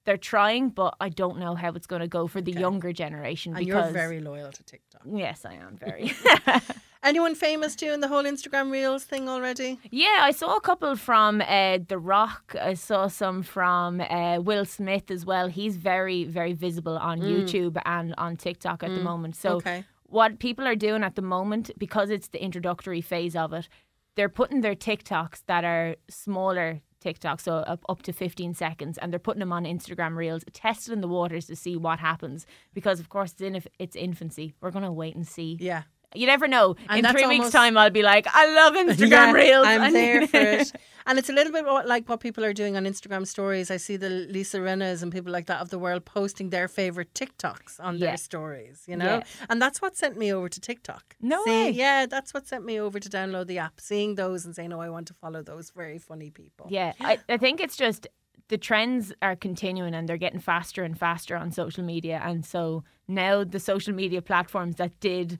they're 0.04 0.16
trying, 0.18 0.68
but 0.70 0.94
I 1.00 1.08
don't 1.08 1.38
know 1.38 1.54
how 1.54 1.70
it's 1.72 1.87
going 1.87 2.02
to 2.02 2.08
go 2.08 2.26
for 2.26 2.42
the 2.42 2.50
Okay. 2.52 2.60
younger 2.60 2.92
generation. 2.92 3.56
And 3.56 3.64
because 3.64 3.85
you're 3.85 3.92
very 3.92 4.20
loyal 4.20 4.50
to 4.52 4.62
TikTok. 4.64 5.02
yes, 5.06 5.44
I 5.46 5.54
am 5.54 5.77
very. 5.79 6.12
Anyone 7.05 7.35
famous 7.35 7.77
doing 7.77 8.00
the 8.00 8.09
whole 8.09 8.25
Instagram 8.25 8.71
Reels 8.73 9.05
thing 9.05 9.29
already? 9.29 9.79
yeah, 9.90 10.21
I 10.23 10.31
saw 10.31 10.57
a 10.57 10.61
couple 10.61 10.96
from 10.96 11.42
uh, 11.42 11.79
The 11.87 11.98
Rock. 11.98 12.57
I 12.59 12.73
saw 12.75 13.09
some 13.09 13.42
from 13.42 14.00
uh, 14.00 14.38
Will 14.40 14.65
Smith 14.65 15.11
as 15.11 15.27
well. 15.27 15.48
He's 15.48 15.77
very, 15.77 16.25
very 16.25 16.55
visible 16.55 16.96
on 16.96 17.21
YouTube 17.21 17.77
and 17.85 18.15
on 18.17 18.37
TikTok 18.37 18.83
at 18.83 18.94
the 18.94 19.00
moment. 19.00 19.37
So 19.37 19.57
Okay. 19.57 19.85
what 20.05 20.38
people 20.38 20.67
are 20.67 20.75
doing 20.77 21.05
at 21.05 21.15
the 21.15 21.23
moment, 21.23 21.71
because 21.77 22.09
it's 22.09 22.29
the 22.29 22.42
introductory 22.42 23.02
phase 23.02 23.37
of 23.37 23.52
it, 23.52 23.69
they're 24.17 24.31
putting 24.31 24.63
their 24.63 24.75
TikToks 24.77 25.42
that 25.46 25.63
are 25.65 25.96
smaller 26.09 26.81
TikTok, 27.00 27.38
so 27.40 27.57
up, 27.57 27.85
up 27.87 28.00
to 28.00 28.15
15 28.15 28.55
seconds, 28.55 28.96
and 28.96 29.13
they're 29.13 29.19
putting 29.19 29.40
them 29.40 29.52
on 29.52 29.65
Instagram 29.65 30.17
Reels, 30.17 30.42
testing 30.55 31.02
the 31.02 31.09
waters 31.09 31.44
to 31.48 31.57
see 31.57 31.77
what 31.77 31.98
happens. 31.98 32.46
Because, 32.73 32.98
of 32.98 33.11
course, 33.11 33.33
it's 33.33 33.42
in 33.42 33.63
its 33.79 33.94
infancy. 33.94 34.55
We're 34.63 34.71
going 34.71 34.87
to 34.87 34.92
wait 34.92 35.15
and 35.15 35.29
see. 35.29 35.59
Yeah. 35.61 35.83
You 36.15 36.27
never 36.27 36.46
know. 36.48 36.77
And 36.88 37.04
in 37.04 37.12
three 37.12 37.27
weeks' 37.27 37.50
time, 37.50 37.77
I'll 37.77 37.90
be 37.90 38.02
like, 38.02 38.27
I 38.33 38.46
love 38.54 38.75
Instagram 38.87 39.10
Yeah, 39.10 39.33
Reels. 39.33 39.67
I'm 39.67 39.83
And- 39.87 39.94
there 39.94 40.27
for 40.27 40.37
it. 40.38 40.73
And 41.06 41.19
it's 41.19 41.29
a 41.29 41.35
little 41.35 41.52
bit 41.52 41.67
like 41.87 42.08
what 42.08 42.21
people 42.21 42.46
are 42.46 42.54
doing 42.54 42.79
on 42.79 42.85
Instagram 42.87 43.27
stories. 43.27 43.71
I 43.71 43.77
see 43.77 43.98
the 43.98 44.08
Lisa 44.08 44.56
Rinnas 44.60 45.02
and 45.02 45.12
people 45.12 45.31
like 45.31 45.44
that 45.48 45.60
of 45.60 45.69
the 45.69 45.79
world 45.79 46.06
posting 46.06 46.48
their 46.48 46.67
favorite 46.67 47.12
TikToks 47.12 47.79
on 47.79 47.98
Yeah. 47.98 48.06
their 48.06 48.17
stories, 48.17 48.85
you 48.87 48.96
know? 48.96 49.17
Yeah. 49.17 49.23
And 49.50 49.60
that's 49.60 49.83
what 49.83 49.98
sent 49.98 50.17
me 50.17 50.33
over 50.33 50.48
to 50.48 50.58
TikTok. 50.58 51.15
No 51.21 51.44
See- 51.44 51.50
way. 51.50 51.71
Yeah, 51.73 52.06
that's 52.06 52.33
what 52.33 52.46
sent 52.46 52.65
me 52.65 52.81
over 52.81 52.98
to 52.98 53.10
download 53.10 53.48
the 53.48 53.58
app, 53.58 53.83
seeing 53.83 54.15
those 54.15 54.46
and 54.46 54.56
saying, 54.56 54.73
oh, 54.73 54.81
I 54.81 54.88
want 54.88 55.06
to 55.08 55.12
follow 55.15 55.42
those 55.42 55.69
very 55.77 55.98
funny 55.98 56.31
people. 56.31 56.69
Yeah, 56.71 56.94
I, 57.02 57.19
I 57.29 57.37
think 57.37 57.60
it's 57.60 57.77
just 57.77 58.06
the 58.48 58.56
trends 58.56 59.12
are 59.21 59.37
continuing 59.37 59.92
and 59.94 60.08
they're 60.08 60.17
getting 60.17 60.40
faster 60.40 60.85
and 60.85 60.98
faster 60.98 61.37
on 61.37 61.50
social 61.50 61.85
media. 61.85 62.19
And 62.25 62.46
so 62.46 62.83
now 63.08 63.44
the 63.44 63.60
social 63.60 63.92
media 63.94 64.23
platforms 64.23 64.77
that 64.77 64.98
did 65.00 65.38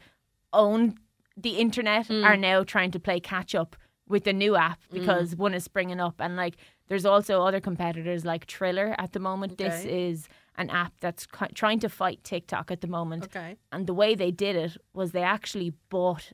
own 0.55 0.97
the 1.37 1.57
internet 1.59 2.07
Mm. 2.09 2.25
are 2.25 2.37
now 2.37 2.63
trying 2.65 2.91
to 2.93 3.01
play 3.01 3.19
catch 3.21 3.55
up 3.55 3.77
with 4.09 4.25
the 4.25 4.33
new 4.33 4.55
app 4.57 4.81
because 4.93 5.35
one 5.35 5.55
is 5.55 5.65
springing 5.65 6.01
up. 6.01 6.15
And 6.21 6.37
like 6.37 6.57
there's 6.89 7.07
also 7.07 7.43
other 7.43 7.61
competitors 7.61 8.25
like 8.25 8.47
Triller 8.47 8.95
at 8.99 9.13
the 9.13 9.19
moment. 9.21 9.59
This 9.59 9.85
is 9.85 10.29
an 10.57 10.71
app 10.71 10.93
that's 11.01 11.27
ki- 11.27 11.47
trying 11.55 11.81
to 11.81 11.89
fight 11.89 12.23
TikTok 12.23 12.71
at 12.71 12.81
the 12.83 12.87
moment. 12.87 13.25
Okay. 13.25 13.57
And 13.73 13.87
the 13.87 13.95
way 13.95 14.15
they 14.15 14.31
did 14.31 14.55
it 14.55 14.77
was 14.93 15.11
they 15.13 15.23
actually 15.23 15.73
bought 15.89 16.33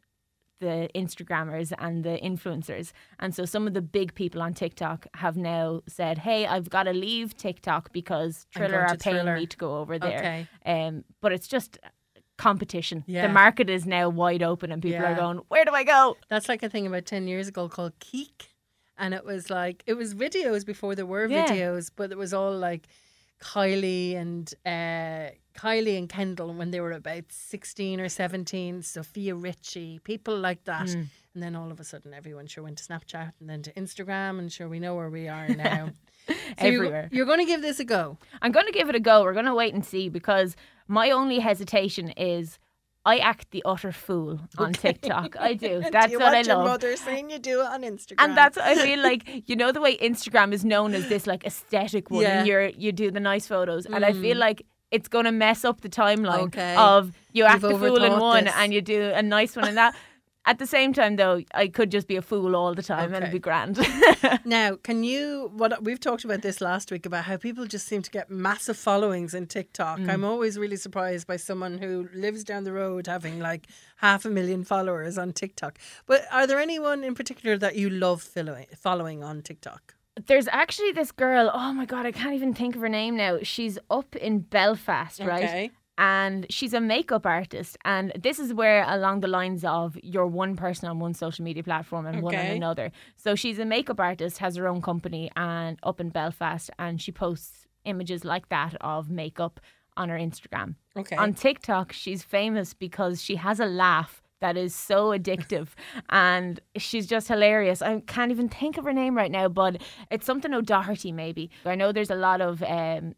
the 0.59 0.91
Instagrammers 0.95 1.73
and 1.79 2.05
the 2.05 2.18
influencers. 2.23 2.93
And 3.18 3.35
so 3.35 3.47
some 3.47 3.66
of 3.66 3.73
the 3.73 3.81
big 3.81 4.14
people 4.14 4.43
on 4.43 4.53
TikTok 4.53 5.07
have 5.14 5.37
now 5.37 5.81
said, 5.89 6.18
hey, 6.18 6.47
I've 6.47 6.68
got 6.68 6.83
to 6.83 6.93
leave 6.93 7.35
TikTok 7.35 7.93
because 7.93 8.47
Triller 8.55 8.81
are 8.81 8.97
paying 8.97 9.16
Triller." 9.25 9.37
me 9.37 9.47
to 9.47 9.57
go 9.57 9.79
over 9.79 9.99
there. 9.99 10.18
Okay. 10.18 10.49
Um, 10.66 11.05
but 11.23 11.33
it's 11.33 11.49
just 11.49 11.79
competition. 12.41 13.05
Yeah. 13.07 13.26
The 13.26 13.32
market 13.32 13.68
is 13.70 13.86
now 13.86 14.09
wide 14.09 14.43
open 14.43 14.72
and 14.72 14.80
people 14.82 15.01
Yeah. 15.03 15.12
are 15.12 15.16
going, 15.16 15.38
where 15.49 15.64
do 15.64 15.72
I 15.72 15.84
go? 15.84 16.16
That's 16.28 16.49
like 16.49 16.62
a 16.62 16.68
thing 16.68 16.86
about 16.86 17.05
10 17.07 17.28
years 17.28 17.49
ago 17.49 17.68
called 17.68 17.93
Keek. 18.01 18.49
And 18.99 19.14
it 19.14 19.24
was 19.24 19.51
like, 19.51 19.82
it 19.86 19.95
was 19.95 20.14
videos 20.14 20.64
before 20.64 20.95
there 20.95 21.07
were 21.07 21.26
Yeah. 21.26 21.47
videos, 21.47 21.91
but 21.95 22.11
it 22.12 22.18
was 22.18 22.32
all 22.34 22.57
like 22.57 22.86
Kylie 23.43 24.14
and 24.16 24.53
uh, 24.66 25.30
Kylie 25.59 25.97
and 25.99 26.09
Kendall 26.09 26.53
when 26.55 26.70
they 26.70 26.80
were 26.80 26.93
about 26.93 27.24
16 27.30 28.01
or 28.01 28.09
17, 28.09 28.82
Sofia 28.82 29.34
Richie, 29.34 29.99
people 30.05 30.36
like 30.38 30.64
that. 30.64 30.88
Mm. 30.88 31.07
And 31.34 31.43
then 31.43 31.55
all 31.57 31.70
of 31.70 31.78
a 31.80 31.84
sudden, 31.84 32.12
everyone 32.12 32.47
sure 32.47 32.64
went 32.64 32.78
to 32.78 32.84
Snapchat 32.84 33.32
and 33.41 33.49
then 33.49 33.62
to 33.62 33.72
Instagram, 33.74 34.38
and 34.38 34.53
sure 34.53 34.68
we 34.68 34.80
know 34.80 34.95
where 34.97 35.11
we 35.11 35.28
are 35.28 35.49
now. 35.49 35.91
So 36.28 36.34
you're- 36.66 36.76
Everywhere. 36.76 37.09
You're, 37.11 37.24
going 37.26 37.38
to 37.41 37.45
give 37.47 37.62
this 37.62 37.80
a 37.80 37.84
go. 37.84 38.18
I'm 38.43 38.53
going 38.53 38.66
to 38.66 38.72
give 38.72 38.88
it 38.91 38.95
a 38.95 39.01
go. 39.01 39.22
We're 39.24 39.32
going 39.32 39.47
to 39.47 39.55
wait 39.55 39.72
and 39.74 39.84
see 39.84 40.09
because 40.11 40.55
my 40.91 41.11
only 41.12 41.38
hesitation 41.38 42.09
is 42.16 42.59
I 43.07 43.16
act 43.18 43.53
the 43.53 43.62
utter 43.64 43.93
fool 43.93 44.41
on 44.59 44.72
TikTok. 44.74 45.36
I 45.38 45.55
do. 45.55 45.80
That's 45.93 46.07
do 46.07 46.12
you 46.12 46.18
what 46.18 46.34
I 46.34 46.41
your 46.41 46.57
love. 46.57 46.66
mother 46.66 46.97
saying 46.97 47.30
you 47.30 47.38
do 47.38 47.61
it 47.61 47.66
on 47.66 47.82
Instagram? 47.82 48.16
And 48.18 48.36
that's 48.36 48.59
I 48.59 48.74
feel 48.74 49.01
like 49.03 49.49
you 49.49 49.57
know 49.57 49.72
the 49.72 49.80
way 49.80 49.97
Instagram 49.97 50.53
is 50.53 50.64
known 50.64 50.93
as 50.95 51.09
this 51.09 51.26
like 51.26 51.45
aesthetic 51.47 52.11
one. 52.11 52.22
Yeah. 52.22 52.43
Mm. 52.43 52.47
You're 52.47 52.66
you 52.84 52.93
do 52.93 53.11
the 53.11 53.20
nice 53.20 53.47
photos, 53.47 53.86
and 53.86 54.05
I 54.05 54.12
feel 54.12 54.36
like 54.36 54.66
it's 54.91 55.09
gonna 55.09 55.32
mess 55.32 55.64
up 55.64 55.80
the 55.80 55.88
timeline 55.88 56.49
Okay. 56.49 56.74
of 56.76 57.12
you 57.32 57.45
act 57.45 57.62
You've 57.62 57.72
the 57.72 57.78
fool 57.78 58.03
in 58.05 58.18
one 58.18 58.45
this. 58.45 58.55
and 58.57 58.74
you 58.74 58.82
do 58.82 59.12
a 59.14 59.22
nice 59.22 59.57
one 59.57 59.68
in 59.68 59.76
that. 59.76 59.95
At 60.47 60.59
the 60.59 60.66
same 60.66 60.95
time, 60.95 61.16
though, 61.16 61.43
I 61.55 61.68
could 61.68 61.91
just 61.91 62.09
be 62.09 62.16
a 62.16 62.22
fool 62.22 62.57
all 62.57 62.74
the 62.74 62.82
time 62.82 63.12
and 63.12 63.24
it'd 63.24 63.32
be 63.32 63.38
grand. 63.38 63.78
Now, 64.45 64.76
can 64.76 65.05
you? 65.05 65.51
What 65.55 65.84
we've 65.84 66.01
talked 66.01 66.24
about 66.24 66.43
this 66.43 66.61
last 66.61 66.91
week 66.91 67.05
about 67.05 67.24
how 67.24 67.36
people 67.36 67.66
just 67.66 67.86
seem 67.86 68.03
to 68.03 68.11
get 68.11 68.30
massive 68.30 68.76
followings 68.76 69.34
in 69.34 69.47
TikTok. 69.47 69.99
Mm. 69.99 70.11
I'm 70.11 70.24
always 70.24 70.59
really 70.59 70.76
surprised 70.76 71.26
by 71.26 71.36
someone 71.36 71.78
who 71.78 72.09
lives 72.14 72.43
down 72.43 72.64
the 72.64 72.72
road 72.72 73.07
having 73.07 73.38
like 73.38 73.66
half 73.97 74.24
a 74.24 74.30
million 74.30 74.64
followers 74.64 75.18
on 75.18 75.32
TikTok. 75.32 75.78
But 76.07 76.24
are 76.32 76.47
there 76.47 76.59
anyone 76.59 77.05
in 77.05 77.14
particular 77.14 77.59
that 77.59 77.76
you 77.76 77.91
love 77.91 78.22
following, 78.22 78.66
following 78.76 79.22
on 79.22 79.43
TikTok? 79.43 79.95
There's 80.26 80.49
actually 80.49 80.93
this 80.93 81.12
girl. 81.12 81.51
Oh 81.53 81.72
my 81.72 81.84
god, 81.84 82.07
I 82.07 82.12
can't 82.12 82.34
even 82.34 82.55
think 82.55 82.74
of 82.74 82.82
her 82.82 82.88
name 82.88 83.16
now. 83.16 83.38
She's 83.43 83.78
up 83.91 84.16
in 84.16 84.41
Belfast, 84.41 85.20
right? 85.20 85.45
Okay. 85.45 85.70
And 86.01 86.46
she's 86.51 86.72
a 86.74 86.80
makeup 86.80 87.26
artist 87.26 87.76
and 87.84 88.11
this 88.18 88.38
is 88.38 88.55
where 88.55 88.84
along 88.88 89.20
the 89.20 89.28
lines 89.28 89.64
of 89.64 89.96
you're 90.03 90.26
one 90.26 90.57
person 90.57 90.88
on 90.88 90.98
one 90.98 91.12
social 91.14 91.44
media 91.44 91.62
platform 91.62 92.07
and 92.07 92.22
one 92.22 92.34
on 92.34 92.46
another 92.57 92.90
so 93.16 93.34
she's 93.34 93.59
a 93.59 93.64
makeup 93.64 94.01
artist 94.01 94.38
has 94.38 94.57
her 94.57 94.66
own 94.66 94.80
company 94.80 95.30
and 95.36 95.78
up 95.82 96.01
in 96.01 96.09
belfast 96.09 96.70
and 96.78 97.01
she 97.03 97.12
posts 97.12 97.66
images 97.84 98.24
like 98.24 98.48
that 98.48 98.74
of 98.80 99.11
makeup 99.11 99.61
on 99.96 100.09
her 100.09 100.18
instagram 100.18 100.74
Okay. 100.96 101.16
on 101.16 101.34
tiktok 101.34 101.92
she's 101.92 102.22
famous 102.22 102.72
because 102.74 103.22
she 103.22 103.36
has 103.36 103.61
a 103.61 103.66
laugh 103.66 104.22
that 104.40 104.57
is 104.57 104.74
so 104.74 105.11
addictive 105.11 105.68
and 106.09 106.61
she's 106.78 107.07
just 107.07 107.28
hilarious. 107.28 107.82
I 107.82 108.01
can't 108.07 108.30
even 108.30 108.48
think 108.48 108.78
of 108.78 108.84
her 108.86 108.92
name 108.94 109.14
right 109.14 109.30
now, 109.30 109.48
but 109.48 109.82
it's 110.11 110.24
something 110.24 110.55
O'Doherty 110.55 111.12
maybe. 111.12 111.51
I 111.66 111.74
know 111.74 111.92
there's 111.92 112.09
a 112.11 112.14
lot 112.14 112.40
of 112.40 112.62
um, 112.62 113.14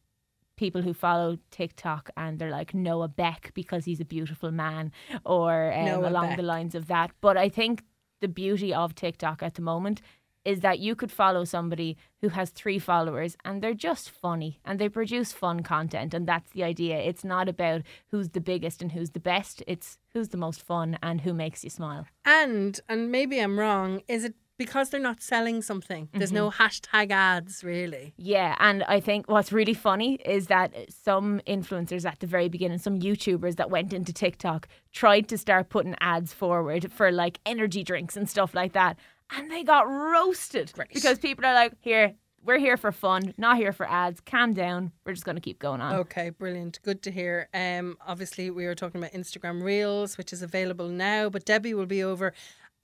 people 0.57 0.83
who 0.83 0.93
follow 0.95 1.39
TikTok 1.51 2.11
and 2.17 2.39
they're 2.39 2.51
like 2.51 2.75
Noah 2.75 3.09
Beck 3.09 3.53
because 3.55 3.85
he's 3.85 4.01
a 4.01 4.05
beautiful 4.05 4.51
man 4.51 4.93
or 5.25 5.73
um, 5.73 6.05
along 6.05 6.29
Beck. 6.29 6.37
the 6.37 6.43
lines 6.43 6.75
of 6.75 6.87
that. 6.89 7.11
But 7.21 7.37
I 7.37 7.49
think 7.49 7.83
the 8.21 8.29
beauty 8.29 8.73
of 8.73 8.95
TikTok 8.95 9.43
at 9.43 9.55
the 9.55 9.63
moment 9.63 10.01
is 10.45 10.61
that 10.61 10.81
you 10.81 10.97
could 10.97 11.13
follow 11.13 11.45
somebody 11.45 11.97
who 12.21 12.29
has 12.31 12.51
three 12.51 12.79
followers 12.79 13.37
and 13.45 13.63
they're 13.63 13.75
just 13.75 14.11
funny 14.11 14.59
and 14.65 14.79
they 14.79 14.89
produce 14.89 15.33
fun 15.33 15.63
content 15.63 16.13
and 16.15 16.27
that's 16.27 16.51
the 16.51 16.65
idea. 16.65 16.99
It's 16.99 17.23
not 17.25 17.49
about 17.49 17.83
who's 18.09 18.31
the 18.31 18.41
biggest 18.41 18.83
and 18.83 18.91
who's 18.91 19.11
the 19.11 19.21
best. 19.21 19.63
It's 19.69 19.99
who's 20.13 20.31
the 20.31 20.37
most 20.37 20.61
fun 20.61 20.99
and 21.01 21.21
who 21.21 21.33
makes 21.33 21.63
you 21.63 21.71
smile. 21.71 22.07
and 22.25 22.81
and 22.89 23.11
maybe 23.13 23.39
I'm 23.41 23.59
wrong. 23.59 24.03
Is 24.09 24.25
it 24.25 24.35
because 24.59 24.91
they're 24.91 25.01
not 25.01 25.21
selling 25.23 25.63
something? 25.63 26.09
There's 26.13 26.33
no 26.33 26.51
Mm-hmm. 26.51 26.63
hashtag 26.63 27.11
ads 27.11 27.65
really. 27.65 28.15
Yeah, 28.17 28.55
and 28.59 28.83
I 28.85 29.01
think 29.01 29.29
what's 29.29 29.53
really 29.53 29.75
funny 29.75 30.15
is 30.25 30.47
that 30.49 30.73
some 30.93 31.41
influencers 31.47 32.05
at 32.05 32.21
the 32.21 32.27
very 32.27 32.49
beginning, 32.49 32.79
some 32.79 33.01
YouTubers 33.01 33.57
that 33.57 33.71
went 33.71 33.93
into 33.93 34.13
TikTok 34.13 34.69
tried 34.93 35.29
to 35.29 35.39
start 35.39 35.69
putting 35.69 35.95
ads 36.01 36.33
forward 36.33 36.93
for 36.93 37.11
like 37.11 37.39
energy 37.47 37.83
drinks 37.83 38.17
and 38.17 38.29
stuff 38.29 38.55
like 38.55 38.73
that, 38.73 38.99
and 39.37 39.51
they 39.51 39.65
got 39.65 39.83
roasted 39.89 40.73
because 40.93 41.19
people 41.19 41.45
are 41.47 41.55
like, 41.55 41.73
"Here, 41.81 42.15
we're 42.45 42.59
here 42.59 42.77
for 42.77 42.93
fun, 42.93 43.33
not 43.39 43.57
here 43.57 43.73
for 43.73 43.89
ads. 43.89 44.21
Calm 44.21 44.53
down. 44.53 44.93
We're 45.05 45.13
just 45.15 45.25
going 45.25 45.37
to 45.37 45.41
keep 45.41 45.59
going 45.59 45.81
on." 45.81 45.95
Okay, 45.97 46.31
brilliant. 46.31 46.81
Good 46.83 47.03
to 47.03 47.11
hear. 47.11 47.49
Um, 47.55 47.97
obviously, 48.07 48.51
we 48.51 48.67
were 48.67 48.75
talking 48.75 49.01
about 49.01 49.13
Instagram 49.13 49.63
Reels, 49.63 50.19
which 50.19 50.33
is 50.33 50.43
available 50.43 50.89
now, 50.89 51.29
but 51.31 51.45
Debbie 51.45 51.73
will 51.75 51.87
be 51.87 52.03
over 52.03 52.33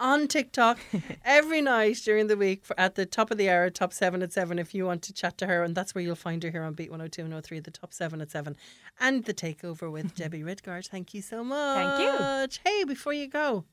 on 0.00 0.28
TikTok 0.28 0.78
every 1.24 1.60
night 1.60 1.96
during 2.04 2.26
the 2.28 2.36
week 2.36 2.64
for, 2.64 2.78
at 2.78 2.94
the 2.94 3.06
top 3.06 3.30
of 3.30 3.38
the 3.38 3.48
hour, 3.50 3.70
top 3.70 3.92
seven 3.92 4.22
at 4.22 4.32
seven, 4.32 4.58
if 4.58 4.74
you 4.74 4.84
want 4.86 5.02
to 5.02 5.12
chat 5.12 5.38
to 5.38 5.46
her. 5.46 5.62
And 5.62 5.74
that's 5.74 5.94
where 5.94 6.02
you'll 6.02 6.14
find 6.14 6.42
her 6.42 6.50
here 6.50 6.62
on 6.62 6.74
Beat 6.74 6.90
102 6.90 7.22
and 7.24 7.44
03, 7.44 7.60
the 7.60 7.70
top 7.70 7.92
seven 7.92 8.20
at 8.20 8.30
seven. 8.30 8.56
And 9.00 9.24
the 9.24 9.34
takeover 9.34 9.90
with 9.90 10.14
Debbie 10.16 10.42
Ridgard. 10.42 10.86
Thank 10.86 11.14
you 11.14 11.22
so 11.22 11.42
much. 11.44 11.98
Thank 11.98 12.54
you. 12.54 12.60
Hey, 12.70 12.84
before 12.84 13.12
you 13.12 13.28
go, 13.28 13.64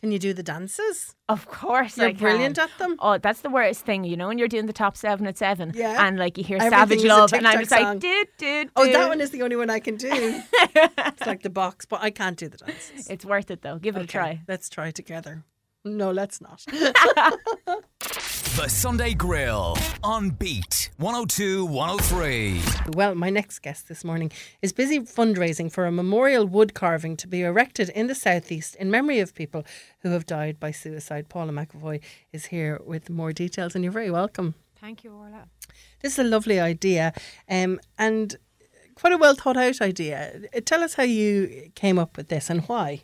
can 0.00 0.12
you 0.12 0.20
do 0.20 0.32
the 0.32 0.44
dances? 0.44 1.16
Of 1.28 1.46
course, 1.48 1.98
You're 1.98 2.12
brilliant 2.12 2.56
at 2.56 2.70
them. 2.78 2.94
Oh, 3.00 3.18
that's 3.18 3.40
the 3.40 3.50
worst 3.50 3.84
thing, 3.84 4.04
you 4.04 4.16
know, 4.16 4.28
when 4.28 4.38
you're 4.38 4.46
doing 4.46 4.66
the 4.66 4.72
top 4.72 4.96
seven 4.96 5.26
at 5.26 5.36
seven, 5.36 5.72
Yeah. 5.74 6.06
and 6.06 6.16
like 6.18 6.38
you 6.38 6.44
hear 6.44 6.58
Everything 6.58 6.78
Savage 6.78 7.04
Love, 7.04 7.32
and 7.32 7.48
I'm 7.48 7.58
just 7.58 7.70
song. 7.70 7.82
like, 7.82 8.00
do 8.00 8.24
do. 8.38 8.64
Oh, 8.76 8.86
that 8.92 9.08
one 9.08 9.20
is 9.20 9.30
the 9.30 9.42
only 9.42 9.56
one 9.56 9.70
I 9.70 9.80
can 9.80 9.96
do. 9.96 10.08
it's 10.52 11.26
like 11.26 11.42
the 11.42 11.50
box, 11.50 11.84
but 11.84 12.00
I 12.00 12.10
can't 12.10 12.36
do 12.36 12.48
the 12.48 12.58
dances. 12.58 13.08
It's 13.08 13.24
worth 13.24 13.50
it 13.50 13.62
though. 13.62 13.78
Give 13.78 13.96
it 13.96 14.02
a 14.02 14.06
try. 14.06 14.40
Let's 14.46 14.68
try 14.68 14.92
together. 14.92 15.42
No, 15.84 16.10
let's 16.10 16.40
not. 16.40 16.64
The 18.58 18.68
Sunday 18.68 19.14
Grill 19.14 19.78
on 20.02 20.30
Beat 20.30 20.90
102 20.96 21.64
103. 21.66 22.60
Well, 22.94 23.14
my 23.14 23.30
next 23.30 23.60
guest 23.60 23.86
this 23.86 24.02
morning 24.02 24.32
is 24.62 24.72
busy 24.72 24.98
fundraising 24.98 25.70
for 25.70 25.86
a 25.86 25.92
memorial 25.92 26.44
wood 26.44 26.74
carving 26.74 27.16
to 27.18 27.28
be 27.28 27.42
erected 27.42 27.88
in 27.90 28.08
the 28.08 28.16
southeast 28.16 28.74
in 28.74 28.90
memory 28.90 29.20
of 29.20 29.32
people 29.32 29.64
who 30.00 30.10
have 30.10 30.26
died 30.26 30.58
by 30.58 30.72
suicide. 30.72 31.28
Paula 31.28 31.52
McAvoy 31.52 32.00
is 32.32 32.46
here 32.46 32.80
with 32.84 33.08
more 33.10 33.32
details, 33.32 33.76
and 33.76 33.84
you're 33.84 33.92
very 33.92 34.10
welcome. 34.10 34.56
Thank 34.80 35.04
you, 35.04 35.12
Orla. 35.12 35.44
This 36.02 36.14
is 36.14 36.18
a 36.18 36.24
lovely 36.24 36.58
idea, 36.58 37.12
um, 37.48 37.78
and 37.96 38.34
quite 38.96 39.12
a 39.12 39.18
well 39.18 39.36
thought 39.36 39.56
out 39.56 39.80
idea. 39.80 40.40
Uh, 40.52 40.60
Tell 40.64 40.82
us 40.82 40.94
how 40.94 41.04
you 41.04 41.70
came 41.76 41.96
up 41.96 42.16
with 42.16 42.26
this 42.26 42.50
and 42.50 42.62
why. 42.62 43.02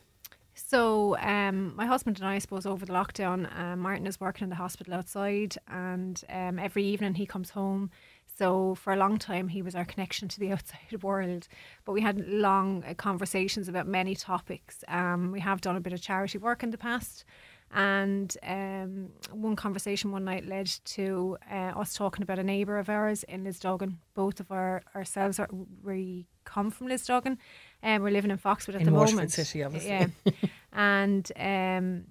So, 0.75 1.16
um, 1.18 1.77
my 1.77 1.87
husband 1.87 2.18
and 2.18 2.27
I, 2.27 2.35
I 2.35 2.39
suppose, 2.39 2.66
over 2.66 2.85
the 2.85 2.93
lockdown, 2.93 3.47
um, 3.57 3.79
Martin 3.79 4.09
is 4.09 4.18
working 4.18 4.43
in 4.43 4.51
the 4.51 4.57
hospital 4.57 4.93
outside, 4.95 5.57
and 5.68 6.20
um, 6.29 6.59
every 6.59 6.83
evening 6.83 7.14
he 7.14 7.27
comes 7.27 7.51
home. 7.51 7.93
So, 8.37 8.75
for 8.75 8.93
a 8.93 8.97
long 8.97 9.16
time, 9.18 9.47
he 9.47 9.62
was 9.62 9.77
our 9.77 9.85
connection 9.85 10.27
to 10.27 10.41
the 10.41 10.51
outside 10.53 11.01
world. 11.01 11.47
But 11.85 11.93
we 11.93 12.01
had 12.01 12.27
long 12.29 12.83
uh, 12.83 12.95
conversations 12.95 13.68
about 13.68 13.87
many 13.87 14.16
topics. 14.16 14.83
Um, 14.89 15.31
we 15.31 15.39
have 15.39 15.61
done 15.61 15.77
a 15.77 15.81
bit 15.81 15.93
of 15.93 16.03
charity 16.03 16.39
work 16.39 16.64
in 16.64 16.72
the 16.72 16.79
past. 16.79 17.25
And 17.72 18.37
um, 18.43 19.11
one 19.31 19.55
conversation 19.55 20.11
one 20.11 20.25
night 20.25 20.45
led 20.45 20.66
to 20.87 21.37
uh, 21.51 21.72
us 21.79 21.95
talking 21.95 22.25
about 22.25 22.41
a 22.41 22.45
neighbour 22.45 22.79
of 22.79 22.89
ours 22.89 23.22
in 23.25 23.45
Lisduggan. 23.45 23.99
Both 24.14 24.41
of 24.41 24.51
our 24.51 24.83
ourselves 24.97 25.39
are 25.39 25.49
we 25.85 26.27
come 26.45 26.70
from 26.70 26.89
Lisduggan, 26.89 27.39
and 27.85 28.03
we're 28.03 28.11
living 28.11 28.30
in 28.30 28.39
Foxwood 28.39 28.76
at 28.76 28.80
In 28.80 28.87
the 28.87 28.93
Waterford 28.93 29.16
moment. 29.16 29.32
City, 29.32 29.62
obviously. 29.62 29.91
Yeah, 29.91 30.07
and 30.72 31.30
um, 31.37 32.07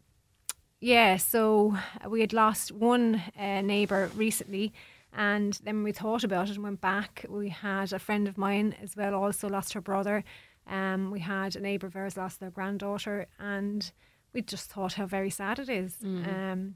yeah, 0.79 1.17
so 1.17 1.75
we 2.07 2.21
had 2.21 2.31
lost 2.31 2.71
one 2.71 3.21
uh, 3.37 3.61
neighbour 3.61 4.09
recently, 4.15 4.71
and 5.11 5.59
then 5.63 5.83
we 5.83 5.91
thought 5.91 6.23
about 6.23 6.49
it 6.49 6.55
and 6.55 6.63
went 6.63 6.79
back. 6.79 7.25
We 7.27 7.49
had 7.49 7.91
a 7.91 7.99
friend 7.99 8.27
of 8.27 8.37
mine 8.37 8.75
as 8.81 8.95
well, 8.95 9.15
also 9.15 9.49
lost 9.49 9.73
her 9.73 9.81
brother. 9.81 10.23
Um, 10.67 11.09
we 11.09 11.19
had 11.19 11.55
a 11.55 11.59
neighbour 11.59 11.87
of 11.87 11.95
ours 11.95 12.17
lost 12.17 12.39
their 12.39 12.51
granddaughter, 12.51 13.25
and 13.39 13.91
we 14.31 14.43
just 14.43 14.69
thought 14.69 14.93
how 14.93 15.07
very 15.07 15.31
sad 15.31 15.57
it 15.57 15.69
is. 15.69 15.97
Um, 16.03 16.75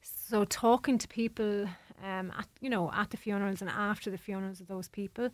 so 0.00 0.44
talking 0.46 0.96
to 0.96 1.06
people, 1.06 1.68
um, 2.02 2.32
at 2.36 2.48
you 2.62 2.70
know, 2.70 2.90
at 2.92 3.10
the 3.10 3.18
funerals 3.18 3.60
and 3.60 3.70
after 3.70 4.10
the 4.10 4.18
funerals 4.18 4.60
of 4.60 4.68
those 4.68 4.88
people, 4.88 5.28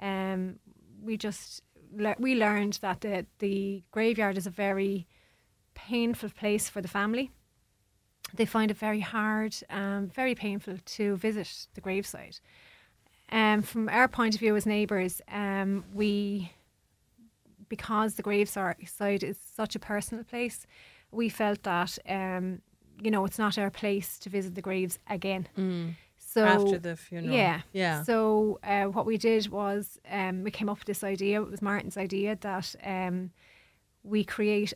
um, 0.00 0.58
we 1.00 1.16
just 1.16 1.62
le- 1.94 2.16
we 2.18 2.34
learned 2.34 2.78
that 2.82 3.00
the 3.00 3.26
the 3.38 3.82
graveyard 3.90 4.36
is 4.36 4.46
a 4.46 4.50
very 4.50 5.06
painful 5.74 6.30
place 6.30 6.68
for 6.68 6.80
the 6.80 6.88
family. 6.88 7.30
They 8.34 8.46
find 8.46 8.70
it 8.70 8.76
very 8.76 9.00
hard, 9.00 9.54
um, 9.70 10.08
very 10.08 10.34
painful 10.34 10.78
to 10.84 11.16
visit 11.16 11.68
the 11.74 11.80
gravesite. 11.80 12.40
Um, 13.30 13.62
from 13.62 13.88
our 13.88 14.08
point 14.08 14.34
of 14.34 14.40
view 14.40 14.56
as 14.56 14.66
neighbours, 14.66 15.20
um, 15.30 15.84
we 15.94 16.52
because 17.68 18.14
the 18.14 18.22
gravesite 18.22 19.22
is 19.22 19.38
such 19.54 19.74
a 19.74 19.78
personal 19.78 20.24
place, 20.24 20.66
we 21.10 21.28
felt 21.28 21.62
that 21.64 21.98
um, 22.08 22.60
you 23.02 23.10
know 23.10 23.24
it's 23.24 23.38
not 23.38 23.58
our 23.58 23.70
place 23.70 24.18
to 24.20 24.30
visit 24.30 24.54
the 24.54 24.62
graves 24.62 24.98
again. 25.08 25.48
So 26.36 26.44
After 26.44 26.78
the 26.78 26.96
funeral. 26.96 27.34
yeah, 27.34 27.60
Yeah. 27.72 28.02
So 28.02 28.58
uh, 28.62 28.84
what 28.84 29.06
we 29.06 29.16
did 29.16 29.48
was 29.48 29.98
um, 30.10 30.42
we 30.42 30.50
came 30.50 30.68
up 30.68 30.76
with 30.76 30.86
this 30.86 31.02
idea. 31.02 31.40
It 31.40 31.50
was 31.50 31.62
Martin's 31.62 31.96
idea 31.96 32.36
that 32.42 32.74
um, 32.84 33.30
we 34.02 34.22
create 34.22 34.74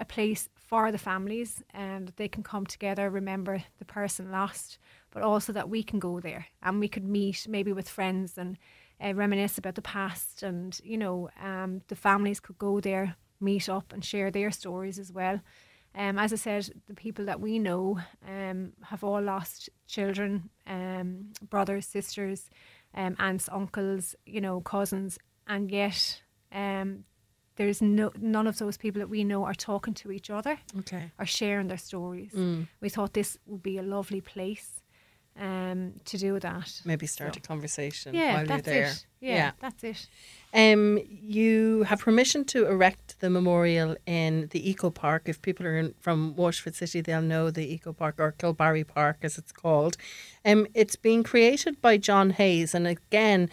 a 0.00 0.04
place 0.06 0.48
for 0.54 0.90
the 0.90 0.96
families 0.96 1.62
and 1.74 2.08
that 2.08 2.16
they 2.16 2.28
can 2.28 2.42
come 2.42 2.64
together, 2.64 3.10
remember 3.10 3.62
the 3.78 3.84
person 3.84 4.32
lost, 4.32 4.78
but 5.10 5.22
also 5.22 5.52
that 5.52 5.68
we 5.68 5.82
can 5.82 5.98
go 5.98 6.18
there 6.18 6.46
and 6.62 6.80
we 6.80 6.88
could 6.88 7.04
meet 7.04 7.46
maybe 7.46 7.74
with 7.74 7.90
friends 7.90 8.38
and 8.38 8.56
uh, 9.04 9.12
reminisce 9.12 9.58
about 9.58 9.74
the 9.74 9.82
past 9.82 10.42
and 10.42 10.80
you 10.82 10.96
know 10.96 11.28
um, 11.42 11.82
the 11.88 11.94
families 11.94 12.40
could 12.40 12.56
go 12.56 12.80
there, 12.80 13.16
meet 13.38 13.68
up 13.68 13.92
and 13.92 14.02
share 14.02 14.30
their 14.30 14.50
stories 14.50 14.98
as 14.98 15.12
well. 15.12 15.40
Um, 15.96 16.18
as 16.18 16.32
I 16.32 16.36
said, 16.36 16.70
the 16.86 16.94
people 16.94 17.24
that 17.24 17.40
we 17.40 17.58
know 17.58 17.98
um, 18.28 18.72
have 18.84 19.02
all 19.02 19.20
lost 19.22 19.70
children, 19.86 20.50
um, 20.66 21.32
brothers, 21.48 21.86
sisters, 21.86 22.50
um, 22.94 23.16
aunts, 23.18 23.48
uncles, 23.50 24.14
you 24.26 24.40
know, 24.40 24.60
cousins, 24.60 25.18
and 25.46 25.70
yet 25.70 26.20
um, 26.52 27.04
there's 27.56 27.80
no 27.80 28.12
none 28.20 28.46
of 28.46 28.58
those 28.58 28.76
people 28.76 29.00
that 29.00 29.08
we 29.08 29.24
know 29.24 29.44
are 29.44 29.54
talking 29.54 29.94
to 29.94 30.10
each 30.12 30.28
other, 30.30 30.58
Okay. 30.80 31.10
are 31.18 31.26
sharing 31.26 31.68
their 31.68 31.78
stories. 31.78 32.32
Mm. 32.32 32.68
We 32.80 32.88
thought 32.90 33.14
this 33.14 33.38
would 33.46 33.62
be 33.62 33.78
a 33.78 33.82
lovely 33.82 34.20
place 34.20 34.82
um, 35.40 35.92
to 36.04 36.18
do 36.18 36.38
that. 36.40 36.80
Maybe 36.84 37.06
start 37.06 37.36
a 37.36 37.40
conversation 37.40 38.14
Yeah, 38.14 38.32
while 38.34 38.38
you're 38.38 38.46
that's 38.48 38.66
there. 38.66 38.86
it. 38.86 39.06
Yeah, 39.20 39.50
that's 39.60 39.82
it. 39.84 40.08
Um, 40.54 40.98
you 41.08 41.82
have 41.84 42.00
permission 42.00 42.44
to 42.46 42.66
erect 42.66 43.20
the 43.20 43.28
memorial 43.28 43.96
in 44.06 44.48
the 44.52 44.70
Eco 44.70 44.90
Park. 44.90 45.22
If 45.26 45.42
people 45.42 45.66
are 45.66 45.76
in, 45.76 45.94
from 46.00 46.34
Waterford 46.36 46.74
City, 46.74 47.00
they'll 47.00 47.20
know 47.22 47.50
the 47.50 47.74
Eco 47.74 47.92
Park 47.92 48.16
or 48.18 48.32
Kilbarry 48.32 48.86
Park, 48.86 49.18
as 49.22 49.36
it's 49.36 49.52
called. 49.52 49.96
Um, 50.44 50.66
it's 50.74 50.96
being 50.96 51.22
created 51.22 51.80
by 51.82 51.96
John 51.98 52.30
Hayes, 52.30 52.74
and 52.74 52.86
again, 52.86 53.50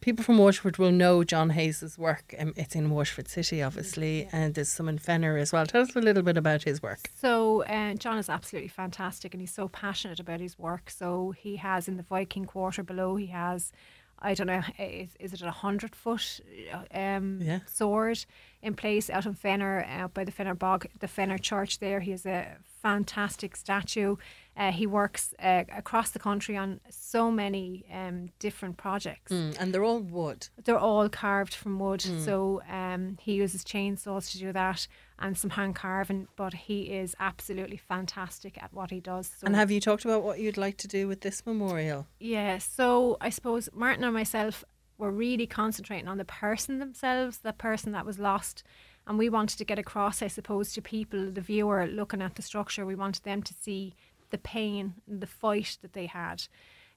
people 0.00 0.24
from 0.24 0.38
Waterford 0.38 0.78
will 0.78 0.92
know 0.92 1.24
John 1.24 1.50
Hayes's 1.50 1.98
work. 1.98 2.34
Um, 2.38 2.52
it's 2.56 2.74
in 2.74 2.90
Waterford 2.90 3.28
City, 3.28 3.62
obviously, 3.62 4.28
and 4.32 4.54
there's 4.54 4.68
some 4.68 4.88
in 4.88 4.98
Fenor 4.98 5.36
as 5.36 5.52
well. 5.52 5.66
Tell 5.66 5.82
us 5.82 5.94
a 5.96 6.00
little 6.00 6.22
bit 6.22 6.36
about 6.36 6.62
his 6.64 6.82
work. 6.82 7.10
So 7.14 7.62
uh, 7.64 7.94
John 7.94 8.18
is 8.18 8.28
absolutely 8.28 8.68
fantastic, 8.68 9.34
and 9.34 9.40
he's 9.40 9.52
so 9.52 9.68
passionate 9.68 10.20
about 10.20 10.40
his 10.40 10.58
work. 10.58 10.90
So 10.90 11.32
he 11.36 11.56
has 11.56 11.88
in 11.88 11.96
the 11.96 12.02
Viking 12.02 12.44
Quarter 12.46 12.82
below, 12.82 13.16
he 13.16 13.26
has, 13.26 13.72
I 14.18 14.34
don't 14.34 14.46
know, 14.46 14.62
is, 14.78 15.10
is 15.20 15.32
it 15.34 15.42
a 15.42 15.50
hundred 15.50 15.94
foot 15.94 16.40
uh, 16.72 16.96
um, 16.98 17.40
Yeah. 17.42 17.60
sword 17.66 18.24
in 18.62 18.74
place 18.74 19.10
out 19.10 19.26
in 19.26 19.34
Fenor, 19.34 19.84
out 19.88 20.14
by 20.14 20.24
the 20.24 20.32
Fenor 20.32 20.54
Bog, 20.54 20.86
the 21.00 21.08
Fenor 21.08 21.38
Church. 21.38 21.80
There, 21.80 22.00
he 22.00 22.12
has 22.12 22.24
a 22.24 22.56
fantastic 22.82 23.56
statue. 23.56 24.16
Uh, 24.56 24.70
he 24.70 24.86
works 24.86 25.34
uh, 25.42 25.64
across 25.76 26.10
the 26.10 26.18
country 26.18 26.56
on 26.56 26.80
so 26.88 27.30
many 27.30 27.84
um, 27.92 28.28
different 28.38 28.76
projects. 28.76 29.32
and 29.32 29.74
they're 29.74 29.82
all 29.84 29.98
wood. 30.00 30.48
They're 30.64 30.78
all 30.78 31.08
carved 31.08 31.54
from 31.54 31.78
wood. 31.80 32.02
Hmm. 32.02 32.20
So 32.20 32.62
um, 32.70 33.16
he 33.20 33.34
uses 33.34 33.64
chainsaws 33.64 34.30
to 34.30 34.38
do 34.38 34.52
that 34.52 34.86
and 35.18 35.36
some 35.36 35.50
hand 35.50 35.74
carving. 35.74 36.28
But 36.36 36.54
he 36.54 36.82
is 36.92 37.16
absolutely 37.18 37.76
fantastic 37.76 38.62
at 38.62 38.72
what 38.72 38.90
he 38.90 39.00
does. 39.00 39.26
So 39.38 39.46
And 39.46 39.56
have 39.56 39.70
you 39.72 39.80
talked 39.80 40.04
about 40.04 40.22
what 40.22 40.38
you'd 40.38 40.56
like 40.56 40.76
to 40.78 40.88
do 40.88 41.08
with 41.08 41.22
this 41.22 41.44
memorial? 41.44 42.06
yeah. 42.20 42.58
So 42.58 43.16
I 43.20 43.30
suppose 43.30 43.68
Martin 43.74 44.04
and 44.04 44.14
myself 44.14 44.64
were 44.98 45.10
really 45.10 45.46
concentrating 45.48 46.06
on 46.06 46.18
the 46.18 46.24
person 46.24 46.78
themselves, 46.78 47.38
the 47.38 47.52
person 47.52 47.90
that 47.92 48.06
was 48.06 48.20
lost. 48.20 48.62
And 49.06 49.18
we 49.18 49.28
wanted 49.28 49.58
to 49.58 49.64
get 49.64 49.78
across, 49.78 50.22
I 50.22 50.28
suppose, 50.28 50.72
to 50.74 50.80
people, 50.80 51.30
the 51.30 51.40
viewer 51.40 51.86
looking 51.86 52.22
at 52.22 52.36
the 52.36 52.42
structure, 52.42 52.86
we 52.86 52.94
wanted 52.94 53.24
them 53.24 53.42
to 53.42 53.52
see 53.52 53.94
the 54.34 54.38
pain 54.56 54.84
and 55.08 55.20
the 55.20 55.26
fight 55.42 55.70
that 55.82 55.92
they 55.92 56.06
had 56.06 56.38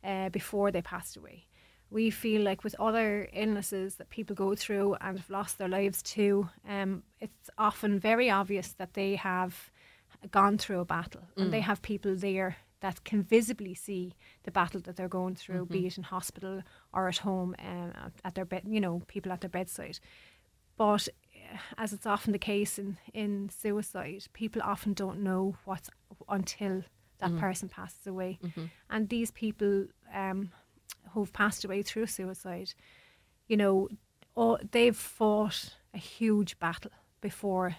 uh, 0.04 0.30
before 0.40 0.72
they 0.72 0.82
passed 0.82 1.16
away. 1.18 1.40
We 1.90 2.10
feel 2.24 2.42
like 2.50 2.64
with 2.66 2.76
other 2.88 3.30
illnesses 3.44 3.96
that 3.96 4.10
people 4.18 4.36
go 4.46 4.56
through 4.56 4.90
and 5.02 5.18
have 5.20 5.30
lost 5.30 5.58
their 5.58 5.70
lives 5.80 6.00
too, 6.16 6.50
um, 6.68 7.04
it's 7.26 7.50
often 7.58 8.00
very 8.00 8.30
obvious 8.42 8.70
that 8.80 8.94
they 8.94 9.16
have 9.16 9.54
gone 10.32 10.58
through 10.58 10.80
a 10.82 10.86
battle 10.98 11.24
and 11.38 11.46
they 11.54 11.62
have 11.62 11.82
people 11.82 12.14
there 12.16 12.52
that 12.80 13.04
can 13.10 13.24
visibly 13.24 13.74
see 13.76 14.14
the 14.44 14.52
battle 14.52 14.82
that 14.82 14.96
they're 14.96 15.08
going 15.22 15.36
through, 15.36 15.66
be 15.78 15.88
it 15.88 15.98
in 15.98 16.04
hospital 16.04 16.62
or 16.94 17.08
at 17.08 17.18
home, 17.20 17.56
um, 17.60 17.92
at- 18.26 18.36
their 18.36 18.46
bed, 18.46 18.64
you 18.68 18.82
know, 18.82 19.02
people 19.08 19.32
at 19.32 19.42
their 19.42 19.50
bedside. 19.60 20.00
But 20.78 21.08
uh, 21.54 21.58
as 21.78 21.94
it's 21.94 22.06
often 22.06 22.34
the 22.34 22.40
case 22.54 22.78
in, 22.84 22.98
in 23.14 23.50
suicide, 23.50 24.24
people 24.34 24.62
often 24.74 24.94
don't 24.94 25.24
know 25.24 25.56
what's 25.66 25.90
until 26.30 26.84
that 27.20 27.32
person 27.40 27.70
passes 27.70 28.08
away. 28.08 28.40
And 28.90 29.10
these 29.10 29.32
people 29.32 29.88
um, 30.14 30.52
who've 31.12 31.32
passed 31.34 31.66
away 31.66 31.84
through 31.84 32.08
suicide, 32.08 32.74
you 33.48 33.58
know, 33.58 33.90
all, 34.36 34.60
they've 34.72 34.96
fought 34.96 35.76
a 35.94 35.98
huge 35.98 36.60
battle 36.60 36.92
before 37.22 37.76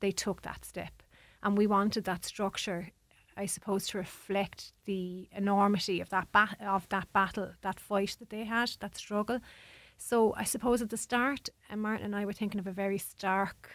they 0.00 0.10
took 0.12 0.42
that 0.42 0.64
step. 0.64 1.02
And 1.42 1.56
we 1.56 1.66
wanted 1.66 2.04
that 2.04 2.24
structure, 2.24 2.90
I 3.36 3.46
suppose, 3.46 3.86
to 3.88 3.98
reflect 3.98 4.72
the 4.84 5.28
enormity 5.32 6.00
of 6.00 6.08
that 6.10 6.30
bat- 6.32 6.58
of 6.60 6.88
that 6.90 7.12
battle, 7.12 7.52
that 7.62 7.80
fight 7.80 8.16
that 8.18 8.30
they 8.30 8.44
had, 8.44 8.76
that 8.80 8.96
struggle. 8.96 9.40
So 9.96 10.34
I 10.36 10.44
suppose 10.44 10.82
at 10.82 10.90
the 10.90 10.96
start, 10.96 11.48
uh, 11.70 11.76
Martin 11.76 12.06
and 12.06 12.16
I 12.16 12.24
were 12.26 12.32
thinking 12.32 12.60
of 12.60 12.66
a 12.66 12.72
very 12.72 12.98
stark, 12.98 13.70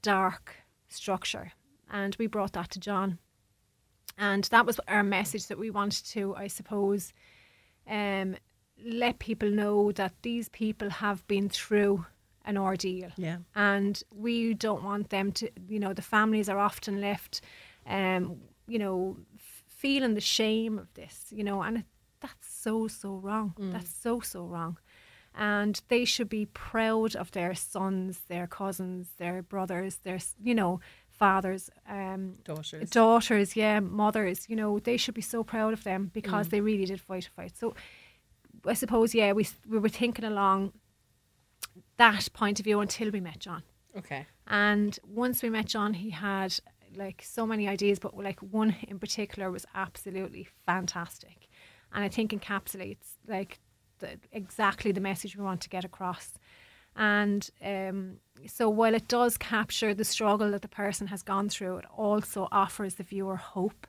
dark 0.00 0.56
structure, 0.88 1.52
and 1.90 2.16
we 2.18 2.26
brought 2.26 2.52
that 2.52 2.70
to 2.70 2.80
John, 2.80 3.18
and 4.18 4.44
that 4.44 4.66
was 4.66 4.78
our 4.88 5.02
message 5.02 5.46
that 5.48 5.58
we 5.58 5.70
wanted 5.70 6.04
to, 6.06 6.34
I 6.36 6.46
suppose, 6.48 7.12
um, 7.88 8.36
let 8.84 9.18
people 9.18 9.50
know 9.50 9.92
that 9.92 10.12
these 10.22 10.48
people 10.48 10.90
have 10.90 11.26
been 11.26 11.48
through 11.48 12.06
an 12.44 12.58
ordeal. 12.58 13.10
Yeah. 13.16 13.36
and 13.54 14.02
we 14.12 14.54
don't 14.54 14.82
want 14.82 15.10
them 15.10 15.30
to 15.32 15.48
you 15.68 15.78
know 15.78 15.92
the 15.92 16.02
families 16.02 16.48
are 16.48 16.58
often 16.58 17.00
left 17.00 17.40
um 17.86 18.40
you 18.66 18.78
know 18.80 19.16
f- 19.36 19.62
feeling 19.68 20.14
the 20.14 20.20
shame 20.20 20.76
of 20.76 20.92
this 20.94 21.26
you 21.30 21.44
know 21.44 21.62
and 21.62 21.78
it, 21.78 21.84
that's 22.20 22.48
so 22.52 22.88
so 22.88 23.14
wrong. 23.16 23.54
That's 23.58 23.94
so 23.94 24.20
so 24.20 24.44
wrong. 24.44 24.78
And 25.34 25.80
they 25.88 26.04
should 26.04 26.28
be 26.28 26.46
proud 26.46 27.14
of 27.16 27.30
their 27.30 27.54
sons 27.54 28.20
their 28.28 28.46
cousins 28.48 29.10
their 29.18 29.42
brothers 29.42 29.96
their 30.02 30.18
you 30.42 30.54
know 30.54 30.80
fathers 31.22 31.62
um 31.98 32.22
Daughters. 32.52 32.90
daughters 32.90 33.48
yeah 33.62 33.78
mothers 34.02 34.38
you 34.50 34.56
know 34.60 34.70
they 34.88 34.96
should 35.02 35.16
be 35.22 35.26
so 35.34 35.38
proud 35.52 35.72
of 35.72 35.82
them 35.84 36.10
because 36.18 36.46
they 36.52 36.60
really 36.70 36.86
did 36.92 37.00
fight 37.00 37.26
a 37.30 37.30
fight 37.38 37.54
so 37.62 37.66
i 38.72 38.74
suppose 38.74 39.08
yeah 39.20 39.30
we 39.38 39.44
we 39.72 39.78
were 39.84 39.94
thinking 40.02 40.26
along 40.32 40.58
that 42.04 42.24
point 42.40 42.56
of 42.60 42.64
view 42.64 42.80
until 42.80 43.08
we 43.16 43.20
met 43.20 43.38
john 43.46 43.62
Okay. 44.00 44.22
and 44.46 44.92
once 45.06 45.36
we 45.42 45.50
met 45.50 45.66
John, 45.74 45.92
he 46.04 46.08
had 46.10 46.50
like 47.04 47.18
so 47.22 47.46
many 47.52 47.64
ideas, 47.68 47.98
but 47.98 48.16
like 48.28 48.40
one 48.40 48.74
in 48.92 48.98
particular 48.98 49.46
was 49.50 49.66
absolutely 49.74 50.44
fantastic, 50.64 51.38
and 51.92 52.02
I 52.02 52.08
think 52.08 52.30
encapsulates 52.32 53.08
like 53.28 53.52
the, 53.98 54.10
exactly 54.40 54.90
the 54.92 55.00
message 55.10 55.36
we 55.36 55.44
want 55.44 55.60
to 55.62 55.68
get 55.68 55.84
across. 55.84 56.26
And 56.96 57.48
um, 57.64 58.16
so 58.46 58.68
while 58.68 58.94
it 58.94 59.08
does 59.08 59.38
capture 59.38 59.94
the 59.94 60.04
struggle 60.04 60.50
that 60.50 60.62
the 60.62 60.68
person 60.68 61.06
has 61.08 61.22
gone 61.22 61.48
through, 61.48 61.78
it 61.78 61.84
also 61.96 62.48
offers 62.52 62.96
the 62.96 63.02
viewer 63.04 63.36
hope. 63.36 63.86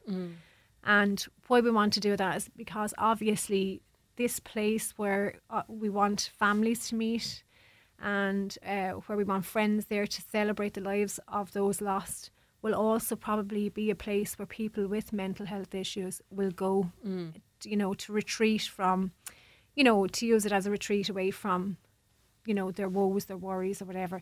And 0.86 1.26
why 1.48 1.62
we 1.62 1.72
want 1.72 1.94
to 1.94 2.00
do 2.00 2.16
that 2.18 2.38
is 2.38 2.50
because 2.56 2.94
obviously 2.98 3.82
this 4.16 4.40
place 4.40 4.94
where 4.98 5.36
uh, 5.50 5.64
we 5.68 5.90
want 5.90 6.30
families 6.38 6.88
to 6.90 6.96
meet 6.96 7.44
and 8.02 8.58
uh, 8.66 8.90
where 9.08 9.18
we 9.18 9.24
want 9.24 9.46
friends 9.46 9.86
there 9.86 10.06
to 10.06 10.22
celebrate 10.22 10.74
the 10.74 10.82
lives 10.82 11.20
of 11.28 11.54
those 11.54 11.80
lost 11.82 12.32
will 12.62 12.76
also 12.76 13.16
probably 13.16 13.70
be 13.70 13.90
a 13.90 13.96
place 13.96 14.38
where 14.38 14.46
people 14.46 14.88
with 14.88 15.12
mental 15.14 15.46
health 15.46 15.74
issues 15.76 16.22
will 16.30 16.52
go, 16.52 16.92
you 17.64 17.76
know, 17.78 17.94
to 17.94 18.12
retreat 18.14 18.62
from, 18.64 19.12
you 19.76 19.84
know, 19.84 20.08
to 20.08 20.26
use 20.26 20.46
it 20.46 20.52
as 20.52 20.66
a 20.66 20.72
retreat 20.72 21.10
away 21.10 21.32
from, 21.32 21.78
you 22.46 22.54
know, 22.54 22.72
their 22.72 22.90
woes, 22.90 23.26
their 23.26 23.38
worries, 23.38 23.82
or 23.82 23.86
whatever. 23.86 24.22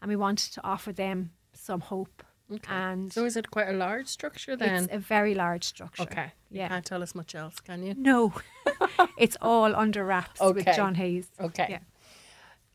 And 0.00 0.08
we 0.08 0.16
wanted 0.16 0.52
to 0.54 0.64
offer 0.64 0.92
them 0.92 1.32
some 1.52 1.80
hope. 1.80 2.22
And 2.68 3.10
So 3.10 3.24
is 3.24 3.36
it 3.36 3.50
quite 3.50 3.68
a 3.68 3.72
large 3.72 4.08
structure 4.08 4.56
then? 4.56 4.84
it's 4.84 4.92
a 4.92 4.98
very 4.98 5.34
large 5.34 5.64
structure. 5.64 6.02
okay. 6.02 6.32
You 6.50 6.58
Yeah. 6.60 6.68
can't 6.68 6.84
tell 6.84 7.02
us 7.02 7.14
much 7.14 7.34
else, 7.34 7.60
can 7.60 7.82
you? 7.82 7.94
No, 7.96 8.34
it's 9.18 9.38
all 9.40 9.74
under 9.74 10.04
wraps 10.04 10.38
with 10.40 10.66
John 10.76 10.94
Hayes. 10.96 11.30
Okay. 11.40 11.66
Yeah. 11.70 11.78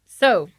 So, 0.05 0.49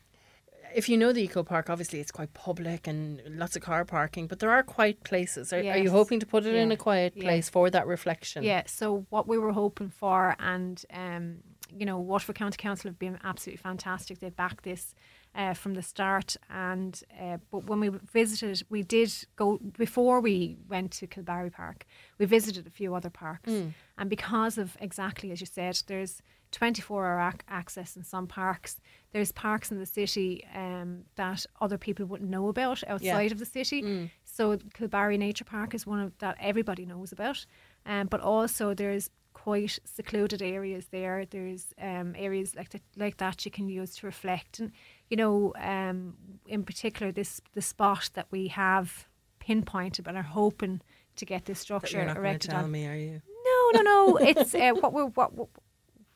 if 0.74 0.88
you 0.88 0.96
know 0.96 1.12
the 1.12 1.22
eco 1.22 1.42
park, 1.42 1.68
obviously 1.70 1.98
it's 1.98 2.12
quite 2.12 2.32
public 2.34 2.86
and 2.86 3.20
lots 3.26 3.56
of 3.56 3.62
car 3.62 3.84
parking, 3.84 4.26
but 4.28 4.38
there 4.38 4.50
are 4.50 4.62
quiet 4.62 5.02
places. 5.02 5.52
Are, 5.52 5.58
are 5.58 5.78
you 5.78 5.90
hoping 5.90 6.20
to 6.20 6.26
put 6.26 6.46
it 6.46 6.54
in 6.54 6.70
a 6.70 6.76
quiet 6.76 7.14
Yeah. 7.16 7.22
place 7.24 7.48
for 7.48 7.70
that 7.70 7.86
reflection? 7.86 8.44
Yeah. 8.44 8.62
So 8.66 9.06
what 9.10 9.26
we 9.26 9.36
were 9.38 9.52
hoping 9.52 9.88
for, 9.90 10.36
and 10.38 10.84
um, 10.92 11.38
you 11.70 11.84
know, 11.86 11.98
Waterford 11.98 12.36
County 12.36 12.56
Council 12.56 12.88
have 12.88 12.98
been 12.98 13.18
absolutely 13.24 13.58
fantastic. 13.62 14.18
They 14.20 14.30
backed 14.30 14.64
this 14.64 14.94
uh, 15.34 15.54
from 15.54 15.74
the 15.74 15.82
start, 15.82 16.36
and 16.50 17.00
uh, 17.20 17.38
but 17.50 17.64
when 17.66 17.80
we 17.80 17.88
visited, 18.12 18.62
we 18.70 18.82
did 18.82 19.12
go 19.36 19.58
before 19.76 20.20
we 20.20 20.56
went 20.68 20.90
to 20.92 21.06
Kilbarry 21.06 21.50
Park. 21.52 21.84
We 22.18 22.26
visited 22.26 22.66
a 22.66 22.70
few 22.70 22.94
other 22.94 23.10
parks, 23.10 23.50
and 23.98 24.08
because 24.10 24.58
of 24.58 24.76
exactly 24.80 25.30
as 25.32 25.40
you 25.40 25.46
said, 25.46 25.80
there's 25.86 26.22
24 26.50 27.06
hour 27.06 27.28
ac- 27.28 27.38
access 27.48 27.94
in 27.96 28.02
some 28.02 28.26
parks. 28.26 28.80
There's 29.12 29.32
parks 29.32 29.70
in 29.70 29.78
the 29.78 29.84
city 29.86 30.44
um, 30.54 31.04
that 31.16 31.44
other 31.60 31.76
people 31.76 32.06
wouldn't 32.06 32.30
know 32.30 32.48
about 32.48 32.82
outside 32.88 33.32
of 33.32 33.38
the 33.38 33.44
city. 33.44 33.82
So 34.24 34.56
Kilbarry 34.56 35.18
Nature 35.18 35.44
Park 35.44 35.74
is 35.74 35.86
one 35.86 36.00
of 36.00 36.16
that 36.18 36.36
everybody 36.40 36.86
knows 36.86 37.12
about. 37.12 37.44
Um, 37.84 38.06
but 38.06 38.20
also 38.22 38.72
there's 38.74 39.10
quite 39.48 39.78
secluded 39.84 40.42
areas 40.42 40.86
there. 40.90 41.24
There's 41.24 41.64
um, 41.80 42.14
areas 42.16 42.54
like 42.54 42.68
that, 42.70 42.82
like 42.96 43.16
that 43.16 43.44
you 43.44 43.50
can 43.50 43.68
use 43.68 43.96
to 43.96 44.06
reflect. 44.06 44.58
And 44.60 44.72
you 45.10 45.16
know, 45.16 45.54
um, 45.58 46.14
in 46.46 46.64
particular, 46.64 47.12
this 47.12 47.40
the 47.54 47.62
spot 47.62 48.10
that 48.14 48.26
we 48.30 48.48
have 48.48 49.06
pinpointed 49.38 50.06
and 50.08 50.16
are 50.16 50.22
hoping 50.42 50.80
to 51.16 51.24
get 51.24 51.44
this 51.46 51.60
structure 51.60 52.00
erected 52.00 52.50
tell 52.50 52.64
on. 52.64 52.70
me, 52.70 52.86
are 52.86 52.94
you? 52.96 53.22
No, 53.48 53.58
no, 53.76 53.82
no. 53.92 54.16
It's 54.30 54.54
uh, 54.54 54.72
what 54.82 54.92
we're 54.92 55.06
what, 55.18 55.32
what 55.34 55.48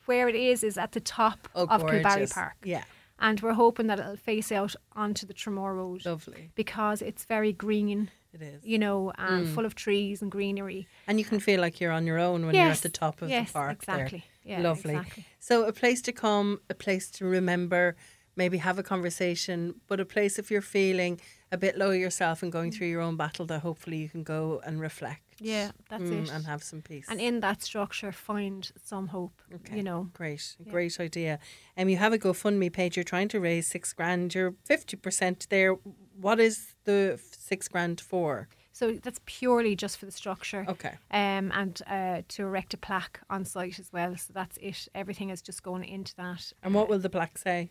where 0.07 0.29
it 0.29 0.35
is 0.35 0.63
is 0.65 0.77
at 0.79 0.93
the 0.93 1.01
top 1.01 1.49
Oh, 1.55 1.67
of 1.69 1.83
Kilbarry. 1.83 2.33
Park, 2.35 2.57
Yeah, 2.65 2.85
and 3.19 3.41
we're 3.41 3.55
hoping 3.55 3.87
that 3.87 3.99
it'll 4.01 4.17
face 4.33 4.53
out 4.53 4.75
onto 4.95 5.27
the 5.27 5.35
Tramore 5.35 5.75
Road 5.77 6.05
lovely. 6.05 6.51
because 6.55 7.01
it's 7.03 7.25
very 7.25 7.53
green, 7.53 8.11
It 8.35 8.43
is. 8.43 8.65
you 8.65 8.79
know, 8.79 9.13
and 9.19 9.47
Mm. 9.47 9.55
full 9.55 9.67
of 9.67 9.75
trees 9.75 10.23
and 10.23 10.31
greenery. 10.31 10.87
And 11.07 11.19
you 11.19 11.25
can 11.25 11.39
feel 11.41 11.61
like 11.61 11.81
you're 11.81 11.93
on 11.93 12.07
your 12.07 12.19
own 12.19 12.47
when 12.47 12.55
you're 12.55 12.65
at 12.71 12.79
the 12.83 12.89
top 12.89 13.23
of 13.23 13.29
yes, 13.31 13.49
the 13.49 13.53
park. 13.53 13.85
there. 13.85 13.97
exactly. 13.97 14.25
Yeah, 14.45 14.61
Lovely. 14.63 14.95
exactly. 14.97 15.25
So 15.39 15.65
a 15.65 15.73
place 15.73 16.01
to 16.03 16.13
come, 16.13 16.61
a 16.71 16.75
place 16.75 17.11
to 17.13 17.25
remember, 17.25 17.95
maybe 18.35 18.59
have 18.59 18.79
a 18.79 18.83
conversation, 18.83 19.75
but 19.89 20.01
a 20.01 20.05
place 20.05 20.39
if 20.39 20.51
you're 20.51 20.63
feeling 20.63 21.21
a 21.53 21.59
bit 21.59 21.77
low 21.77 21.91
yourself 21.91 22.43
and 22.43 22.51
going 22.51 22.73
through 22.73 22.87
your 22.89 23.03
own 23.03 23.17
battle 23.17 23.45
that 23.47 23.61
hopefully 23.61 23.99
you 23.99 24.09
can 24.09 24.23
go 24.23 24.61
and 24.65 24.81
reflect. 24.81 25.21
Yeah, 25.39 25.73
that's 25.91 26.03
mm, 26.05 26.23
it. 26.25 26.31
And 26.31 26.47
have 26.47 26.63
some 26.63 26.81
peace. 26.83 27.07
And 27.11 27.21
in 27.21 27.41
that 27.41 27.63
structure, 27.63 28.11
find 28.13 28.71
some 28.83 29.09
hope. 29.09 29.43
Okay. 29.55 29.77
You 29.77 29.83
know, 29.83 30.09
Great, 30.15 30.57
great 30.71 30.99
idea. 30.99 31.39
Um, 31.77 31.89
you 31.91 31.99
have 31.99 32.13
a 32.15 32.19
GoFundMe 32.19 32.73
page. 32.73 32.97
You're 32.97 33.05
trying 33.05 33.29
to 33.29 33.41
raise 33.41 33.67
six 33.67 33.93
grand. 33.93 34.35
You're 34.35 34.55
fifty 34.65 34.97
percent 34.97 35.47
there. 35.51 35.77
What 36.23 36.41
is 36.41 36.75
the 36.85 37.21
six 37.33 37.69
grand 37.69 38.01
for? 38.01 38.49
so 38.73 38.93
that's 39.03 39.21
purely 39.27 39.77
just 39.77 39.99
for 39.99 40.07
the 40.07 40.13
structure. 40.13 40.65
Okay. 40.69 40.95
Um, 41.11 41.53
and 41.53 41.81
uh, 41.87 42.23
to 42.29 42.43
erect 42.43 42.75
a 42.75 42.77
plaque 42.77 43.21
on 43.31 43.45
site 43.45 43.79
as 43.79 43.93
well. 43.93 44.17
So 44.17 44.33
that's 44.33 44.57
it. 44.57 44.89
Everything 44.95 45.31
is 45.31 45.43
just 45.43 45.63
going 45.63 45.85
into 45.85 46.17
that. 46.17 46.53
And 46.63 46.75
what 46.75 46.89
will 46.89 46.99
the 46.99 47.11
plaque 47.11 47.39
say? 47.39 47.71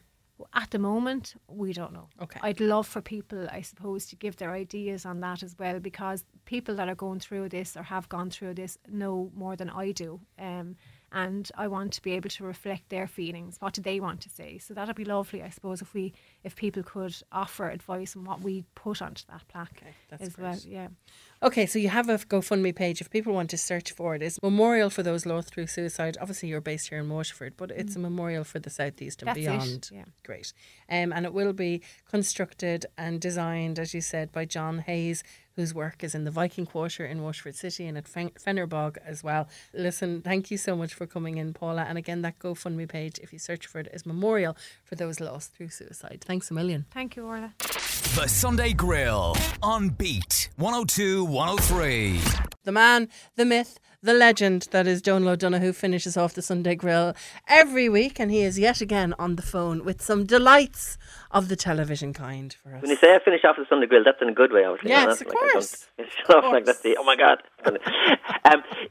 At 0.54 0.72
the 0.72 0.80
moment, 0.80 1.36
we 1.48 1.74
don't 1.74 1.94
know. 1.94 2.08
Okay. 2.22 2.40
I'd 2.42 2.60
love 2.60 2.88
for 2.88 3.02
people, 3.02 3.48
I 3.52 3.62
suppose, 3.62 4.08
to 4.08 4.16
give 4.16 4.38
their 4.38 4.52
ideas 4.52 5.06
on 5.06 5.20
that 5.20 5.44
as 5.44 5.56
well, 5.60 5.80
because 5.80 6.24
people 6.46 6.74
that 6.76 6.90
are 6.90 6.96
going 6.96 7.20
through 7.20 7.50
this 7.50 7.78
or 7.78 7.84
have 7.84 8.10
gone 8.10 8.32
through 8.32 8.56
this 8.56 8.78
know 8.88 9.32
more 9.36 9.56
than 9.56 9.70
I 9.70 9.92
do. 9.92 10.20
Um, 10.40 10.78
and 11.12 11.50
I 11.56 11.68
want 11.68 11.94
to 11.94 12.02
be 12.02 12.14
able 12.14 12.30
to 12.30 12.44
reflect 12.44 12.90
their 12.90 13.08
feelings. 13.08 13.58
What 13.60 13.74
do 13.74 13.82
they 13.82 14.00
want 14.00 14.22
to 14.22 14.30
say? 14.30 14.58
So 14.58 14.74
that'd 14.74 14.96
be 14.96 15.06
lovely, 15.06 15.44
I 15.44 15.50
suppose, 15.50 15.82
if 15.82 15.94
we, 15.94 16.14
if 16.44 16.56
people 16.56 16.84
could 16.84 17.16
offer 17.32 17.70
advice 17.70 18.16
on 18.16 18.24
what 18.24 18.42
we 18.42 18.64
put 18.76 19.02
onto 19.02 19.24
that 19.30 19.48
plaque 19.48 19.82
Okay, 19.82 19.94
that's 20.10 20.24
as 20.24 20.38
well. 20.38 20.58
Yeah. 20.66 20.88
Okay, 21.44 21.66
so 21.66 21.80
you 21.80 21.90
have 21.90 22.08
a 22.08 22.20
GoFundMe 22.20 22.76
page. 22.76 23.02
If 23.02 23.10
people 23.10 23.34
want 23.34 23.50
to 23.50 23.58
search 23.58 23.92
for 23.94 24.14
it, 24.14 24.22
it's 24.22 24.38
Memorial 24.44 24.92
for 24.92 25.02
Those 25.02 25.26
Lost 25.26 25.48
Through 25.52 25.66
Suicide. 25.68 26.16
Obviously, 26.22 26.50
you're 26.50 26.62
based 26.62 26.90
here 26.90 27.00
in 27.00 27.10
Waterford, 27.10 27.56
but 27.58 27.72
it's 27.72 27.96
a 27.96 28.00
memorial 28.00 28.44
for 28.44 28.60
the 28.60 28.70
southeast 28.70 29.24
and 29.24 29.30
Mm. 29.32 29.34
That's 29.34 29.46
it, 29.48 29.66
beyond. 29.66 29.90
yeah. 29.92 30.06
Great. 30.24 30.54
Um, 30.88 31.12
and 31.12 31.26
it 31.26 31.34
will 31.34 31.54
be 31.54 31.82
constructed 32.08 32.86
and 32.96 33.20
designed, 33.20 33.80
as 33.80 33.96
you 33.96 34.02
said, 34.02 34.32
by 34.32 34.46
John 34.46 34.80
Hayes, 34.86 35.24
whose 35.56 35.74
work 35.74 36.04
is 36.04 36.14
in 36.14 36.26
the 36.26 36.32
Viking 36.32 36.66
Quarter 36.68 37.06
in 37.08 37.24
Waterford 37.24 37.56
City 37.56 37.88
and 37.88 37.98
at 37.98 38.08
Fen- 38.08 38.32
Fenor 38.40 38.68
Bog 38.68 39.00
as 39.04 39.24
well. 39.24 39.50
Listen, 39.74 40.22
thank 40.22 40.52
you 40.52 40.58
so 40.58 40.76
much 40.76 40.94
for 40.94 41.08
coming 41.08 41.38
in, 41.38 41.54
Paula. 41.54 41.86
And 41.90 41.98
again, 41.98 42.22
that 42.22 42.38
GoFundMe 42.40 42.88
page, 42.88 43.20
if 43.20 43.34
you 43.34 43.40
search 43.40 43.66
for 43.66 43.80
it, 43.80 43.88
is 43.92 44.06
Memorial 44.06 44.56
for 44.84 44.94
Those 44.96 45.20
Lost 45.20 45.54
Through 45.56 45.70
Suicide. 45.70 46.24
Thanks 46.26 46.52
a 46.52 46.54
million. 46.54 46.86
Thank 46.94 47.16
you, 47.16 47.26
Orla. 47.26 47.54
The 47.58 48.28
Sunday 48.28 48.74
Grill 48.74 49.36
on 49.64 49.90
Beat 49.90 50.50
102 50.58 51.26
103. 51.32 52.20
The 52.66 52.72
man, 52.74 53.08
the 53.38 53.46
myth, 53.46 53.80
the 54.04 54.14
legend 54.14 54.68
that 54.72 54.86
is 54.86 55.02
Donal 55.02 55.30
O'Donoghue 55.30 55.72
finishes 55.72 56.18
off 56.18 56.34
the 56.34 56.42
Sunday 56.42 56.76
Grill 56.76 57.14
every 57.48 57.88
week, 57.88 58.20
and 58.20 58.30
he 58.30 58.42
is 58.42 58.60
yet 58.60 58.82
again 58.82 59.14
on 59.18 59.38
the 59.38 59.42
phone 59.42 59.86
with 59.86 60.02
some 60.02 60.26
delights 60.26 60.98
of 61.32 61.48
the 61.48 61.56
television 61.56 62.12
kind 62.12 62.54
for 62.62 62.76
us. 62.76 62.82
When 62.82 62.92
you 62.92 62.98
say 62.98 63.16
I 63.16 63.20
finish 63.24 63.46
off 63.46 63.56
the 63.56 63.66
Sunday 63.70 63.88
grill, 63.88 64.04
that's 64.04 64.22
in 64.22 64.28
a 64.28 64.34
good 64.34 64.52
way, 64.52 64.66
obviously. 64.66 64.90
Yes, 64.90 65.06
That's 65.06 65.22
of 65.22 65.28
like 65.28 65.38
I 65.38 65.40
don't- 65.40 65.52
course. 65.54 65.88
It's 65.98 66.16
not 66.30 66.44
like 66.52 66.66
that's 66.66 66.82
the, 66.82 66.98
oh 67.00 67.04
my 67.06 67.16
god. 67.16 67.38
um, 67.66 67.78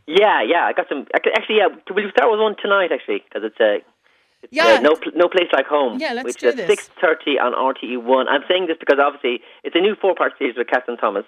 yeah, 0.06 0.42
yeah, 0.42 0.64
I 0.64 0.72
got 0.72 0.88
some. 0.88 1.06
Actually, 1.14 1.56
yeah, 1.58 1.68
will 1.94 2.02
you 2.02 2.10
start 2.10 2.30
with 2.30 2.40
one 2.40 2.56
tonight? 2.60 2.90
Actually, 2.90 3.22
because 3.28 3.42
it's 3.44 3.60
a. 3.60 3.78
It's, 4.42 4.52
Yeah. 4.56 4.78
uh, 4.78 4.80
no, 4.80 4.94
Pl- 4.96 5.12
no 5.14 5.28
place 5.28 5.48
like 5.52 5.66
home. 5.66 5.98
Yeah, 6.00 6.14
let's 6.14 6.24
which 6.24 6.36
do 6.38 6.48
is 6.48 6.54
this. 6.54 6.66
six 6.66 6.88
thirty 6.98 7.38
on 7.38 7.52
RTE 7.52 8.02
one. 8.02 8.26
I'm 8.26 8.40
saying 8.48 8.68
this 8.68 8.78
because 8.80 8.98
obviously 8.98 9.42
it's 9.64 9.76
a 9.76 9.80
new 9.80 9.94
four 10.00 10.14
part 10.14 10.32
series 10.38 10.56
with 10.56 10.66
Kathryn 10.68 10.98
Thomas 10.98 11.26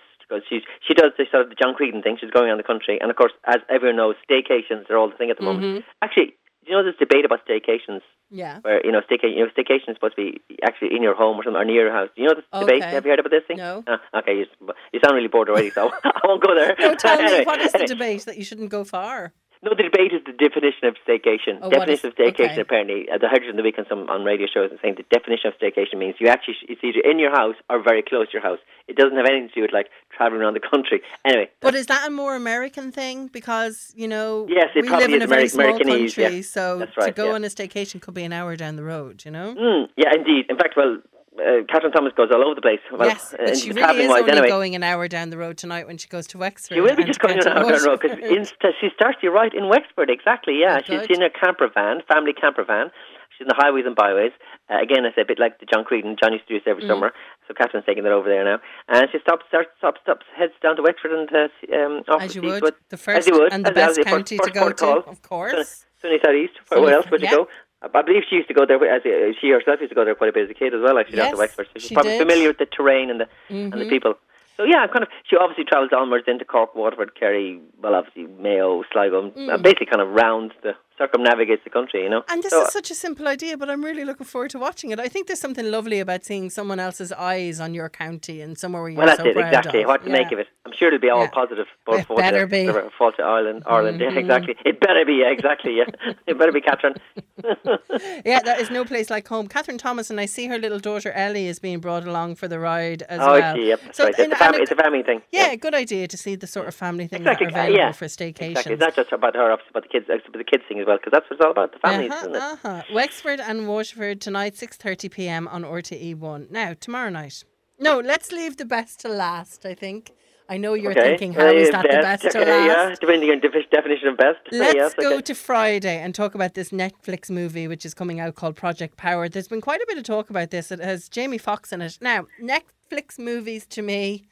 she's 0.49 0.62
she 0.87 0.95
does 0.95 1.12
this 1.18 1.28
sort 1.30 1.43
of 1.45 1.49
the 1.51 1.57
John 1.57 1.74
Creedon 1.74 2.03
thing. 2.03 2.16
She's 2.20 2.30
going 2.30 2.49
around 2.49 2.59
the 2.59 2.64
country, 2.72 2.99
and 3.01 3.11
of 3.11 3.16
course, 3.16 3.33
as 3.47 3.57
everyone 3.68 3.97
knows, 3.97 4.14
staycations 4.28 4.89
are 4.91 4.97
all 4.97 5.11
the 5.11 5.16
thing 5.16 5.30
at 5.30 5.37
the 5.37 5.43
Mm-hmm. 5.45 5.61
moment. 5.61 5.85
Actually, 6.01 6.35
do 6.64 6.70
you 6.70 6.76
know 6.76 6.85
this 6.85 6.95
debate 6.99 7.24
about 7.24 7.41
staycations? 7.47 8.01
Yeah. 8.30 8.61
Where 8.62 8.85
you 8.85 8.93
know 8.93 9.01
staycation, 9.01 9.37
you 9.37 9.45
know 9.45 9.51
staycation 9.57 9.91
is 9.91 9.97
supposed 9.97 10.16
to 10.16 10.22
be 10.22 10.41
actually 10.62 10.97
in 10.97 11.03
your 11.03 11.14
home 11.14 11.37
or 11.39 11.45
something 11.45 11.61
or 11.61 11.64
near 11.64 11.83
your 11.85 11.93
house. 11.93 12.09
Do 12.16 12.22
you 12.22 12.28
know 12.28 12.35
this 12.35 12.45
debate? 12.59 12.83
Have 12.83 13.05
you 13.05 13.11
heard 13.11 13.18
about 13.20 13.30
this 13.30 13.45
thing? 13.47 13.59
No. 13.59 13.85
Ah, 13.87 14.01
okay, 14.20 14.39
you, 14.39 14.47
you 14.93 15.01
sound 15.05 15.14
really 15.16 15.28
bored 15.28 15.51
already, 15.51 15.70
so 15.70 15.91
I 16.05 16.20
won't 16.24 16.43
go 16.43 16.55
there. 16.55 16.74
No, 16.78 16.95
tell 16.95 17.18
me, 17.18 17.24
Anyway, 17.28 17.45
what 17.45 17.61
is 17.61 17.72
the 17.72 17.78
anyway. 17.80 17.87
debate 17.89 18.24
that 18.24 18.39
you 18.39 18.45
shouldn't 18.45 18.70
go 18.70 18.85
far? 18.85 19.35
No, 19.65 19.71
the 19.77 19.85
debate 19.85 20.13
is 20.13 20.23
the 20.27 20.33
definition 20.33 20.89
of 20.91 20.97
staycation. 21.07 21.61
Oh, 21.63 21.71
definition 21.71 21.93
is- 21.93 22.05
of 22.05 22.15
staycation, 22.17 22.51
okay. 22.53 22.61
apparently, 22.61 23.09
uh, 23.09 23.19
I 23.23 23.29
heard 23.29 23.45
in 23.45 23.55
the 23.55 23.63
week 23.63 23.79
on 23.79 23.87
some 23.89 24.11
on 24.11 24.25
radio 24.25 24.49
shows 24.53 24.71
and 24.73 24.81
saying 24.83 24.97
the 24.97 25.05
definition 25.17 25.47
of 25.47 25.55
staycation 25.59 25.99
means 25.99 26.17
you 26.19 26.27
actually 26.27 26.57
it's 26.69 26.83
either 26.83 26.99
in 27.09 27.21
your 27.21 27.31
house 27.31 27.55
or 27.71 27.81
very 27.81 28.03
close 28.03 28.27
to 28.31 28.33
your 28.35 28.43
house. 28.43 28.59
It 28.89 28.97
doesn't 28.97 29.17
have 29.17 29.25
anything 29.27 29.49
to 29.51 29.55
do 29.55 29.63
with 29.63 29.73
like 29.73 29.87
traveling 30.17 30.43
around 30.43 30.55
the 30.55 30.61
country. 30.69 31.01
Anyway, 31.25 31.49
But 31.61 31.77
is 31.77 31.87
that 31.87 32.09
a 32.09 32.11
more 32.11 32.35
American 32.35 32.91
thing? 32.91 33.29
Because, 33.29 33.93
you 33.97 34.09
know, 34.09 34.47
Yes, 34.51 34.71
it 34.75 34.83
we 34.83 34.89
probably 34.89 35.07
live 35.07 35.17
in 35.17 35.23
a 35.23 35.27
very 35.29 35.45
Ameri- 35.45 35.51
small 35.51 35.79
country, 35.79 36.37
yeah. 36.37 36.43
so 36.43 36.79
That's 36.81 37.07
to 37.07 37.13
go 37.13 37.27
yeah. 37.29 37.35
on 37.35 37.45
a 37.45 37.49
staycation 37.49 38.01
could 38.01 38.15
be 38.15 38.25
an 38.25 38.33
hour 38.33 38.57
down 38.57 38.75
the 38.75 38.83
road, 38.83 39.25
you 39.25 39.31
know? 39.31 39.55
mm, 39.57 39.89
yeah, 39.97 40.11
indeed. 40.13 40.47
In 40.51 40.57
fact, 40.57 40.75
well, 40.77 40.99
uh, 41.39 41.64
Kathryn 41.70 41.93
Thomas 41.93 42.12
goes 42.16 42.28
all 42.33 42.45
over 42.45 42.55
the 42.55 42.61
place. 42.61 42.80
Well, 42.93 43.09
yes, 43.09 43.33
uh, 43.35 43.37
but 43.45 43.57
she 43.57 43.70
really 43.72 44.05
is 44.05 44.11
only 44.11 44.30
anyway. 44.30 44.49
going 44.49 44.74
an 44.74 44.83
hour 44.83 45.09
down 45.09 45.30
the 45.30 45.39
road 45.39 45.57
tonight 45.59 45.87
when 45.87 45.97
she 45.99 46.09
goes 46.09 46.26
to 46.28 46.39
Wexford. 46.39 46.74
She 46.76 46.80
will 46.80 46.95
be 46.97 47.05
just 47.05 47.20
going 47.20 47.41
County 47.41 47.49
down 47.55 47.66
the 47.72 47.89
road 47.89 48.01
because 48.01 48.74
she 48.80 48.89
starts 48.95 49.18
you 49.22 49.33
right 49.33 49.53
in 49.55 49.68
Wexford. 49.68 50.11
Exactly, 50.11 50.59
yeah. 50.61 50.78
Oh, 50.80 50.85
She's 50.85 51.16
in 51.16 51.22
a 51.22 51.30
camper 51.30 51.68
van, 51.72 52.01
family 52.07 52.33
camper 52.33 52.64
van. 52.64 52.91
She's 53.39 53.47
in 53.47 53.49
the 53.49 53.55
highways 53.57 53.85
and 53.87 53.97
byways. 53.97 54.33
Uh, 54.68 54.76
again, 54.83 55.07
I 55.07 55.14
say 55.14 55.22
a 55.22 55.24
bit 55.24 55.39
like 55.39 55.59
the 55.59 55.64
John 55.66 55.85
Creedon. 55.85 56.16
John 56.22 56.33
used 56.35 56.47
to 56.49 56.55
do 56.55 56.61
this 56.61 56.66
Mm. 56.68 56.70
every 56.76 56.87
summer. 56.87 57.12
So 57.49 57.55
Kathryn's 57.55 57.87
taking 57.87 58.05
that 58.05 58.12
over 58.12 58.28
there 58.28 58.45
now, 58.45 58.61
and 58.89 59.09
she 59.11 59.18
stops, 59.20 59.45
starts, 59.49 59.70
stops, 59.78 60.01
stops, 60.03 60.26
heads 60.37 60.53
down 60.62 60.76
to 60.76 60.83
Wexford 60.83 61.12
and 61.12 61.28
uh, 61.35 61.76
um, 61.76 62.03
off 62.09 62.22
As 62.22 62.37
you 62.37 62.43
would, 62.43 62.62
the 62.62 62.74
as 62.93 63.01
first 63.03 63.26
you 63.28 63.35
would, 63.41 63.53
and 63.53 63.64
the 63.64 63.70
as- 63.70 63.76
as 63.76 63.83
best 63.83 63.97
the 63.97 64.03
first- 64.05 64.14
county 64.14 64.37
to 64.37 64.43
first 64.45 64.55
go 64.55 64.68
to, 64.68 64.74
call. 64.74 64.99
of 65.11 65.22
course. 65.22 65.87
Sunny 66.01 66.18
South 66.24 66.35
East. 66.35 66.55
Where 66.68 66.95
else 66.95 67.07
would 67.11 67.22
yeah. 67.22 67.30
you 67.30 67.37
go? 67.37 67.49
Uh, 67.83 67.89
I 67.95 68.03
believe 68.03 68.22
she 68.28 68.37
used 68.37 68.49
to 68.49 68.55
go 68.55 68.66
there 68.66 68.76
as 68.89 69.03
a, 69.05 69.33
she 69.41 69.51
herself 69.51 69.80
used 69.80 69.91
to 69.91 69.95
go 69.95 70.05
there 70.05 70.14
quite 70.14 70.30
a 70.30 70.33
bit 70.33 70.45
as 70.45 70.51
a 70.51 70.55
kid 70.55 70.74
as 70.74 70.80
well. 70.83 70.99
Actually, 70.99 71.16
down 71.16 71.26
to 71.26 71.30
Yes, 71.33 71.39
Wexford, 71.39 71.66
so 71.66 71.72
she's 71.76 71.89
she 71.89 71.95
probably 71.95 72.12
did. 72.12 72.20
Mm-hmm. 72.20 72.28
familiar 72.28 72.49
with 72.49 72.59
the 72.59 72.66
terrain 72.66 73.11
and 73.11 73.20
the 73.20 73.28
and 73.49 73.72
the 73.72 73.76
mm-hmm. 73.76 73.89
people. 73.89 74.14
So 74.57 74.64
yeah, 74.64 74.87
kind 74.87 75.03
of. 75.03 75.09
She 75.24 75.37
obviously 75.37 75.64
travels 75.64 75.91
onwards 75.97 76.24
into 76.28 76.45
Cork, 76.45 76.74
Waterford, 76.74 77.14
Kerry, 77.18 77.61
well, 77.83 77.95
obviously 77.95 78.26
Mayo, 78.26 78.85
Sligo, 78.93 79.24
and 79.24 79.51
and 79.51 79.62
basically 79.62 79.87
kind 79.87 80.03
of 80.03 80.11
rounds 80.11 80.53
the 80.62 80.74
circumnavigates 80.99 81.64
the 81.64 81.70
country. 81.70 82.03
You 82.03 82.11
know. 82.11 82.24
And 82.28 82.43
this 82.43 82.51
so, 82.53 82.62
is 82.62 82.72
such 82.72 82.90
a 82.90 82.95
simple 82.95 83.28
idea, 83.28 83.57
but 83.57 83.70
I'm 83.70 83.84
really 83.84 84.05
looking 84.05 84.26
forward 84.26 84.51
to 84.51 84.59
watching 84.59 84.90
it. 84.90 85.01
I 85.01 85.09
think 85.09 85.26
there's 85.26 85.40
something 85.40 85.70
lovely 85.70 86.01
about 86.01 86.24
seeing 86.24 86.51
someone 86.51 86.80
else's 86.80 87.12
eyes 87.12 87.61
on 87.61 87.74
your 87.74 87.88
county 87.88 88.40
and 88.40 88.57
somewhere 88.59 88.82
where 88.82 88.90
you're 88.90 88.99
well, 88.99 89.07
that's 89.07 89.20
so 89.20 89.26
it 89.26 89.34
proud 89.34 89.49
exactly. 89.49 89.82
of. 89.82 89.88
What 89.88 90.05
to 90.05 90.11
make 90.11 90.32
of 90.32 90.38
it? 90.38 90.49
I'm 90.64 90.72
sure 90.72 90.88
it'll 90.88 91.01
be 91.01 91.11
all 91.11 91.22
Yeah. 91.22 91.30
positive. 91.30 91.66
Both 91.84 92.01
It 92.01 92.07
for 92.07 92.16
better 92.16 92.40
to, 92.40 92.47
be. 92.47 92.64
Mm-hmm. 92.64 92.88
for 92.97 93.12
to 93.12 93.22
Ireland, 93.22 93.62
Ireland. 93.66 94.01
Yeah, 94.01 94.11
exactly. 94.18 94.55
It 94.64 94.80
better 94.80 95.05
be. 95.05 95.14
Yeah, 95.14 95.30
exactly. 95.30 95.76
Yeah, 95.76 95.84
it 96.26 96.38
better 96.38 96.53
be, 96.53 96.61
Kathryn. 96.61 96.97
Yeah, 98.24 98.40
there 98.40 98.61
is 98.61 98.70
no 98.70 98.84
place 98.84 99.11
like 99.11 99.26
home. 99.26 99.49
Kathryn 99.49 99.78
Thomas 99.78 100.11
and 100.11 100.20
I 100.20 100.26
see 100.26 100.47
her 100.47 100.59
little 100.59 100.78
daughter 100.78 101.11
Ellie 101.12 101.47
is 101.47 101.59
being 101.59 101.80
brought 101.80 102.07
along 102.07 102.36
for 102.36 102.47
the 102.49 102.59
ride 102.59 103.03
as 103.03 103.20
oh, 103.20 103.32
well. 103.32 103.57
gee, 103.57 103.68
yep, 103.68 103.80
So, 103.93 104.05
right. 104.05 104.14
It's, 104.16 104.32
a 104.32 104.36
family, 104.36 104.57
and 104.59 104.62
it's 104.62 104.70
a 104.70 104.76
family 104.76 105.03
thing. 105.03 105.22
Yeah, 105.32 105.55
good 105.57 105.74
idea 105.74 106.07
to 106.09 106.16
see 106.16 106.36
the 106.36 106.47
sort 106.47 106.68
of 106.68 106.74
family 106.74 107.07
things 107.07 107.20
Exactly, 107.20 107.47
that 107.47 107.55
are 107.57 107.61
available 107.62 107.78
yeah. 107.78 107.93
for 107.93 108.07
staycations. 108.07 108.51
Exactly. 108.51 108.72
It's 108.74 108.80
not 108.80 108.95
just 108.95 109.12
about 109.12 109.34
her, 109.34 109.51
obviously, 109.51 109.70
but 109.74 109.82
the 109.82 109.88
kids, 109.88 110.07
it's 110.09 110.26
about 110.26 110.38
the 110.38 110.45
kids 110.45 110.62
thing 110.68 110.78
as 110.83 110.87
well, 110.87 110.99
because 110.99 111.12
that's 111.12 111.28
what 111.30 111.37
it's 111.37 111.45
all 111.45 111.51
about. 111.53 111.72
The 111.72 111.78
families, 111.78 112.11
uh-huh, 112.11 112.20
isn't 112.20 112.35
it? 112.35 112.43
uh-huh. 112.43 112.83
Wexford 112.93 113.41
and 113.41 113.66
Waterford 113.68 114.20
tonight, 114.20 114.55
6.30 114.55 115.11
p.m. 115.11 115.49
on 115.49 115.62
RTE1. 115.64 116.51
Now, 116.51 116.74
tomorrow 116.78 117.09
night. 117.11 117.45
No, 117.78 117.99
let's 118.01 118.30
leave 118.33 118.57
the 118.59 118.64
best 118.64 119.01
to 119.01 119.09
last, 119.09 119.64
I 119.66 119.74
think. 119.74 120.12
I 120.49 120.57
know 120.59 120.74
you're 120.74 120.91
Okay. 120.91 121.16
thinking, 121.16 121.33
how 121.33 121.47
is 121.47 121.68
Uh, 121.68 121.72
that 121.72 121.83
the 121.91 121.99
best 121.99 122.22
to 122.30 122.39
last? 122.41 122.66
Yeah, 122.91 122.95
depending 123.01 123.30
on 123.30 123.41
defi- 123.41 123.66
definition 123.70 124.09
of 124.09 124.16
best. 124.18 124.39
Let's 124.51 124.74
yes, 124.74 124.95
go 124.95 125.14
okay. 125.14 125.22
to 125.22 125.35
Friday 125.35 125.99
and 125.99 126.14
talk 126.14 126.35
about 126.35 126.55
this 126.55 126.70
Netflix 126.70 127.30
movie 127.30 127.66
which 127.68 127.87
is 127.87 127.95
coming 127.95 128.20
out 128.20 128.35
called 128.35 128.55
Project 128.57 128.97
Power. 128.99 129.28
There's 129.28 129.49
been 129.49 129.61
quite 129.62 129.80
a 129.80 129.87
bit 129.89 129.97
of 129.99 130.05
talk 130.05 130.28
about 130.30 130.51
this. 130.51 130.70
It 130.70 130.80
has 130.80 131.09
Jamie 131.09 131.39
Foxx 131.39 131.72
in 131.72 131.80
it. 131.80 131.97
Now, 132.03 132.26
Netflix 132.43 133.18
movies 133.18 133.66
to 133.68 133.83
me 133.83 134.26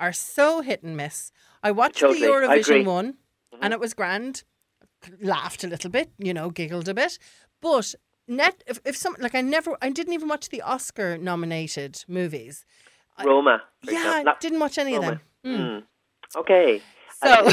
are 0.00 0.12
so 0.12 0.60
hit 0.62 0.82
and 0.82 0.96
miss. 0.96 1.30
I 1.62 1.70
watched 1.70 1.98
Totally, 2.00 2.20
the 2.20 2.26
Eurovision 2.26 2.60
agree. 2.60 2.80
Mm-hmm. 2.80 2.88
one 2.88 3.14
and 3.62 3.72
it 3.72 3.78
was 3.80 3.94
grand. 3.94 4.42
Laughed 5.20 5.64
a 5.64 5.66
little 5.66 5.90
bit, 5.90 6.10
you 6.18 6.34
know, 6.34 6.50
giggled 6.50 6.88
a 6.88 6.94
bit. 6.94 7.18
But 7.60 7.94
net 8.28 8.62
if, 8.66 8.80
if 8.84 8.96
some 8.96 9.16
like 9.18 9.34
I 9.34 9.40
never 9.40 9.76
I 9.82 9.90
didn't 9.90 10.12
even 10.12 10.28
watch 10.28 10.48
the 10.48 10.62
Oscar 10.62 11.18
nominated 11.18 12.04
movies. 12.08 12.64
Roma. 13.24 13.62
Yeah. 13.82 14.22
I 14.26 14.34
didn't 14.40 14.60
watch 14.60 14.78
any 14.78 14.94
of 14.94 15.02
them. 15.02 15.20
Mm. 15.44 15.58
Mm. 15.58 15.82
Okay. 16.36 16.82
So 17.22 17.52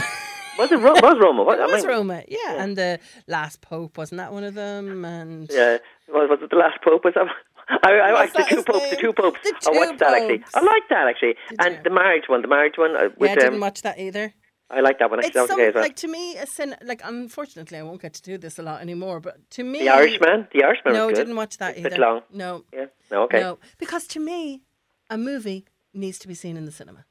Was 0.57 0.71
it 0.71 0.79
Ro- 0.79 0.93
was 1.01 1.17
Roma? 1.21 1.43
What, 1.43 1.59
it 1.59 1.63
I 1.63 1.65
was 1.67 1.83
mean, 1.83 1.91
Roma, 1.91 2.23
yeah, 2.27 2.63
and 2.63 2.75
the 2.75 2.99
Last 3.27 3.61
Pope 3.61 3.97
wasn't 3.97 4.17
that 4.17 4.33
one 4.33 4.43
of 4.43 4.55
them? 4.55 5.05
And 5.05 5.47
Yeah. 5.51 5.77
Was, 6.09 6.29
was 6.29 6.39
it 6.41 6.49
the 6.49 6.55
last 6.55 6.81
Pope? 6.83 7.03
Was 7.05 7.13
that? 7.13 7.27
I, 7.83 7.91
I 7.91 8.13
watched 8.13 8.33
the 8.33 8.43
two 8.43 8.63
popes. 8.63 8.89
The 8.89 8.95
two 8.95 9.13
popes. 9.13 9.39
The 9.43 9.69
I 9.69 9.71
watched 9.71 9.91
two 9.91 9.97
that 9.99 10.13
actually. 10.13 10.43
I 10.55 10.61
liked 10.61 10.89
that 10.89 11.07
actually. 11.07 11.35
Did 11.49 11.59
and 11.61 11.75
you? 11.75 11.83
the 11.83 11.89
marriage 11.89 12.23
one, 12.27 12.41
the 12.41 12.47
marriage 12.47 12.75
one 12.77 12.95
uh, 12.95 13.09
yeah, 13.19 13.31
I 13.31 13.35
didn't 13.35 13.53
um, 13.55 13.59
watch 13.59 13.81
that 13.81 13.99
either. 13.99 14.33
I 14.69 14.81
like 14.81 14.99
that 14.99 15.09
one 15.09 15.19
actually. 15.19 15.27
It's 15.29 15.33
That 15.35 15.41
was 15.43 15.49
some, 15.49 15.59
okay 15.59 15.67
as 15.69 15.73
well. 15.75 15.83
like 15.83 15.95
to 15.97 16.07
me, 16.07 16.35
a 16.37 16.45
sin. 16.45 16.75
Like 16.83 17.01
unfortunately, 17.03 17.77
I 17.77 17.83
won't 17.83 18.01
get 18.01 18.13
to 18.15 18.21
do 18.21 18.37
this 18.37 18.59
a 18.59 18.63
lot 18.63 18.81
anymore. 18.81 19.19
But 19.21 19.49
to 19.51 19.63
me, 19.63 19.79
the 19.79 19.89
Irishman. 19.89 20.47
The 20.53 20.63
Irishman 20.63 20.93
No, 20.93 21.07
was 21.07 21.13
good. 21.13 21.23
didn't 21.25 21.35
watch 21.37 21.57
that 21.57 21.77
It's 21.77 21.85
either. 21.85 21.97
long. 21.97 22.21
No, 22.33 22.63
Yeah. 22.73 22.85
No. 23.11 23.23
Okay. 23.23 23.39
no, 23.39 23.59
because 23.77 24.05
to 24.07 24.19
me, 24.19 24.61
a 25.09 25.17
movie 25.17 25.65
needs 25.93 26.19
to 26.19 26.27
be 26.27 26.33
seen 26.33 26.57
in 26.57 26.65
the 26.65 26.71
cinema. 26.71 27.05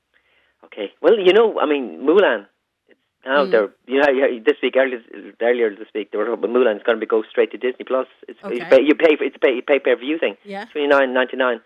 Okay. 0.64 0.92
Well, 1.00 1.18
you 1.18 1.32
know, 1.32 1.58
I 1.58 1.66
mean, 1.66 2.00
Mulan. 2.06 2.46
It's 2.88 3.00
now 3.24 3.44
Mm. 3.46 3.50
they're 3.50 3.70
you 3.86 4.00
know 4.00 4.10
yeah, 4.10 4.38
this 4.44 4.56
week 4.62 4.74
earlier 4.76 5.00
earlier 5.40 5.70
this 5.74 5.88
week 5.94 6.10
they 6.10 6.18
were 6.18 6.26
talking 6.26 6.44
about 6.44 6.50
Mulan. 6.56 6.76
It's 6.76 6.84
going 6.84 6.96
to 6.98 7.00
be 7.00 7.06
go 7.06 7.22
straight 7.30 7.50
to 7.52 7.58
Disney 7.58 7.84
Plus. 7.86 8.06
It's 8.28 8.38
you 8.42 8.48
Okay. 8.50 8.68
pay, 8.70 8.82
you 8.82 8.94
pay 8.94 9.16
for 9.16 9.24
it's 9.24 9.36
pay 9.38 9.60
pay 9.62 9.78
per 9.78 9.96
view 9.96 10.18
thing. 10.18 10.36
Yeah. 10.44 10.66
Twenty 10.66 10.88
nine 10.88 11.14
ninety 11.14 11.36
nine. 11.38 11.60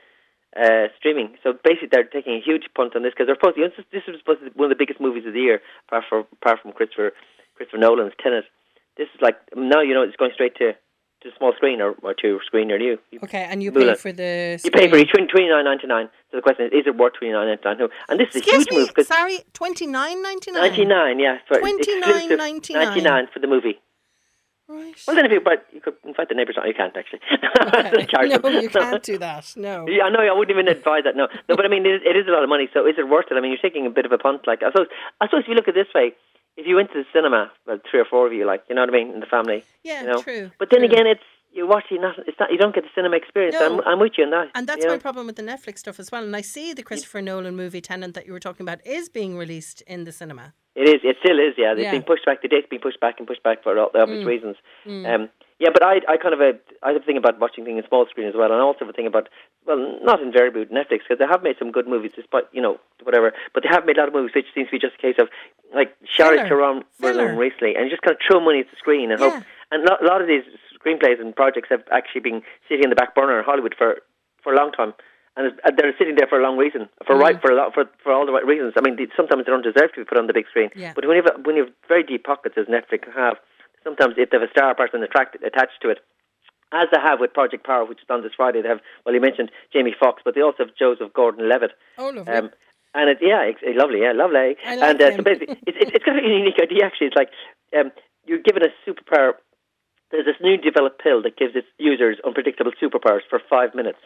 Uh, 0.51 0.91
streaming. 0.99 1.37
So 1.45 1.53
basically, 1.53 1.89
they're 1.93 2.03
taking 2.03 2.35
a 2.35 2.43
huge 2.43 2.65
punt 2.75 2.97
on 2.97 3.05
this 3.05 3.13
because 3.15 3.27
they're 3.29 3.39
supposed. 3.39 3.57
Know, 3.57 3.71
this, 3.93 4.03
was 4.09 4.19
supposed 4.19 4.41
to 4.43 4.51
be 4.51 4.59
one 4.59 4.67
of 4.67 4.77
the 4.77 4.83
biggest 4.83 5.01
movies 5.01 5.25
of 5.25 5.33
the 5.33 5.39
year, 5.39 5.63
apart 5.87 6.05
from 6.09 6.27
apart 6.43 6.59
from 6.61 6.73
Christopher 6.73 7.13
Christopher 7.55 7.79
Nolan's 7.79 8.15
Tenet. 8.21 8.45
This 8.97 9.07
is 9.15 9.21
like 9.23 9.39
now 9.55 9.81
you 9.81 9.95
know 9.95 10.03
it's 10.03 10.17
going 10.17 10.33
straight 10.35 10.57
to 10.57 10.73
to 11.23 11.29
the 11.29 11.37
small 11.37 11.53
screen 11.55 11.81
or, 11.81 11.93
or 12.03 12.15
to 12.15 12.37
a 12.37 12.45
screen 12.45 12.69
near 12.69 12.81
you. 12.81 12.99
you 13.11 13.21
Okay, 13.23 13.47
and 13.49 13.63
you 13.63 13.71
pay 13.71 13.95
for 13.95 14.11
the. 14.11 14.59
you 14.65 14.71
pay 14.71 14.89
for 14.89 14.97
screen. 14.97 15.07
each 15.07 15.31
twenty 15.31 15.49
nine 15.49 15.65
ninety 15.65 15.87
nine. 15.87 16.09
So 16.31 16.39
the 16.39 16.43
question 16.43 16.67
is, 16.67 16.73
is 16.73 16.87
it 16.87 16.97
worth 16.97 17.15
twenty 17.15 17.33
nine 17.33 17.47
ninety 17.47 17.63
nine? 17.69 17.89
And 18.09 18.19
this 18.19 18.35
is 18.35 18.43
a 18.43 18.45
huge 18.45 18.71
me, 18.71 18.79
move 18.79 18.89
because 18.89 19.09
sorry, 19.09 19.41
twenty 19.53 19.87
nine 19.87 20.23
ninety 20.23 20.51
nine. 20.51 20.63
99, 20.71 21.21
yeah. 21.21 21.39
For 21.47 21.61
$29.99. 21.61 22.75
99 22.75 23.29
for 23.33 23.39
the 23.39 23.47
movie. 23.47 23.79
Right. 24.71 24.95
Well, 25.05 25.17
then 25.17 25.27
if 25.27 25.33
you, 25.33 25.41
but 25.41 25.67
you 25.73 25.81
could 25.81 25.95
invite 26.05 26.29
the 26.29 26.37
neighbours 26.37 26.57
on. 26.57 26.69
You 26.69 26.75
can't 26.75 26.97
actually. 26.97 27.19
Okay. 27.61 28.29
No, 28.29 28.49
you 28.61 28.69
can't 28.71 29.03
do 29.03 29.19
that. 29.19 29.53
No. 29.57 29.87
Yeah, 29.89 30.05
I 30.05 30.11
know. 30.11 30.21
I 30.21 30.33
wouldn't 30.33 30.57
even 30.57 30.69
advise 30.69 31.03
that. 31.05 31.17
No, 31.17 31.27
no. 31.49 31.57
But 31.57 31.65
I 31.65 31.69
mean, 31.69 31.85
it, 31.85 32.03
it 32.07 32.17
is 32.17 32.27
a 32.29 32.31
lot 32.31 32.45
of 32.45 32.49
money. 32.49 32.69
So 32.73 32.87
is 32.87 32.95
it 32.97 33.09
worth 33.09 33.27
it? 33.31 33.35
I 33.35 33.41
mean, 33.41 33.51
you're 33.51 33.61
taking 33.61 33.87
a 33.87 33.91
bit 33.91 34.07
of 34.07 34.13
a 34.13 34.19
punt. 34.19 34.47
Like 34.47 34.63
I 34.63 34.71
suppose, 34.71 34.87
I 35.21 35.27
suppose 35.27 35.43
if 35.43 35.49
you 35.49 35.55
look 35.55 35.67
at 35.67 35.77
it 35.77 35.87
this 35.87 35.95
way, 35.95 36.15
if 36.57 36.67
you 36.67 36.77
went 36.77 36.93
to 36.93 37.03
the 37.03 37.05
cinema, 37.13 37.51
well, 37.67 37.79
three 37.91 38.01
or 38.01 38.05
four 38.05 38.27
of 38.27 38.33
you, 38.33 38.47
like 38.47 38.63
you 38.69 38.77
know 38.77 38.83
what 38.83 38.91
I 38.91 38.93
mean, 38.93 39.11
in 39.11 39.21
the 39.21 39.27
family. 39.27 39.65
Yeah, 39.83 40.03
you 40.03 40.07
know? 40.07 40.23
true. 40.23 40.51
But 40.59 40.71
then 40.71 40.81
true. 40.81 40.89
again, 40.89 41.07
it's 41.07 41.27
you 41.53 41.67
watch 41.67 41.85
it. 41.91 42.01
Not, 42.01 42.17
it's 42.27 42.39
not. 42.39 42.51
You 42.53 42.59
don't 42.59 42.75
get 42.75 42.85
the 42.85 42.91
cinema 42.95 43.17
experience. 43.17 43.57
No. 43.59 43.79
I'm, 43.79 43.81
I'm 43.87 43.99
with 43.99 44.13
you 44.19 44.25
on 44.25 44.31
that. 44.31 44.49
And 44.55 44.67
that's 44.67 44.85
my 44.87 44.95
know? 44.95 44.99
problem 44.99 45.27
with 45.27 45.37
the 45.37 45.43
Netflix 45.43 45.79
stuff 45.79 45.99
as 45.99 46.11
well. 46.13 46.23
And 46.23 46.35
I 46.37 46.41
see 46.41 46.73
the 46.73 46.83
Christopher 46.83 47.21
Nolan 47.23 47.57
movie 47.57 47.81
Tenet 47.81 48.15
that 48.15 48.27
you 48.27 48.33
were 48.33 48.41
talking 48.41 48.65
about 48.65 48.85
is 48.87 49.09
being 49.09 49.37
released 49.37 49.83
in 49.83 50.05
the 50.05 50.13
cinema. 50.13 50.55
It 50.77 50.89
is. 50.89 51.01
It 51.03 51.17
still 51.23 51.39
is. 51.39 51.55
Yeah, 51.59 51.73
it's 51.73 51.81
Yeah. 51.81 51.89
Mm. 51.91 51.93
been 51.93 52.03
pushed 52.05 52.25
back. 52.25 52.43
The 52.43 52.49
date's 52.49 52.69
been 52.69 52.81
pushed 52.81 53.01
back 53.01 53.17
and 53.19 53.27
pushed 53.27 53.43
back 53.43 53.63
for 53.63 53.77
all 53.79 53.91
the 53.93 54.01
obvious 54.01 54.25
reasons. 54.25 54.57
Um, 54.87 55.29
yeah, 55.59 55.69
but 55.73 55.83
I, 55.85 56.01
I 56.09 56.17
kind 56.17 56.33
of 56.33 56.41
a, 56.41 56.53
I 56.83 56.93
have 56.93 57.03
a 57.03 57.05
thing 57.05 57.19
about 57.19 57.39
watching 57.39 57.65
things 57.67 57.83
in 57.83 57.87
small 57.89 58.07
screen 58.09 58.27
as 58.29 58.35
well, 58.35 58.47
and 58.51 58.55
I 58.55 58.61
also 58.61 58.79
have 58.81 58.89
a 58.89 58.93
thing 58.95 59.07
about, 59.07 59.29
well, 59.67 59.99
not 60.03 60.23
invariably 60.23 60.61
with 60.61 60.71
Netflix 60.71 61.05
because 61.05 61.19
they 61.19 61.27
have 61.29 61.43
made 61.43 61.57
some 61.59 61.71
good 61.71 61.87
movies, 61.87 62.13
despite 62.17 62.45
you 62.53 62.63
know 62.63 62.79
whatever. 63.03 63.35
But 63.53 63.65
they 63.65 63.69
have 63.69 63.85
made 63.85 63.99
a 63.99 64.01
lot 64.01 64.09
of 64.09 64.15
movies 64.15 64.31
which 64.35 64.47
seems 64.55 64.69
to 64.69 64.73
be 64.73 64.79
just 64.79 64.95
a 64.95 65.03
case 65.03 65.17
of 65.19 65.29
like 65.75 65.95
Filler. 66.17 66.49
Theron 66.49 67.37
recently, 67.37 67.75
and 67.77 67.91
just 67.91 68.01
kind 68.03 68.15
of 68.17 68.21
throw 68.27 68.41
money 68.41 68.61
at 68.61 68.71
the 68.71 68.77
screen 68.79 69.11
and 69.11 69.21
Yeah. 69.21 69.31
hope. 69.31 69.45
And 69.73 69.87
a 69.87 70.05
lot 70.05 70.23
of 70.23 70.29
these 70.29 70.45
screenplays 70.85 71.21
and 71.21 71.35
projects 71.37 71.69
have 71.71 71.83
actually 71.93 72.21
been 72.23 72.43
sitting 72.69 72.85
in 72.85 72.91
the 72.91 72.97
back 72.97 73.15
burner 73.15 73.39
in 73.39 73.45
Hollywood 73.45 73.75
for 73.77 73.97
for 74.43 74.53
a 74.53 74.57
long 74.57 74.73
time. 74.73 74.95
And 75.37 75.53
they're 75.79 75.95
sitting 75.97 76.17
there 76.17 76.27
for 76.27 76.41
a 76.41 76.43
long 76.43 76.57
reason, 76.59 76.89
for 77.07 77.15
Mm. 77.15 77.21
right 77.21 77.41
for 77.41 77.53
a 77.53 77.55
lot, 77.55 77.73
for 77.73 77.85
for 78.03 78.13
all 78.13 78.27
the 78.27 78.33
right 78.33 78.45
reasons. 78.45 78.75
I 78.77 78.81
mean, 78.81 78.97
they, 78.97 79.07
sometimes 79.17 79.45
they 79.47 79.51
don't 79.53 79.63
deserve 79.63 79.93
to 79.95 80.01
be 80.01 80.05
put 80.05 80.19
on 80.19 80.27
the 80.27 80.33
big 80.33 80.49
screen. 80.49 80.71
Yeah. 80.75 80.93
But 80.95 81.07
when 81.07 81.17
you 81.17 81.23
have 81.23 81.47
when 81.47 81.57
you 81.57 81.65
have 81.67 81.73
very 81.89 82.03
deep 82.03 82.25
pockets, 82.25 82.57
as 82.59 82.67
Netflix 82.67 83.07
have, 83.15 83.37
sometimes 83.85 84.15
if 84.19 84.31
they 84.31 84.39
have 84.39 84.49
a 84.49 84.51
star 84.51 84.75
person 84.75 85.03
attract, 85.03 85.37
attached 85.45 85.81
to 85.83 85.89
it, 85.91 85.99
as 86.73 86.89
they 86.93 87.01
have 87.01 87.21
with 87.21 87.33
Project 87.33 87.65
Power, 87.65 87.85
which 87.85 87.99
is 88.03 88.11
on 88.11 88.23
this 88.23 88.33
Friday, 88.37 88.61
they 88.61 88.69
have 88.69 88.81
well, 89.07 89.15
you 89.15 89.21
mentioned 89.21 89.51
Jamie 89.73 89.95
Foxx, 89.99 90.21
but 90.25 90.35
they 90.35 90.43
also 90.43 90.65
have 90.67 90.75
Joseph 90.77 91.13
Gordon-Levitt. 91.15 91.73
Oh, 91.97 92.09
lovely. 92.11 92.33
Um, 92.33 92.51
and 92.93 93.09
it, 93.09 93.19
yeah, 93.23 93.43
it's, 93.43 93.61
it's 93.63 93.79
lovely, 93.79 94.01
yeah, 94.03 94.13
lovely. 94.13 94.57
Like 94.67 94.83
and 94.83 95.01
uh, 95.01 95.17
so 95.17 95.23
basically, 95.23 95.57
it's, 95.65 95.79
it's, 95.81 95.91
it's 95.95 96.05
got 96.05 96.19
a 96.19 96.23
unique 96.27 96.59
idea. 96.61 96.85
Actually, 96.85 97.07
it's 97.09 97.17
like 97.17 97.31
um, 97.79 97.93
you're 98.27 98.43
given 98.43 98.63
a 98.65 98.71
superpower. 98.85 99.35
There's 100.11 100.27
this 100.27 100.37
new 100.41 100.57
developed 100.57 101.03
pill 101.03 101.23
that 101.23 101.37
gives 101.37 101.55
its 101.55 101.69
users 101.79 102.19
unpredictable 102.27 102.73
superpowers 102.83 103.21
for 103.31 103.41
five 103.49 103.75
minutes. 103.75 103.99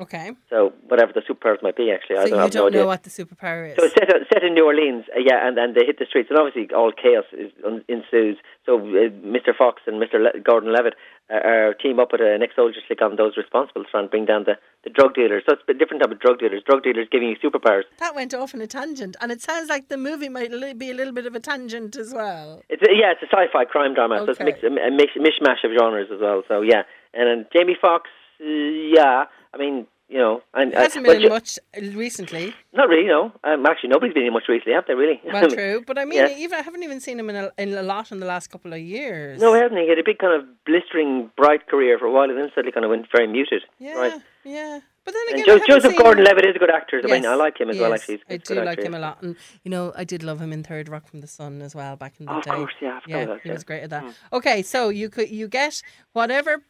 okay. 0.00 0.30
So 0.50 0.72
whatever 0.86 1.12
the 1.12 1.22
superpowers 1.28 1.60
might 1.62 1.76
be, 1.76 1.90
actually, 1.90 2.18
I 2.18 2.24
So 2.26 2.30
don't 2.30 2.44
you 2.44 2.50
don't 2.50 2.62
no 2.62 2.66
idea. 2.68 2.80
know 2.82 2.86
what 2.86 3.02
the 3.02 3.10
superpower 3.10 3.62
is. 3.70 3.76
So 3.76 3.84
it's 3.86 3.94
set, 3.94 4.08
set 4.32 4.42
in 4.44 4.54
New 4.54 4.64
Orleans, 4.64 5.04
uh, 5.14 5.18
yeah, 5.18 5.46
and, 5.46 5.58
and 5.58 5.74
they 5.74 5.84
hit 5.84 5.98
the 5.98 6.06
streets, 6.06 6.28
and 6.30 6.38
obviously 6.38 6.72
all 6.74 6.92
chaos 6.92 7.24
is, 7.32 7.50
un, 7.66 7.84
ensues. 7.88 8.36
So 8.66 8.78
uh, 8.78 9.10
Mr. 9.36 9.50
Foxx 9.56 9.82
and 9.88 9.96
Mr. 10.00 10.16
Le- 10.22 10.38
Gordon 10.40 10.72
Levitt 10.72 10.94
uh, 11.30 11.74
team 11.82 12.00
up 12.00 12.12
with 12.12 12.20
an 12.20 12.42
ex-soldier 12.42 12.80
slick 12.86 13.02
on 13.02 13.16
those 13.16 13.36
responsible 13.36 13.84
to 13.84 13.90
try 13.90 14.00
and 14.00 14.10
bring 14.10 14.24
down 14.24 14.44
the, 14.44 14.56
the 14.84 14.90
drug 14.90 15.14
dealers. 15.14 15.42
So 15.46 15.54
it's 15.54 15.62
a 15.68 15.74
different 15.74 16.02
type 16.02 16.12
of 16.12 16.20
drug 16.20 16.38
dealers. 16.38 16.62
Drug 16.66 16.82
dealers 16.82 17.06
giving 17.10 17.28
you 17.28 17.36
superpowers. 17.36 17.82
that 17.98 18.14
went 18.14 18.34
off 18.34 18.54
in 18.54 18.60
a 18.60 18.66
tangent, 18.66 19.16
and 19.20 19.30
it 19.30 19.42
sounds 19.42 19.68
like 19.68 19.88
the 19.88 19.98
movie 19.98 20.28
might 20.28 20.50
be 20.78 20.90
a 20.90 20.94
little 20.94 21.12
bit 21.12 21.26
of 21.26 21.34
a 21.34 21.40
tangent 21.40 21.96
as 21.96 22.14
well. 22.14 22.62
It's 22.68 22.82
a, 22.82 22.92
yeah, 22.94 23.12
it's 23.12 23.22
a 23.22 23.26
sci-fi 23.26 23.64
crime 23.66 23.94
drama. 23.94 24.16
okay. 24.16 24.24
So 24.26 24.30
it's 24.30 24.40
a, 24.40 24.44
mix, 24.44 24.62
a, 24.62 24.66
a 24.66 24.90
mishmash 25.20 25.64
of 25.64 25.72
genres 25.78 26.08
as 26.12 26.20
well. 26.20 26.42
So 26.48 26.62
yeah, 26.62 26.82
and 27.12 27.28
then 27.28 27.46
Jamie 27.52 27.76
Foxx, 27.80 28.08
uh, 28.40 28.44
yeah, 28.44 29.24
I 29.52 29.58
mean, 29.58 29.86
you 30.08 30.18
know, 30.18 30.42
and 30.54 30.72
It 30.72 30.78
hasn't 30.78 31.06
uh, 31.06 31.12
been 31.12 31.28
much 31.28 31.58
uh, 31.76 31.80
recently. 31.92 32.54
Not 32.72 32.88
really, 32.88 33.06
no. 33.06 33.32
Um, 33.44 33.66
actually, 33.66 33.90
nobody's 33.90 34.14
been 34.14 34.24
in 34.24 34.32
much 34.32 34.48
recently, 34.48 34.72
have 34.74 34.86
they? 34.86 34.94
Really? 34.94 35.20
Well, 35.32 35.48
true, 35.50 35.82
but 35.86 35.98
I 35.98 36.04
mean, 36.04 36.18
Yeah. 36.18 36.36
even 36.38 36.58
I 36.58 36.62
haven't 36.62 36.82
even 36.82 37.00
seen 37.00 37.18
him 37.20 37.28
in 37.30 37.36
a, 37.36 37.50
in 37.58 37.74
a 37.74 37.82
lot 37.82 38.10
in 38.10 38.18
the 38.20 38.26
last 38.26 38.48
couple 38.48 38.72
of 38.72 38.80
years. 38.80 39.40
No, 39.40 39.54
he 39.54 39.60
hasn't. 39.60 39.78
He 39.80 39.88
had 39.88 39.98
a 39.98 40.04
big 40.04 40.18
kind 40.18 40.32
of 40.40 40.46
blistering, 40.64 41.30
bright 41.36 41.66
career 41.68 41.98
for 41.98 42.06
a 42.06 42.12
while, 42.12 42.28
and 42.30 42.38
then 42.38 42.48
suddenly 42.54 42.72
kind 42.72 42.84
of 42.84 42.90
went 42.90 43.06
very 43.14 43.26
muted. 43.26 43.62
yeah, 43.78 43.94
Right. 43.94 44.20
yeah. 44.44 44.80
But 45.04 45.14
then 45.14 45.40
again, 45.40 45.58
jo- 45.58 45.64
Joseph 45.66 45.96
Gordon-Levitt 45.96 46.44
is 46.44 46.56
a 46.56 46.58
good 46.58 46.68
actor. 46.70 47.00
I 47.02 47.06
mean, 47.06 47.24
I 47.24 47.34
like 47.34 47.58
him 47.58 47.70
as 47.70 47.76
he 47.76 47.80
well. 47.82 47.94
Actually, 47.94 48.20
I 48.28 48.36
do 48.36 48.54
like 48.56 48.68
actor, 48.78 48.82
him 48.88 48.94
a 48.94 48.98
lot, 48.98 49.22
and 49.22 49.36
you 49.64 49.70
know, 49.70 49.90
I 49.96 50.04
did 50.04 50.22
love 50.22 50.38
him 50.38 50.52
in 50.52 50.62
Third 50.62 50.90
Rock 50.90 51.06
from 51.08 51.20
the 51.22 51.26
Sun 51.26 51.62
as 51.62 51.74
well 51.74 51.96
back 51.96 52.14
in 52.20 52.26
the 52.26 52.32
Of 52.32 52.44
day. 52.44 52.50
course, 52.50 52.74
yeah, 52.78 53.00
I 53.06 53.08
yeah, 53.10 53.36
he 53.42 53.50
was 53.50 53.64
great 53.64 53.82
at 53.84 53.88
that. 53.90 54.04
Mm. 54.04 54.14
Okay, 54.34 54.60
so 54.62 54.90
you 54.90 55.08
could 55.08 55.30
you 55.30 55.48
get 55.48 55.82
whatever 56.12 56.62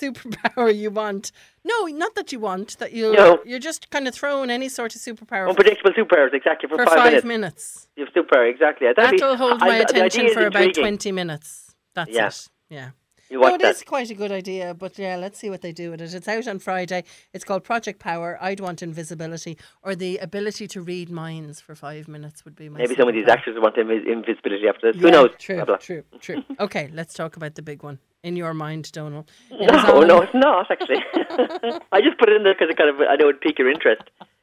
superpower 0.00 0.74
you 0.76 0.90
want. 0.90 1.32
No, 1.64 1.84
not 1.86 2.14
that 2.14 2.32
you 2.32 2.40
want 2.40 2.78
that 2.78 2.92
you. 2.92 3.12
No. 3.12 3.40
You're 3.44 3.58
just 3.58 3.90
kind 3.90 4.06
of 4.08 4.14
throwing 4.14 4.50
any 4.50 4.68
sort 4.68 4.94
of 4.94 5.00
superpower 5.00 5.48
Unpredictable 5.48 5.90
superpowers, 5.92 6.34
exactly 6.34 6.68
for, 6.68 6.76
for 6.76 6.84
five, 6.86 6.96
five 6.96 7.24
minutes. 7.24 7.24
minutes. 7.24 7.88
You 7.96 8.04
have 8.06 8.14
superpower, 8.14 8.50
exactly. 8.50 8.86
That'd 8.94 9.12
be- 9.12 9.18
That'll 9.18 9.36
hold 9.36 9.60
my 9.60 9.80
idea 9.80 10.04
attention 10.06 10.32
for 10.34 10.46
about 10.46 10.62
intriguing. 10.62 10.82
twenty 10.84 11.12
minutes. 11.12 11.74
That's 11.94 12.10
Yeah. 12.10 12.26
it. 12.28 12.48
Yeah. 12.70 12.90
You 13.30 13.40
watch 13.40 13.50
no, 13.50 13.54
it 13.56 13.62
that. 13.62 13.76
is 13.76 13.82
quite 13.82 14.10
a 14.10 14.14
good 14.14 14.30
idea, 14.32 14.74
but 14.74 14.98
yeah, 14.98 15.16
let's 15.16 15.38
see 15.38 15.50
what 15.50 15.62
they 15.62 15.72
do 15.72 15.90
with 15.90 16.00
it. 16.00 16.12
It's 16.14 16.28
out 16.28 16.46
on 16.46 16.58
Friday. 16.58 17.04
It's 17.32 17.44
called 17.44 17.64
Project 17.64 17.98
Power. 17.98 18.38
I'd 18.40 18.60
want 18.60 18.82
invisibility 18.82 19.56
or 19.82 19.94
the 19.94 20.18
ability 20.18 20.66
to 20.68 20.82
read 20.82 21.10
minds 21.10 21.60
for 21.60 21.74
five 21.74 22.06
minutes 22.08 22.44
would 22.44 22.54
be 22.54 22.68
my. 22.68 22.78
Maybe 22.78 22.94
some 22.94 23.08
of 23.08 23.14
these 23.14 23.28
actors 23.28 23.56
want 23.58 23.76
invis- 23.76 24.06
invisibility 24.06 24.68
after 24.68 24.92
this. 24.92 25.00
Who 25.00 25.10
knows? 25.10 25.30
True, 25.38 25.56
Blah, 25.56 25.64
blah. 25.64 25.76
true, 25.76 26.04
true. 26.20 26.42
Okay, 26.60 26.90
let's 26.92 27.14
talk 27.14 27.36
about 27.36 27.54
the 27.54 27.62
big 27.62 27.82
one 27.82 27.98
in 28.22 28.36
your 28.36 28.54
mind, 28.54 28.90
Donal. 28.92 29.26
It 29.50 29.66
No, 29.70 30.00
no, 30.00 30.20
it's 30.22 30.34
not 30.34 30.70
actually. 30.70 30.96
I 31.92 32.00
just 32.00 32.18
put 32.18 32.28
it 32.28 32.36
in 32.36 32.42
there 32.44 32.54
because 32.54 32.70
it 32.70 32.76
kind 32.76 32.90
of 32.90 32.96
I 33.00 33.16
know 33.16 33.28
it'd 33.28 33.40
pique 33.40 33.58
your 33.58 33.70
interest. 33.70 34.02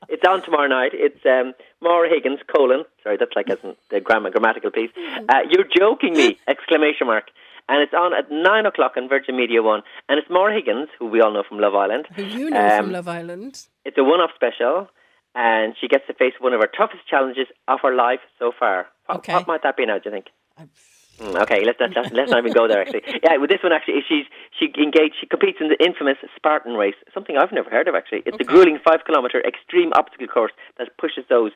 It's 0.09 0.23
on 0.27 0.41
tomorrow 0.41 0.67
night. 0.67 0.91
It's 0.93 1.23
um, 1.25 1.53
Maura 1.81 2.09
Higgins 2.09 2.39
colon. 2.53 2.83
Sorry, 3.03 3.17
that's 3.17 3.35
like 3.35 3.49
as 3.49 3.59
in 3.63 3.75
the 3.89 4.01
grammar 4.01 4.29
grammatical 4.31 4.71
piece. 4.71 4.91
Uh, 5.29 5.41
you're 5.49 5.63
joking 5.65 6.13
me! 6.13 6.37
Exclamation 6.47 7.07
mark. 7.07 7.29
And 7.69 7.81
it's 7.81 7.93
on 7.93 8.13
at 8.13 8.29
nine 8.31 8.65
o'clock 8.65 8.93
on 8.97 9.07
Virgin 9.09 9.35
Media 9.37 9.61
One. 9.61 9.81
And 10.09 10.19
it's 10.19 10.29
Maura 10.29 10.53
Higgins, 10.53 10.89
who 10.99 11.05
we 11.07 11.21
all 11.21 11.31
know 11.33 11.43
from 11.47 11.59
Love 11.59 11.75
Island. 11.75 12.07
Who 12.15 12.23
you 12.23 12.49
know 12.49 12.69
from 12.77 12.85
Um, 12.87 12.91
Love 12.91 13.07
Island? 13.07 13.65
It's 13.85 13.97
a 13.97 14.03
one-off 14.03 14.31
special, 14.35 14.89
and 15.35 15.75
she 15.79 15.87
gets 15.87 16.05
to 16.07 16.13
face 16.13 16.33
one 16.39 16.53
of 16.53 16.59
her 16.61 16.67
toughest 16.67 17.07
challenges 17.07 17.47
of 17.67 17.79
her 17.83 17.95
life 17.95 18.19
so 18.39 18.51
far. 18.57 18.87
What, 19.05 19.19
Okay. 19.19 19.33
what 19.33 19.47
might 19.47 19.63
that 19.63 19.77
be 19.77 19.85
now? 19.85 19.97
Do 19.99 20.09
you 20.09 20.11
think? 20.11 20.27
Mm, 21.19 21.41
Okay, 21.43 21.63
let's, 21.65 21.77
let's 21.79 21.93
let's 21.95 22.11
let's 22.13 22.31
not 22.31 22.39
even 22.39 22.53
go 22.53 22.67
there. 22.67 22.81
Actually, 22.81 23.03
yeah. 23.23 23.37
With 23.37 23.49
this 23.49 23.61
one, 23.61 23.71
actually, 23.71 24.01
she's 24.07 24.25
she 24.57 24.65
engaged. 24.81 25.15
She 25.21 25.27
competes 25.27 25.59
in 25.61 25.67
the 25.69 25.77
infamous 25.83 26.17
Spartan 26.35 26.73
race, 26.73 26.95
something 27.13 27.37
I've 27.37 27.51
never 27.51 27.69
heard 27.69 27.87
of. 27.87 27.95
Actually, 27.95 28.23
it's 28.25 28.37
a 28.39 28.43
grueling 28.43 28.79
five 28.83 29.01
kilometer 29.05 29.39
extreme 29.45 29.91
obstacle 29.93 30.27
course 30.27 30.51
that 30.77 30.89
pushes 30.97 31.25
those 31.29 31.51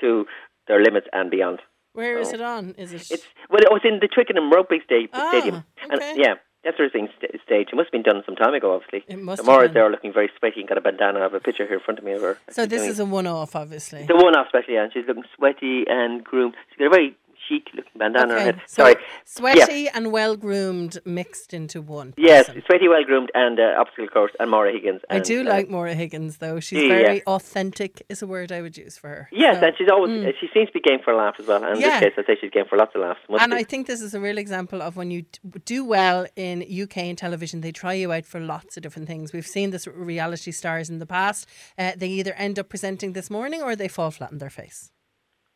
to 0.00 0.26
their 0.68 0.82
limits 0.82 1.06
and 1.12 1.30
beyond. 1.30 1.60
Where 1.92 2.18
is 2.18 2.32
it 2.32 2.40
on? 2.40 2.74
Is 2.78 2.92
it? 2.92 3.10
It's 3.10 3.24
well, 3.48 3.60
it 3.60 3.70
was 3.70 3.82
in 3.84 3.98
the 4.00 4.08
Twickenham 4.08 4.50
Rugby 4.50 4.80
sta- 4.84 5.08
Ah, 5.12 5.28
Stadium, 5.30 5.64
and 5.90 5.94
okay. 6.00 6.14
yeah, 6.16 6.34
that's 6.64 6.78
her 6.78 6.88
thing 6.88 7.08
st- 7.18 7.40
stage. 7.44 7.68
It 7.72 7.74
must 7.76 7.86
have 7.86 7.92
been 7.92 8.02
done 8.02 8.22
some 8.24 8.36
time 8.36 8.54
ago, 8.54 8.74
obviously. 8.74 9.04
It 9.12 9.18
must 9.18 9.42
been. 9.44 9.74
there 9.74 9.90
looking 9.90 10.12
very 10.12 10.30
sweaty 10.38 10.60
and 10.60 10.68
got 10.68 10.78
a 10.78 10.80
bandana. 10.80 11.18
I 11.18 11.22
have 11.22 11.34
a 11.34 11.40
picture 11.40 11.66
here 11.66 11.78
in 11.78 11.80
front 11.82 11.98
of 11.98 12.04
me 12.04 12.12
of 12.12 12.22
her. 12.22 12.38
so 12.50 12.64
this 12.66 12.82
is 12.86 13.00
a 13.00 13.04
one-off, 13.04 13.56
obviously. 13.56 14.04
the 14.06 14.14
one 14.14 14.36
off 14.36 14.48
special, 14.48 14.74
yeah, 14.74 14.84
and 14.84 14.92
she's 14.92 15.04
looking 15.08 15.24
sweaty 15.36 15.84
and 15.88 16.22
groomed. 16.22 16.54
She's 16.70 16.78
got 16.78 16.86
a 16.86 16.90
very 16.90 17.16
chic 17.48 17.68
looking 17.74 17.92
bandana 17.96 18.24
on 18.24 18.30
her 18.30 18.36
Okay, 18.36 18.44
head. 18.44 18.60
so 18.66 18.82
Sorry. 18.84 18.94
sweaty 19.24 19.88
and 19.88 20.12
well 20.12 20.36
groomed 20.36 20.98
mixed 21.04 21.52
into 21.54 21.80
one. 21.80 22.14
Yes, 22.16 22.46
person. 22.46 22.62
sweaty, 22.66 22.88
well 22.88 23.04
groomed, 23.04 23.30
and 23.34 23.58
uh, 23.58 23.74
obstacle 23.78 24.08
course, 24.08 24.32
and 24.40 24.50
Maura 24.50 24.72
Higgins. 24.72 25.00
I 25.10 25.16
and, 25.16 25.24
do 25.24 25.40
uh, 25.42 25.44
like 25.44 25.68
Maura 25.70 25.94
Higgins 25.94 26.38
though. 26.38 26.60
She's 26.60 26.82
Yeah, 26.82 26.88
very 26.88 27.16
yeah. 27.18 27.22
authentic. 27.26 28.02
Is 28.08 28.22
a 28.22 28.26
word 28.26 28.52
I 28.52 28.60
would 28.62 28.76
use 28.76 28.96
for 28.98 29.08
her. 29.08 29.28
Yes, 29.32 29.60
So- 29.60 29.66
and 29.66 29.76
she's 29.78 29.88
always 29.90 30.24
uh, 30.24 30.30
she 30.40 30.48
seems 30.52 30.68
to 30.68 30.72
be 30.74 30.80
game 30.80 31.00
for 31.04 31.12
a 31.12 31.16
laugh 31.16 31.36
as 31.38 31.46
well. 31.46 31.62
And 31.64 31.76
in 31.76 31.80
this 31.80 32.00
case, 32.00 32.12
I'd 32.18 32.26
say 32.26 32.36
she's 32.40 32.50
game 32.50 32.64
for 32.68 32.76
lots 32.76 32.94
of 32.94 33.00
laughs. 33.02 33.20
And 33.28 33.50
be. 33.52 33.56
I 33.58 33.62
think 33.64 33.86
this 33.86 34.00
is 34.00 34.14
a 34.14 34.20
real 34.20 34.38
example 34.38 34.82
of 34.82 34.96
when 34.96 35.10
you 35.10 35.24
do 35.64 35.84
well 35.84 36.26
in 36.36 36.62
UK 36.62 36.98
and 36.98 37.18
television, 37.18 37.60
they 37.60 37.72
try 37.72 37.94
you 37.94 38.12
out 38.12 38.26
for 38.26 38.40
lots 38.40 38.76
of 38.76 38.82
different 38.82 39.08
things. 39.08 39.32
We've 39.32 39.46
seen 39.46 39.70
this 39.70 39.86
reality 39.86 40.50
stars 40.52 40.90
in 40.90 40.98
the 40.98 41.06
past. 41.06 41.46
Uh, 41.78 41.92
they 41.96 42.08
either 42.08 42.32
end 42.34 42.58
up 42.58 42.68
presenting 42.68 43.12
this 43.12 43.30
morning 43.30 43.62
or 43.62 43.74
they 43.76 43.88
fall 43.88 44.10
flat 44.10 44.32
on 44.32 44.38
their 44.38 44.50
face. 44.50 44.90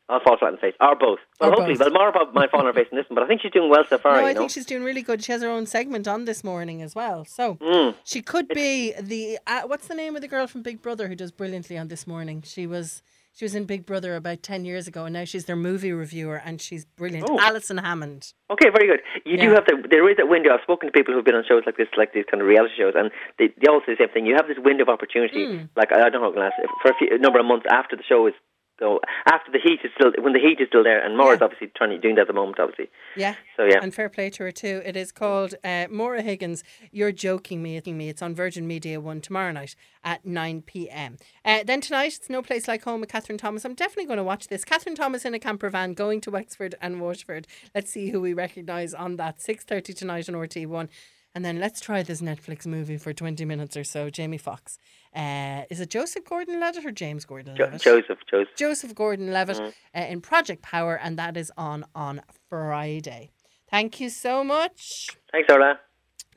I'll 0.08 0.20
fall 0.20 0.36
flat 0.38 0.48
in 0.48 0.54
the 0.56 0.60
face, 0.60 0.74
or 0.80 0.94
both. 0.96 1.18
Well, 1.40 1.50
Or 1.50 1.52
hopefully, 1.54 1.74
both. 1.78 1.86
well, 1.90 1.90
Maura 1.94 2.12
prob- 2.12 2.34
might 2.34 2.50
fall 2.50 2.60
on 2.60 2.66
her 2.66 2.72
face 2.74 2.88
in 2.92 2.98
this 2.98 3.08
one, 3.08 3.14
but 3.14 3.24
I 3.24 3.26
think 3.26 3.40
she's 3.40 3.52
doing 3.52 3.70
well 3.70 3.84
so 3.88 3.96
far. 3.98 4.20
no, 4.20 4.26
I 4.26 4.32
know? 4.34 4.40
think 4.40 4.50
she's 4.50 4.66
doing 4.66 4.84
really 4.84 5.02
good. 5.02 5.24
She 5.24 5.32
has 5.32 5.40
her 5.42 5.48
own 5.48 5.64
segment 5.66 6.06
on 6.06 6.26
this 6.26 6.44
morning 6.44 6.82
as 6.82 6.94
well. 6.94 7.24
So 7.24 7.54
Mm. 7.56 7.94
she 8.04 8.20
could 8.20 8.48
be 8.48 8.92
the 9.00 9.38
uh, 9.46 9.62
what's 9.62 9.86
the 9.88 9.94
name 9.94 10.14
of 10.14 10.20
the 10.22 10.28
girl 10.28 10.46
from 10.46 10.62
Big 10.62 10.82
Brother 10.82 11.08
who 11.08 11.14
does 11.16 11.30
brilliantly 11.32 11.78
on 11.78 11.88
this 11.88 12.06
morning? 12.06 12.42
She 12.44 12.66
was 12.66 13.02
she 13.32 13.44
was 13.46 13.54
in 13.56 13.64
Big 13.64 13.84
Brother 13.86 14.14
about 14.14 14.42
ten 14.44 14.64
years 14.66 14.86
ago, 14.86 15.06
and 15.06 15.14
now 15.14 15.24
she's 15.24 15.46
their 15.46 15.56
movie 15.56 15.90
reviewer, 15.92 16.36
and 16.36 16.60
she's 16.60 16.84
brilliant. 16.84 17.26
Oh. 17.30 17.40
Alison 17.40 17.78
Hammond. 17.78 18.32
Okay, 18.50 18.68
very 18.70 18.86
good. 18.86 19.00
You 19.24 19.38
do 19.38 19.50
have 19.54 19.64
the 19.64 19.88
there 19.90 20.08
is 20.10 20.18
that 20.18 20.28
window. 20.28 20.50
I've 20.52 20.60
spoken 20.62 20.86
to 20.88 20.92
people 20.92 21.14
who've 21.14 21.24
been 21.24 21.34
on 21.34 21.44
shows 21.48 21.62
like 21.64 21.76
this, 21.78 21.88
like 21.96 22.12
these 22.12 22.26
kind 22.30 22.42
of 22.42 22.46
reality 22.46 22.74
shows, 22.78 22.92
and 22.94 23.10
they, 23.38 23.48
they 23.58 23.68
all 23.68 23.80
say 23.86 23.94
the 23.94 24.04
same 24.04 24.10
thing. 24.12 24.26
You 24.26 24.36
have 24.36 24.46
this 24.48 24.58
window 24.62 24.82
of 24.84 24.90
opportunity, 24.90 25.46
Hmm. 25.46 25.64
like 25.76 25.90
I 25.92 25.98
don't 26.10 26.12
know, 26.12 26.20
how 26.30 26.32
it 26.32 26.38
lasts 26.38 26.60
for 26.82 26.90
a, 26.90 26.94
few, 26.98 27.08
a 27.10 27.18
number 27.18 27.40
of 27.40 27.46
months 27.46 27.64
after 27.72 27.96
the 27.96 28.04
show 28.04 28.26
is 28.28 28.34
go 28.78 29.00
after 29.26 29.52
the 29.52 29.58
heat 29.62 29.80
is 29.84 29.90
still 29.94 30.12
when 30.22 30.32
the 30.32 30.40
heat 30.40 30.60
is 30.60 30.68
still 30.68 30.82
there, 30.84 31.04
and 31.04 31.16
Maura's 31.16 31.38
Yeah. 31.40 31.44
obviously 31.44 31.68
trying 31.76 32.00
doing 32.00 32.16
that 32.16 32.22
at 32.22 32.26
the 32.26 32.32
moment, 32.32 32.58
obviously. 32.58 32.90
Yeah. 33.16 33.34
So 33.56 33.64
yeah, 33.64 33.78
And 33.82 33.94
fair 33.94 34.08
play 34.08 34.30
to 34.30 34.42
her 34.44 34.50
too. 34.52 34.82
It 34.84 34.96
is 34.96 35.12
called 35.12 35.54
uh, 35.62 35.86
Maura 35.90 36.22
Higgins. 36.22 36.64
You're 36.90 37.12
joking 37.12 37.62
me, 37.62 37.80
me. 37.86 38.08
It's 38.08 38.22
on 38.22 38.34
Virgin 38.34 38.66
Media 38.66 39.00
One 39.00 39.20
tomorrow 39.20 39.52
night 39.52 39.76
at 40.02 40.24
nine 40.26 40.62
p.m. 40.62 41.16
Uh, 41.44 41.62
then 41.64 41.80
tonight 41.80 42.14
it's 42.16 42.28
No 42.28 42.42
Place 42.42 42.66
Like 42.68 42.82
Home 42.84 43.00
with 43.00 43.10
Kathryn 43.10 43.38
Thomas. 43.38 43.64
I'm 43.64 43.74
definitely 43.74 44.06
going 44.06 44.16
to 44.18 44.24
watch 44.24 44.48
this. 44.48 44.64
Kathryn 44.64 44.94
Thomas 44.96 45.24
in 45.24 45.34
a 45.34 45.38
camper 45.38 45.68
van 45.70 45.94
going 45.94 46.20
to 46.22 46.30
Wexford 46.30 46.74
and 46.82 47.00
Waterford. 47.00 47.46
Let's 47.74 47.90
see 47.90 48.10
who 48.10 48.20
we 48.20 48.34
recognise 48.34 48.92
on 48.94 49.16
that. 49.16 49.40
Six 49.40 49.64
thirty 49.64 49.92
tonight 49.92 50.28
on 50.28 50.36
RT 50.36 50.66
One. 50.66 50.88
And 51.34 51.44
then 51.44 51.58
let's 51.58 51.80
try 51.80 52.02
this 52.04 52.20
Netflix 52.20 52.64
movie 52.66 52.96
for 52.96 53.12
20 53.12 53.44
minutes 53.44 53.76
or 53.76 53.82
so. 53.82 54.08
Jamie 54.08 54.38
Foxx. 54.38 54.78
Uh, 55.14 55.62
is 55.68 55.80
it 55.80 55.90
Joseph 55.90 56.24
Gordon 56.24 56.60
Levitt 56.60 56.84
or 56.86 56.92
James 56.92 57.24
Gordon 57.24 57.56
jo- 57.56 57.64
Levitt? 57.64 57.82
Joseph, 57.82 58.18
Joseph. 58.30 58.54
Joseph 58.56 58.94
Gordon 58.94 59.32
Levitt 59.32 59.56
Mm-hmm. 59.58 59.98
uh, 60.00 60.04
in 60.06 60.20
Project 60.20 60.62
Power, 60.62 60.94
and 60.96 61.18
that 61.18 61.36
is 61.36 61.50
on 61.56 61.84
on 61.94 62.22
Friday. 62.48 63.32
Thank 63.70 63.98
you 64.00 64.10
so 64.10 64.44
much. 64.44 65.08
Thanks, 65.32 65.52
Orla. 65.52 65.80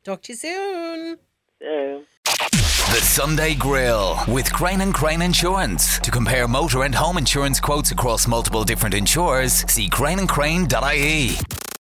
Talk 0.03 0.21
to 0.23 0.33
you 0.33 0.37
soon. 0.37 1.17
Yeah. 1.61 1.99
The 2.23 3.01
Sunday 3.03 3.53
Grill 3.53 4.17
with 4.27 4.51
Crane 4.51 4.81
and 4.81 4.93
Crane 4.93 5.21
Insurance. 5.21 5.99
To 5.99 6.09
compare 6.09 6.47
motor 6.47 6.83
and 6.83 6.95
home 6.95 7.17
insurance 7.17 7.59
quotes 7.59 7.91
across 7.91 8.27
multiple 8.27 8.63
different 8.63 8.95
insurers, 8.95 9.53
see 9.71 9.89
craneandcrane.ie. 9.89 11.35